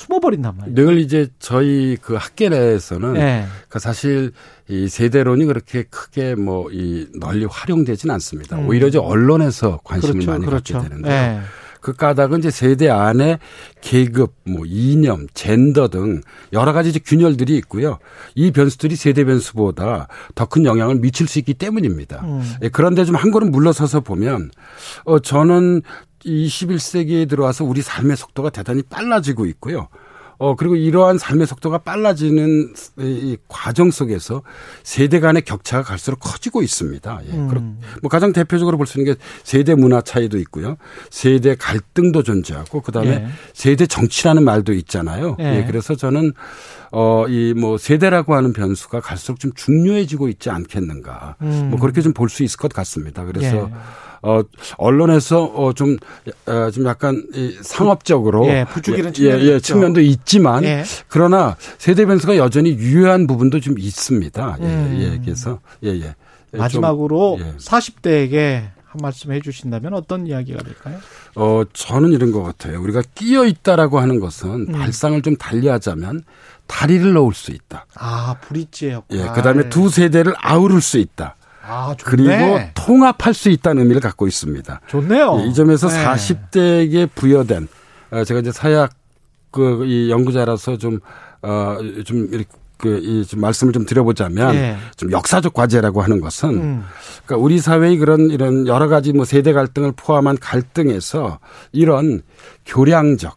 [0.00, 0.74] 숨어버린단 말이에요.
[0.74, 3.46] 늘 이제 저희 그 학계 내에서는 네.
[3.68, 4.32] 그 사실
[4.68, 8.56] 이 세대론이 그렇게 크게 뭐 이 널리 활용되지는 않습니다.
[8.58, 8.68] 음.
[8.68, 10.74] 오히려 이제 언론에서 관심을 그렇죠, 많이 그렇죠.
[10.74, 11.12] 갖게 되는데요.
[11.12, 11.40] 네.
[11.80, 13.38] 그 까닭은 이제 세대 안에
[13.80, 16.20] 계급, 뭐 이념, 젠더 등
[16.52, 17.98] 여러 가지 이제 균열들이 있고요.
[18.34, 22.20] 이 변수들이 세대 변수보다 더 큰 영향을 미칠 수 있기 때문입니다.
[22.22, 22.42] 음.
[22.62, 24.50] 예, 그런데 좀 한 걸음 물러서서 보면
[25.04, 25.80] 어 저는
[26.24, 29.88] 21세기에 들어와서 우리 삶의 속도가 대단히 빨라지고 있고요.
[30.42, 34.40] 어, 그리고 이러한 삶의 속도가 빨라지는 이 과정 속에서
[34.82, 37.20] 세대 간의 격차가 갈수록 커지고 있습니다.
[37.26, 37.30] 예.
[37.32, 37.78] 음.
[38.00, 40.76] 뭐 가장 대표적으로 볼 수 있는 게 세대 문화 차이도 있고요.
[41.10, 43.26] 세대 갈등도 존재하고 그다음에 예.
[43.52, 45.36] 세대 정치라는 말도 있잖아요.
[45.40, 45.58] 예.
[45.58, 45.64] 예.
[45.66, 46.32] 그래서 저는
[46.90, 51.36] 어, 이 뭐 세대라고 하는 변수가 갈수록 좀 중요해지고 있지 않겠는가.
[51.42, 51.68] 음.
[51.70, 53.26] 뭐 그렇게 좀 볼 수 있을 것 같습니다.
[53.26, 53.74] 그래서 예.
[54.22, 54.42] 어,
[54.76, 55.96] 언론에서 어, 좀,
[56.46, 58.46] 어, 좀 약간 이 상업적으로.
[58.46, 60.64] 예, 부추기는 예, 예, 예, 측면도 있지만.
[60.64, 60.84] 예.
[61.08, 64.56] 그러나 세대 변수가 여전히 유효한 부분도 좀 있습니다.
[64.60, 64.98] 예, 음.
[65.00, 66.14] 예, 그래서, 예, 예.
[66.52, 67.56] 마지막으로 좀, 예.
[67.56, 70.98] 40대에게 한 말씀 해 주신다면 어떤 이야기가 될까요?
[71.36, 72.82] 어, 저는 이런 것 같아요.
[72.82, 74.72] 우리가 끼어 있다라고 하는 것은 음.
[74.72, 76.24] 발상을 좀 달리 하자면
[76.66, 77.86] 다리를 넣을 수 있다.
[77.94, 79.18] 아, 브릿지의 역할.
[79.18, 81.36] 예, 그 다음에 두 세대를 아우를 수 있다.
[81.70, 82.30] 아, 그리고
[82.74, 84.80] 통합할 수 있다는 의미를 갖고 있습니다.
[84.88, 85.38] 좋네요.
[85.40, 86.04] 예, 이 점에서 네.
[86.04, 87.68] 40대에게 부여된
[88.10, 88.92] 어, 제가 이제 사약
[89.52, 91.00] 그 이 연구자라서 좀
[91.42, 94.76] 어 좀 이렇게 그이 좀 말씀을 좀 드려보자면 예.
[94.96, 96.84] 좀 역사적 과제라고 하는 것은 음.
[97.26, 101.40] 그러니까 우리 사회의 그런 이런 여러 가지 뭐 세대 갈등을 포함한 갈등에서
[101.72, 102.22] 이런
[102.64, 103.36] 교량적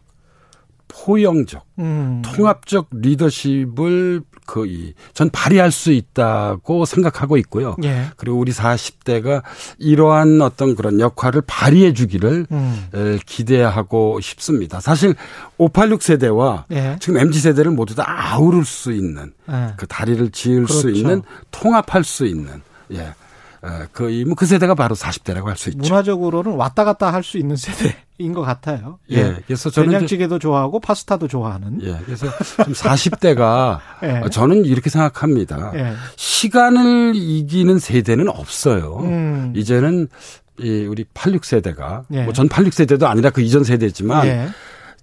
[0.88, 2.22] 포용적, 음.
[2.24, 7.76] 통합적 리더십을 거의 전 발휘할 수 있다고 생각하고 있고요.
[7.84, 8.06] 예.
[8.16, 9.42] 그리고 우리 40대가
[9.78, 12.88] 이러한 어떤 그런 역할을 발휘해 주기를 음.
[13.26, 14.80] 기대하고 싶습니다.
[14.80, 15.14] 사실
[15.58, 16.96] 586 세대와 예.
[17.00, 19.74] 지금 MZ 세대를 모두 다 아우를 수 있는 예.
[19.76, 20.74] 그 다리를 지을 그렇죠.
[20.80, 22.62] 수 있는 통합할 수 있는
[22.92, 23.14] 예.
[24.26, 25.78] 뭐그 세대가 바로 40대라고 할 수 있죠.
[25.80, 28.98] 문화적으로는 왔다 갔다 할 수 있는 세대 인것 같아요.
[29.10, 29.16] 예.
[29.16, 29.36] 예.
[29.46, 31.80] 그래서 저는 된장찌개도 좋아하고 파스타도 좋아하는.
[31.82, 31.98] 예.
[32.04, 32.26] 그래서
[32.64, 34.30] 좀 40대가 예.
[34.30, 35.72] 저는 이렇게 생각합니다.
[35.74, 35.94] 예.
[36.16, 38.98] 시간을 이기는 세대는 없어요.
[39.00, 39.52] 음.
[39.56, 40.08] 이제는
[40.60, 42.22] 이 우리 86세대가 예.
[42.22, 44.48] 뭐전 86세대도 아니라 그 이전 세대지만 예.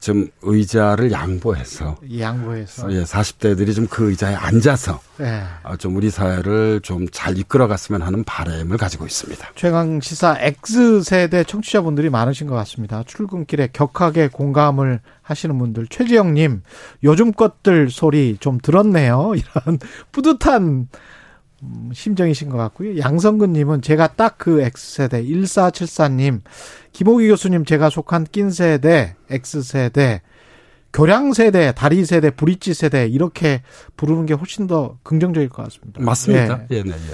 [0.01, 5.43] 좀 의자를 양보해서 양보해서 예, 40대들이 좀 그 의자에 앉아서 네.
[5.77, 9.49] 좀 우리 사회를 좀 잘 이끌어갔으면 하는 바람을 가지고 있습니다.
[9.55, 13.03] 최강 시사 X 세대 청취자분들이 많으신 것 같습니다.
[13.05, 16.63] 출근길에 격하게 공감을 하시는 분들 최지영님
[17.03, 19.33] 요즘 것들 소리 좀 들었네요.
[19.37, 19.79] 이런
[20.11, 20.87] 뿌듯한 음,
[21.93, 22.97] 심정이신 것 같고요.
[22.97, 26.41] 양성근님은 제가 딱 그 X세대, 1474님,
[26.93, 30.21] 김호기 교수님 제가 속한 낀 세대, X세대,
[30.91, 33.61] 교량 세대, 다리 세대, 브릿지 세대 이렇게
[33.97, 36.01] 부르는 게 훨씬 더 긍정적일 것 같습니다.
[36.01, 36.63] 맞습니다.
[36.71, 37.13] 예, 네, 네, 네.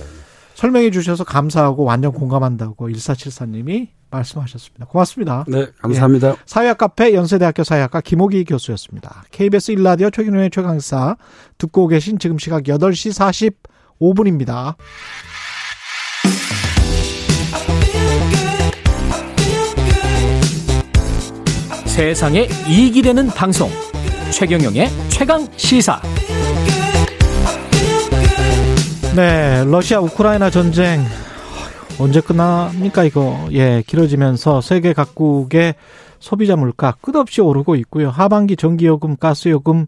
[0.56, 4.86] 설명해 주셔서 감사하고 완전 공감한다고 1474님이 말씀하셨습니다.
[4.86, 5.44] 고맙습니다.
[5.50, 6.30] 네, 감사합니다.
[6.30, 6.36] 예.
[6.46, 9.26] 사회학 카페 연세대학교 사회학과 김호기 교수였습니다.
[9.32, 11.18] KBS 1라디오 최경영의 최강사
[11.58, 13.67] 듣고 계신 지금 시각 8시 40
[14.02, 14.76] 5분입니다.
[21.86, 23.70] 세상에 이익이 되는 방송
[24.32, 26.00] 최경영의 최강 시사
[29.16, 31.04] 네 러시아 우크라이나 전쟁
[32.00, 33.48] 언제 끝납니까 이거?
[33.52, 35.74] 예, 길어지면서 세계 각국의
[36.20, 38.10] 소비자 물가 끝없이 오르고 있고요.
[38.10, 39.88] 하반기 전기요금, 가스요금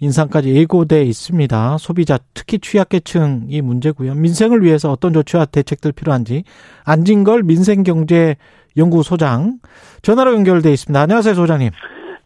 [0.00, 1.78] 인상까지 예고돼 있습니다.
[1.78, 4.14] 소비자 특히 취약계층이 문제고요.
[4.14, 6.44] 민생을 위해서 어떤 조치와 대책들 필요한지
[6.84, 8.36] 안진걸 민생경제
[8.76, 9.58] 연구소장
[10.02, 11.00] 전화로 연결돼 있습니다.
[11.00, 11.70] 안녕하세요, 소장님.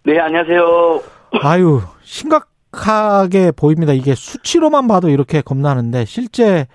[0.04, 1.00] 네, 안녕하세요.
[1.40, 3.92] 아유, 심각하게 보입니다.
[3.92, 6.66] 이게 수치로만 봐도 이렇게 겁나는데 실제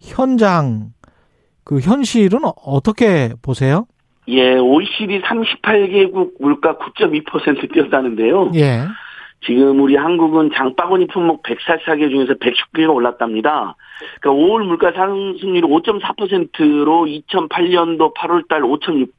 [0.00, 0.92] 현장
[1.62, 3.86] 그 현실은 어떻게 보세요?
[4.28, 8.52] 예, OECD 38개국 물가 9.2% 뛰었다는데요.
[8.54, 8.84] 예.
[9.44, 13.74] 지금 우리 한국은 장바구니 품목 144개 중에서 119개가 올랐답니다.
[14.20, 19.10] 그러니까 5월 물가 상승률이 5.4%로 2008년도 8월달 5.6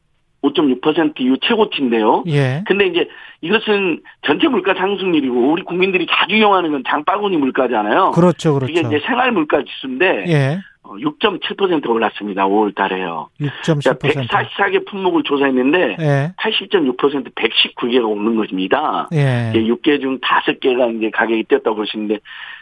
[0.42, 2.24] 5.6% 이후 최고치인데요.
[2.28, 2.64] 예.
[2.66, 3.08] 근데 이제
[3.42, 8.12] 이것은 전체 물가 상승률이고 우리 국민들이 자주 이용하는 건 장바구니 물가잖아요.
[8.12, 8.72] 그렇죠, 그렇죠.
[8.72, 10.60] 이게 이제 생활 물가 지수인데 예.
[11.00, 12.48] 6.7% 어, 올랐습니다.
[12.48, 13.30] 5월 달에요.
[13.40, 14.28] 6.7%.
[14.28, 16.34] 144개 품목을 조사했는데 예.
[16.38, 19.10] 80.6% 119개가 오는 것입니다.
[19.14, 19.52] 예.
[19.54, 22.20] 6개 중 5개가 이제 가격이 뛰었다고 보시는데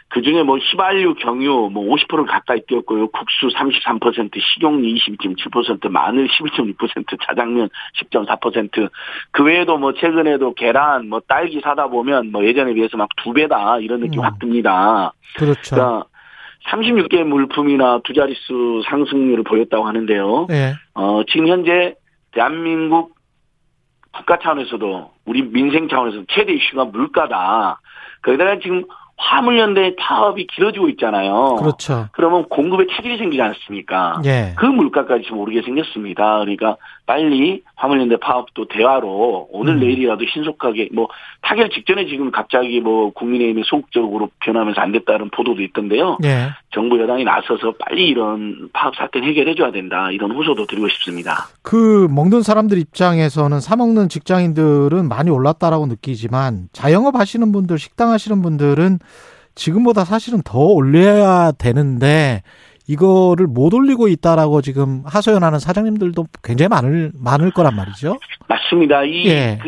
[0.08, 3.08] 그 중에 뭐 휘발유, 경유 뭐 50% 가까이 뛰었고요.
[3.08, 7.68] 국수 33%, 식용유 22.7%, 마늘 11.6%, 자장면
[8.02, 13.78] 10.4%그 외에도 뭐 최근에도 계란, 뭐 딸기 사다 보면 뭐 예전에 비해서 막 두 배다
[13.80, 14.24] 이런 느낌 음.
[14.24, 15.12] 확 듭니다.
[15.36, 15.74] 그렇죠.
[15.74, 16.04] 그러니까
[16.70, 20.46] 36개 물품이나 두 자릿수 상승률을 보였다고 하는데요.
[20.48, 20.74] 네.
[20.94, 21.94] 어, 지금 현재
[22.32, 23.14] 대한민국
[24.12, 27.80] 국가 차원에서도 우리 민생 차원에서 최대 이슈가 물가다.
[28.22, 28.84] 거기다가 지금
[29.16, 31.56] 화물연대 파업이 길어지고 있잖아요.
[31.56, 32.08] 그렇죠.
[32.12, 34.20] 그러면 공급에 차질이 생기지 않습니까?
[34.24, 34.54] 예.
[34.56, 36.38] 그 물가까지 지금 오르게 생겼습니다.
[36.38, 36.76] 그러니까
[37.06, 39.80] 빨리 화물연대 파업도 대화로 오늘 음.
[39.80, 41.08] 내일이라도 신속하게 뭐
[41.42, 46.18] 타결 직전에 지금 갑자기 뭐 국민의힘이 소극적으로 변하면서 안 됐다는 보도도 있던데요.
[46.24, 46.50] 예.
[46.72, 50.10] 정부 여당이 나서서 빨리 이런 파업 사태 해결해 줘야 된다.
[50.10, 51.48] 이런 호소도 드리고 싶습니다.
[51.62, 58.40] 그 먹는 사람들 입장에서는 사 먹는 직장인들은 많이 올랐다라고 느끼지만 자영업 하시는 분들, 식당 하시는
[58.42, 58.98] 분들은
[59.54, 62.42] 지금보다 사실은 더 올려야 되는데
[62.90, 68.18] 이거를 못 올리고 있다라고 지금 하소연하는 사장님들도 굉장히 많을 많을 거란 말이죠.
[68.48, 69.04] 맞습니다.
[69.04, 69.58] 이그 예.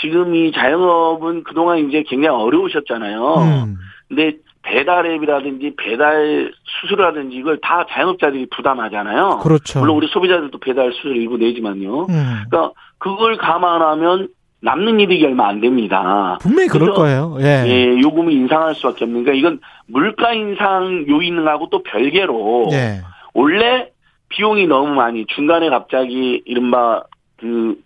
[0.00, 3.34] 지금 이 자영업은 그동안 이제 굉장히 어려우셨잖아요.
[3.38, 3.76] 음.
[4.06, 9.40] 근데 배달 앱이라든지 배달 수수료라든지 이걸 다 자영업자들이 부담하잖아요.
[9.42, 9.80] 그렇죠.
[9.80, 12.02] 물론 우리 소비자들도 배달 수수료 일부 내지만요.
[12.02, 12.42] 음.
[12.48, 14.28] 그러니까 그걸 감안하면
[14.60, 16.38] 남는 이득이 얼마 안 됩니다.
[16.40, 17.36] 분명히 그럴 거예요.
[17.40, 17.64] 예.
[17.66, 23.00] 예, 요금을 인상할 수밖에 없는 가 이건 물가 인상 요인하고 또 별개로 예.
[23.34, 23.90] 원래
[24.28, 27.02] 비용이 너무 많이 중간에 갑자기 이른바
[27.38, 27.76] 그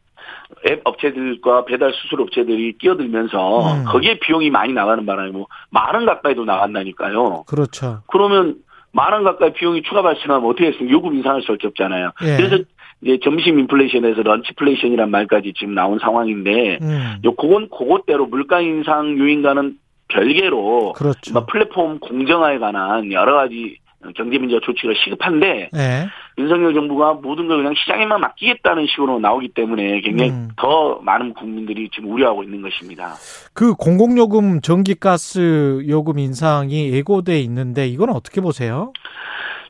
[0.67, 3.85] 앱 업체들과 배달 수수료 업체들이 끼어들면서 음.
[3.87, 7.45] 거기에 비용이 많이 나가는 바람에 뭐 만 원 가까이도 나간다니까요.
[7.47, 8.03] 그렇죠.
[8.09, 8.57] 그러면
[8.93, 10.93] 만 원 가까이 비용이 추가 발생하면 어떻게 했습니까?
[10.93, 12.11] 요금 인상할 수밖에 없잖아요.
[12.25, 12.37] 예.
[12.37, 12.59] 그래서
[13.03, 17.17] 이제 점심 인플레이션에서 런치플레이션이란 말까지 지금 나온 상황인데, 음.
[17.25, 19.79] 요 그건 그것대로 물가 인상 요인과는
[20.09, 21.33] 별개로 그렇죠.
[21.33, 23.79] 뭐 플랫폼 공정화에 관한 여러 가지
[24.17, 26.07] 경제민주화 조치가 시급한데 네.
[26.39, 30.49] 윤석열 정부가 모든 걸 그냥 시장에만 맡기겠다는 식으로 나오기 때문에 굉장히 음.
[30.57, 33.15] 더 많은 국민들이 지금 우려하고 있는 것입니다.
[33.53, 38.93] 그 공공요금 전기가스 요금 인상이 예고돼 있는데 이건 어떻게 보세요?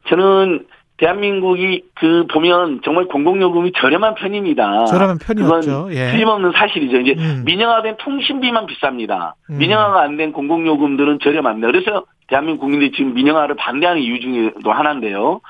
[0.09, 0.65] 저는
[1.01, 4.85] 대한민국이 그 보면 정말 공공요금이 저렴한 편입니다.
[4.85, 5.89] 저렴한 편이었죠.
[5.93, 6.11] 예.
[6.11, 6.99] 틀림없는 사실이죠.
[6.99, 7.43] 이제 음.
[7.47, 9.33] 민영화된 통신비만 비쌉니다.
[9.49, 9.59] 음.
[9.59, 11.69] 민영화가 안 된 공공요금들은 저렴합니다.
[11.69, 15.41] 그래서 대한민국 국민들이 지금 민영화를 반대하는 이유 중에도 하나인데요.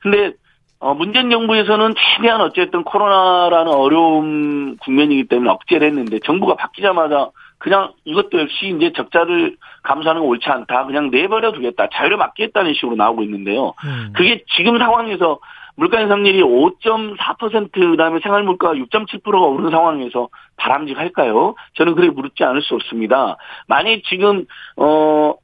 [0.00, 0.32] 근데
[0.78, 7.28] 어, 문재인 정부에서는 최대한 어쨌든 코로나라는 어려움 국면이기 때문에 억제를 했는데 정부가 바뀌자마자
[7.66, 10.86] 그냥 이것도 역시 이제 적자를 감수하는 건 옳지 않다.
[10.86, 11.88] 그냥 내버려 두겠다.
[11.92, 13.74] 자유를 맡기겠다는 식으로 나오고 있는데요.
[13.84, 14.12] 음.
[14.14, 15.40] 그게 지금 상황에서
[15.74, 20.28] 물가 인상률이 5.4% 그다음에 생활 물가가 6.7%가 오른 상황에서
[20.58, 21.56] 바람직할까요?
[21.74, 23.36] 저는 그래 물지 않을 수 없습니다.
[23.66, 25.34] 만약 지금 어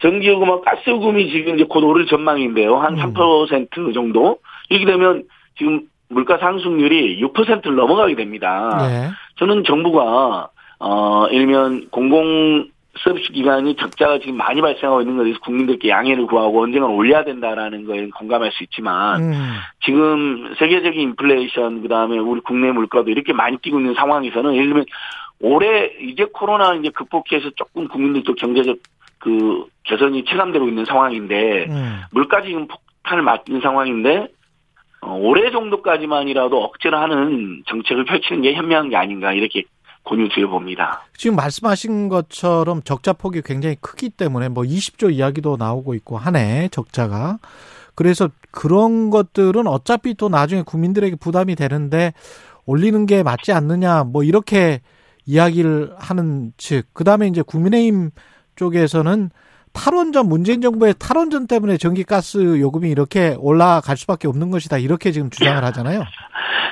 [0.00, 2.78] 전기요금과 가스요금이 지금 이제 곧 오를 전망인데요.
[2.78, 3.12] 한 음.
[3.12, 4.38] 3% 정도.
[4.70, 5.24] 이렇게 되면
[5.58, 8.78] 지금 물가 상승률이 6%를 넘어가게 됩니다.
[8.88, 9.10] 네.
[9.36, 10.48] 저는 정부가
[10.80, 12.68] 어 일면 공공
[12.98, 17.84] 서비스 기관이 적자가 지금 많이 발생하고 있는 것에 대해서 국민들께 양해를 구하고 언젠가 올려야 된다라는
[17.84, 19.32] 거에 공감할 수 있지만 음.
[19.84, 24.84] 지금 세계적인 인플레이션 그다음에 우리 국내 물가도 이렇게 많이 뛰고 있는 상황에서는 예를 들면
[25.40, 28.78] 올해 이제 코로나 이제 극복해서 조금 국민들도 경제적
[29.18, 32.00] 그 개선이 체감되고 있는 상황인데 음.
[32.12, 34.28] 물가 지금 폭탄을 맞는 상황인데
[35.00, 39.62] 어, 올해 정도까지만이라도 억제를 하는 정책을 펼치는 게 현명한 게 아닌가 이렇게
[40.08, 41.02] 권유드려 봅니다.
[41.16, 47.38] 지금 말씀하신 것처럼 적자 폭이 굉장히 크기 때문에 뭐 20조 이야기도 나오고 있고 하네 적자가
[47.94, 52.12] 그래서 그런 것들은 어차피 또 나중에 국민들에게 부담이 되는데
[52.64, 54.80] 올리는 게 맞지 않느냐 뭐 이렇게
[55.26, 58.10] 이야기를 하는 측 그다음에 이제 국민의힘
[58.56, 59.30] 쪽에서는
[59.78, 65.62] 탈원전 문재인 정부의 탈원전 때문에 전기가스 요금이 이렇게 올라갈 수밖에 없는 것이다 이렇게 지금 주장을
[65.66, 66.02] 하잖아요.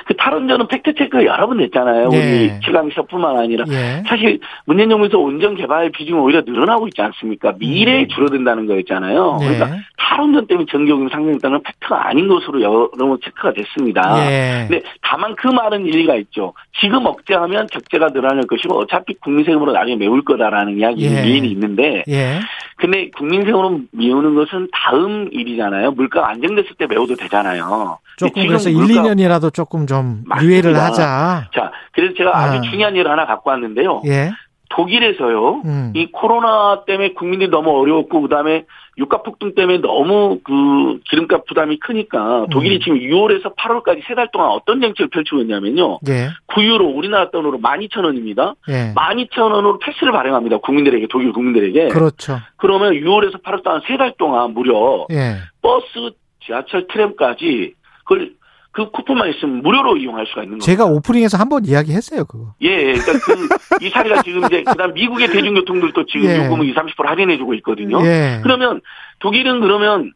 [0.05, 2.09] 그 탈원전은 팩트 체크 여러 번 됐잖아요.
[2.13, 2.17] 예.
[2.17, 4.03] 우리 최강시사뿐만 아니라 예.
[4.07, 7.53] 사실 문재인 정부에서 원전 개발 비중이 오히려 늘어나고 있지 않습니까?
[7.57, 8.07] 미래에 음.
[8.09, 9.39] 줄어든다는 거였잖아요.
[9.41, 9.45] 예.
[9.45, 14.31] 그러니까 탈원전 때문에 전기요금이 상승했다는 팩트가 아닌 것으로 여러 번 체크가 됐습니다.
[14.31, 14.67] 예.
[14.67, 16.53] 근데 다만 그 말은 일리가 있죠.
[16.79, 21.29] 지금 억제하면 적자가 늘어날 것이고 어차피 국민 세금으로 나중에 메울 거다라는 이야기는 예.
[21.29, 22.39] 일리 있는데 예.
[22.77, 25.91] 근데 국민 세금으로 메우는 것은 다음 일이잖아요.
[25.91, 27.97] 물가가 안정됐을 때 메워도 되잖아요.
[28.17, 30.23] 조금 그래서 1, 2년이라도 조금 좀.
[30.41, 31.49] 유예를 하자.
[31.53, 32.43] 자, 그래서 제가 아.
[32.43, 34.03] 아주 중요한 일을 하나 갖고 왔는데요.
[34.05, 34.31] 예.
[34.69, 35.61] 독일에서요.
[35.65, 35.93] 음.
[35.95, 38.65] 이 코로나 때문에 국민들이 너무 어려웠고 그 다음에
[38.97, 42.79] 유가 폭등 때문에 너무 그 기름값 부담이 크니까 독일이 음.
[42.81, 45.99] 지금 6월에서 8월까지 세 달 동안 어떤 정책을 펼치고 있냐면요.
[46.09, 46.29] 예.
[46.47, 48.55] 9유로 우리나라 돈으로 12,000원입니다.
[48.69, 48.93] 예.
[48.95, 50.57] 12,000원으로 패스를 발행합니다.
[50.57, 51.89] 국민들에게 독일 국민들에게.
[51.89, 52.39] 그렇죠.
[52.57, 55.35] 그러면 6월에서 8월 동안 세 달 동안 무려 예.
[55.61, 56.11] 버스,
[56.45, 58.31] 지하철, 트램까지 그걸
[58.77, 60.69] 그 쿠폰만 있으면 무료로 이용할 수가 있는 거죠.
[60.69, 62.53] 제가 오프닝에서 한번 이야기했어요, 그거.
[62.61, 62.93] 예, 예.
[62.93, 66.45] 그러니까 그, 이 사례가 지금 이제, 그 다음 미국의 대중교통들도 지금 예.
[66.45, 67.99] 요금을 20, 30% 할인해 주고 있거든요.
[68.05, 68.39] 예.
[68.43, 68.81] 그러면
[69.17, 70.11] 독일은 그러면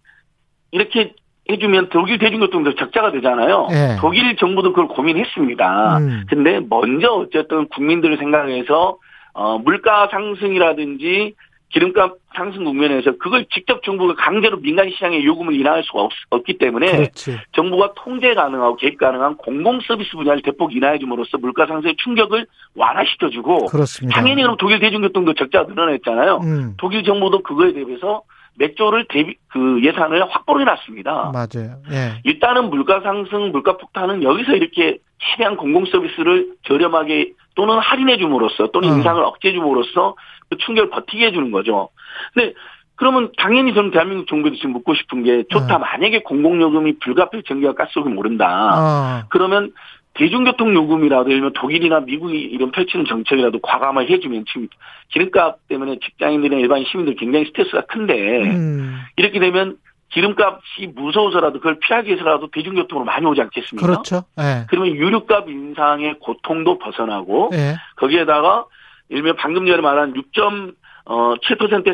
[0.69, 1.13] 이렇게
[1.49, 3.67] 해주면 독일 대중교통도 적자가 되잖아요.
[3.71, 3.95] 예.
[3.99, 5.97] 독일 정부도 그걸 고민했습니다.
[5.97, 6.25] 음.
[6.29, 8.99] 근데 먼저 어쨌든 국민들을 생각해서
[9.33, 11.33] 어, 물가 상승이라든지
[11.71, 16.91] 기름값 상승 국면에서 그걸 직접 정부가 강제로 민간 시장에 요금을 인하할 수가 없, 기 때문에
[16.91, 17.37] 그렇지.
[17.53, 22.45] 정부가 통제 가능하고 개입 가능한 공공 서비스 분야를 대폭 인하해 줌으로써 물가 상승의 충격을
[22.75, 23.67] 완화시켜 주고
[24.11, 26.39] 당연히 그럼 독일 대중교통도 적자가 늘어났잖아요.
[26.43, 26.73] 음.
[26.77, 28.23] 독일 정부도 그거에 대비해서
[28.55, 31.31] 몇 조를 대비 그 예산을 확보를 해놨습니다.
[31.33, 31.77] 맞아요.
[31.91, 32.19] 예.
[32.23, 38.89] 일단은 물가 상승, 물가 폭탄은 여기서 이렇게 최대한 공공 서비스를 저렴하게 또는 할인해 줌으로써 또는
[38.89, 38.95] 어.
[38.95, 40.15] 인상을 억제해 줌으로써
[40.51, 41.89] 그 충격을 버티게 해주는 거죠.
[42.33, 42.53] 근데
[42.95, 45.77] 그러면 당연히 저는 대한민국 정부에도 지금 묻고 싶은 게 좋다.
[45.77, 45.79] 어.
[45.79, 49.23] 만약에 공공요금이 불가피해 전기와 가스요금이 오른다.
[49.23, 49.27] 어.
[49.29, 49.71] 그러면
[50.13, 54.67] 대중교통 요금이라도 예를 들면 독일이나 미국이 이런 펼치는 정책이라도 과감하게 해주면 지금
[55.09, 58.99] 기름값 때문에 직장인들이나 일반 시민들 굉장히 스트레스가 큰데 음.
[59.15, 59.77] 이렇게 되면
[60.09, 63.87] 기름값이 무서워서라도 그걸 피하기 위해서라도 대중교통으로 많이 오지 않겠습니까?
[63.87, 64.25] 그렇죠.
[64.35, 64.65] 네.
[64.67, 67.75] 그러면 유류값 인상의 고통도 벗어나고 네.
[67.95, 68.65] 거기에다가
[69.11, 70.73] 예를 들면 방금 전에 말한 6.7%의
[71.05, 71.35] 어,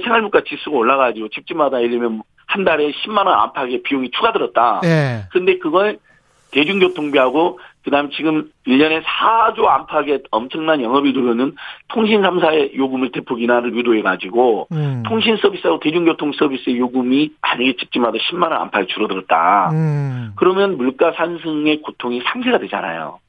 [0.03, 4.79] 생활물가 지수가 올라가지고 집집마다 예를 들면 한 달에 10만 원 안팎의 비용이 추가 들었다.
[4.81, 5.25] 네.
[5.31, 5.99] 근데 그걸
[6.51, 11.55] 대중교통비하고 그다음 지금 1년에 4조 안팎의 엄청난 영업이 들어오는
[11.89, 15.03] 통신 3사의 요금을 대폭 인하를 유도해 가지고 음.
[15.05, 19.69] 통신 서비스하고 대중교통 서비스의 요금이 만약에 집집마다 10만 원 안팎이 줄어들었다.
[19.71, 20.31] 음.
[20.35, 23.19] 그러면 물가 상승의 고통이 상쇄가 되잖아요.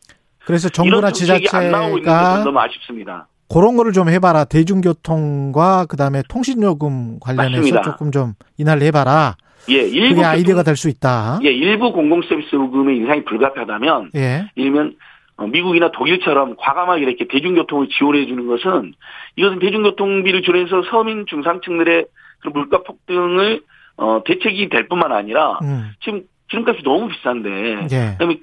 [0.44, 3.26] 그래서 정부나 지자체가 안 나오고 있는 것은 너무 아쉽습니다.
[3.48, 4.44] 그런 거를 좀 해봐라.
[4.44, 7.82] 대중교통과 그다음에 통신요금 관련해서 맞습니다.
[7.82, 9.36] 조금 좀 인하를 해봐라.
[9.70, 11.40] 예, 일부 그게 아이디어가 될 수 있다.
[11.44, 14.46] 예, 일부 공공 서비스 요금의 인상이 불가피하다면, 예.
[14.54, 14.96] 일면
[15.36, 18.94] 어, 미국이나 독일처럼 과감하게 이렇게 대중교통을 지원해 주는 것은
[19.36, 22.06] 이것은 대중교통비를 줄여서 서민 중상층들의
[22.40, 23.60] 그 물가 폭등을
[23.98, 25.90] 어, 대책이 될 뿐만 아니라 음.
[26.02, 28.12] 지금 기름값이 너무 비싼데 예.
[28.12, 28.38] 그다음에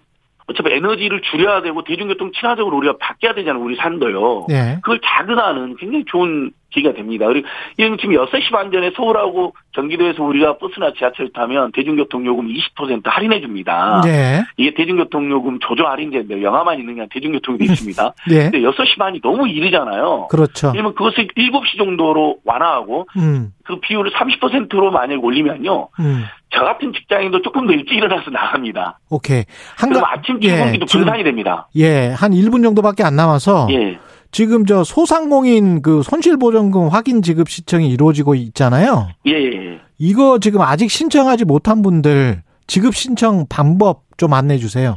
[0.47, 3.63] 어차피 에너지를 줄여야 되고 대중교통 친화적으로 우리가 바뀌어야 되잖아요.
[3.63, 4.45] 우리 산도요.
[4.47, 4.77] 네.
[4.81, 7.25] 그걸 자극하는 굉장히 좋은 기회가 됩니다.
[7.27, 7.47] 그리고
[7.77, 13.41] 이런 지금 6시 반 전에 서울하고 경기도에서 우리가 버스나 지하철 타면 대중교통 요금 20% 할인해
[13.41, 14.01] 줍니다.
[14.03, 14.43] 네.
[14.57, 18.13] 이게 대중교통 요금 조조 할인제인데 영화만 있는 게 아니라 대중교통이 돼 있습니다.
[18.29, 18.51] 네.
[18.51, 20.27] 근데 6시 반이 너무 이르잖아요.
[20.29, 20.71] 그렇죠.
[20.71, 23.53] 그러면 그것을 7시 정도로 완화하고 음.
[23.63, 25.87] 그 비율을 30%로 만약 올리면요.
[25.99, 26.25] 음.
[26.55, 28.99] 저 같은 직장인도 조금 더 일찍 일어나서 나갑니다.
[29.09, 29.43] 오케이.
[29.77, 31.67] 한 그럼 아침 출근기도 예, 분산이 됩니다.
[31.75, 33.99] 예, 한 1분 정도밖에 안 남아서 예.
[34.31, 39.09] 지금 저 소상공인 그 손실보전금 확인 지급 시청이 이루어지고 있잖아요.
[39.27, 39.79] 예, 예, 예.
[39.97, 44.95] 이거 지금 아직 신청하지 못한 분들 지급 신청 방법 좀 안내해 주세요.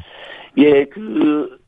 [0.59, 1.59] 예, 그,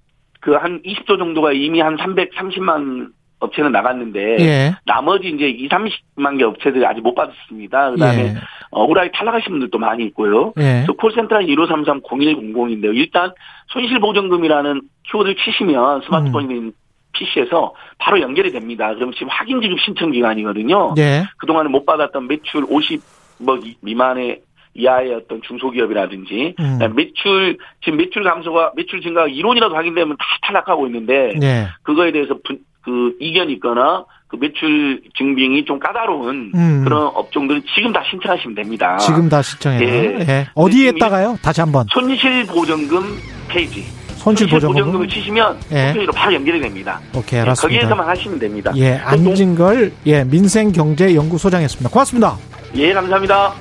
[0.41, 3.09] 그 한 20조 정도가 이미 한 330만
[3.41, 4.75] 업체는 나갔는데 예.
[4.85, 7.91] 나머지 이제 2, 30만 개 업체들이 아직 못 받았습니다.
[7.93, 8.35] 그다음에 예.
[8.71, 10.53] 어, 억울하게 탈락하신 분들도 많이 있고요.
[10.59, 10.87] 예.
[10.99, 12.95] 콜센터는 1533-0100인데요.
[12.95, 13.33] 일단
[13.69, 16.73] 손실보전금이라는 키워드를 치시면 스마트폰인 음.
[17.13, 18.95] PC에서 바로 연결이 됩니다.
[18.95, 20.95] 그럼 지금 확인 지급 신청 기간이거든요.
[20.99, 21.25] 예.
[21.39, 23.01] 그동안에 못 받았던 매출 50억
[23.39, 24.43] 뭐 미만의
[24.75, 26.79] 이하의 어떤 중소기업이라든지 음.
[26.95, 31.67] 매출 지금 매출 감소가 매출 증가가 이론이라도 확인되면 다 탈락하고 있는데 예.
[31.83, 36.85] 그거에 대해서 분, 그 이견이 있거나 그 매출 증빙이 좀 까다로운 음.
[36.85, 38.97] 그런 업종들은 지금 다 신청하시면 됩니다.
[38.99, 39.83] 지금 다 신청해요.
[39.83, 40.19] 예.
[40.21, 40.47] 예.
[40.55, 41.39] 어디에다가요?
[41.43, 41.87] 다시 한번.
[41.93, 43.03] 손실 보전금
[43.49, 43.85] 페이지.
[44.17, 45.87] 손실 보전금을 치시면 예.
[45.87, 47.01] 홈페이지로 바로 연결이 됩니다.
[47.17, 47.75] 오케이, 알았습니다.
[47.75, 48.73] 예, 거기에서만 하시면 됩니다.
[48.77, 51.91] 예, 안진걸 예, 민생경제연구소장이었습니다.
[51.91, 52.37] 고맙습니다.
[52.77, 53.55] 예, 감사합니다.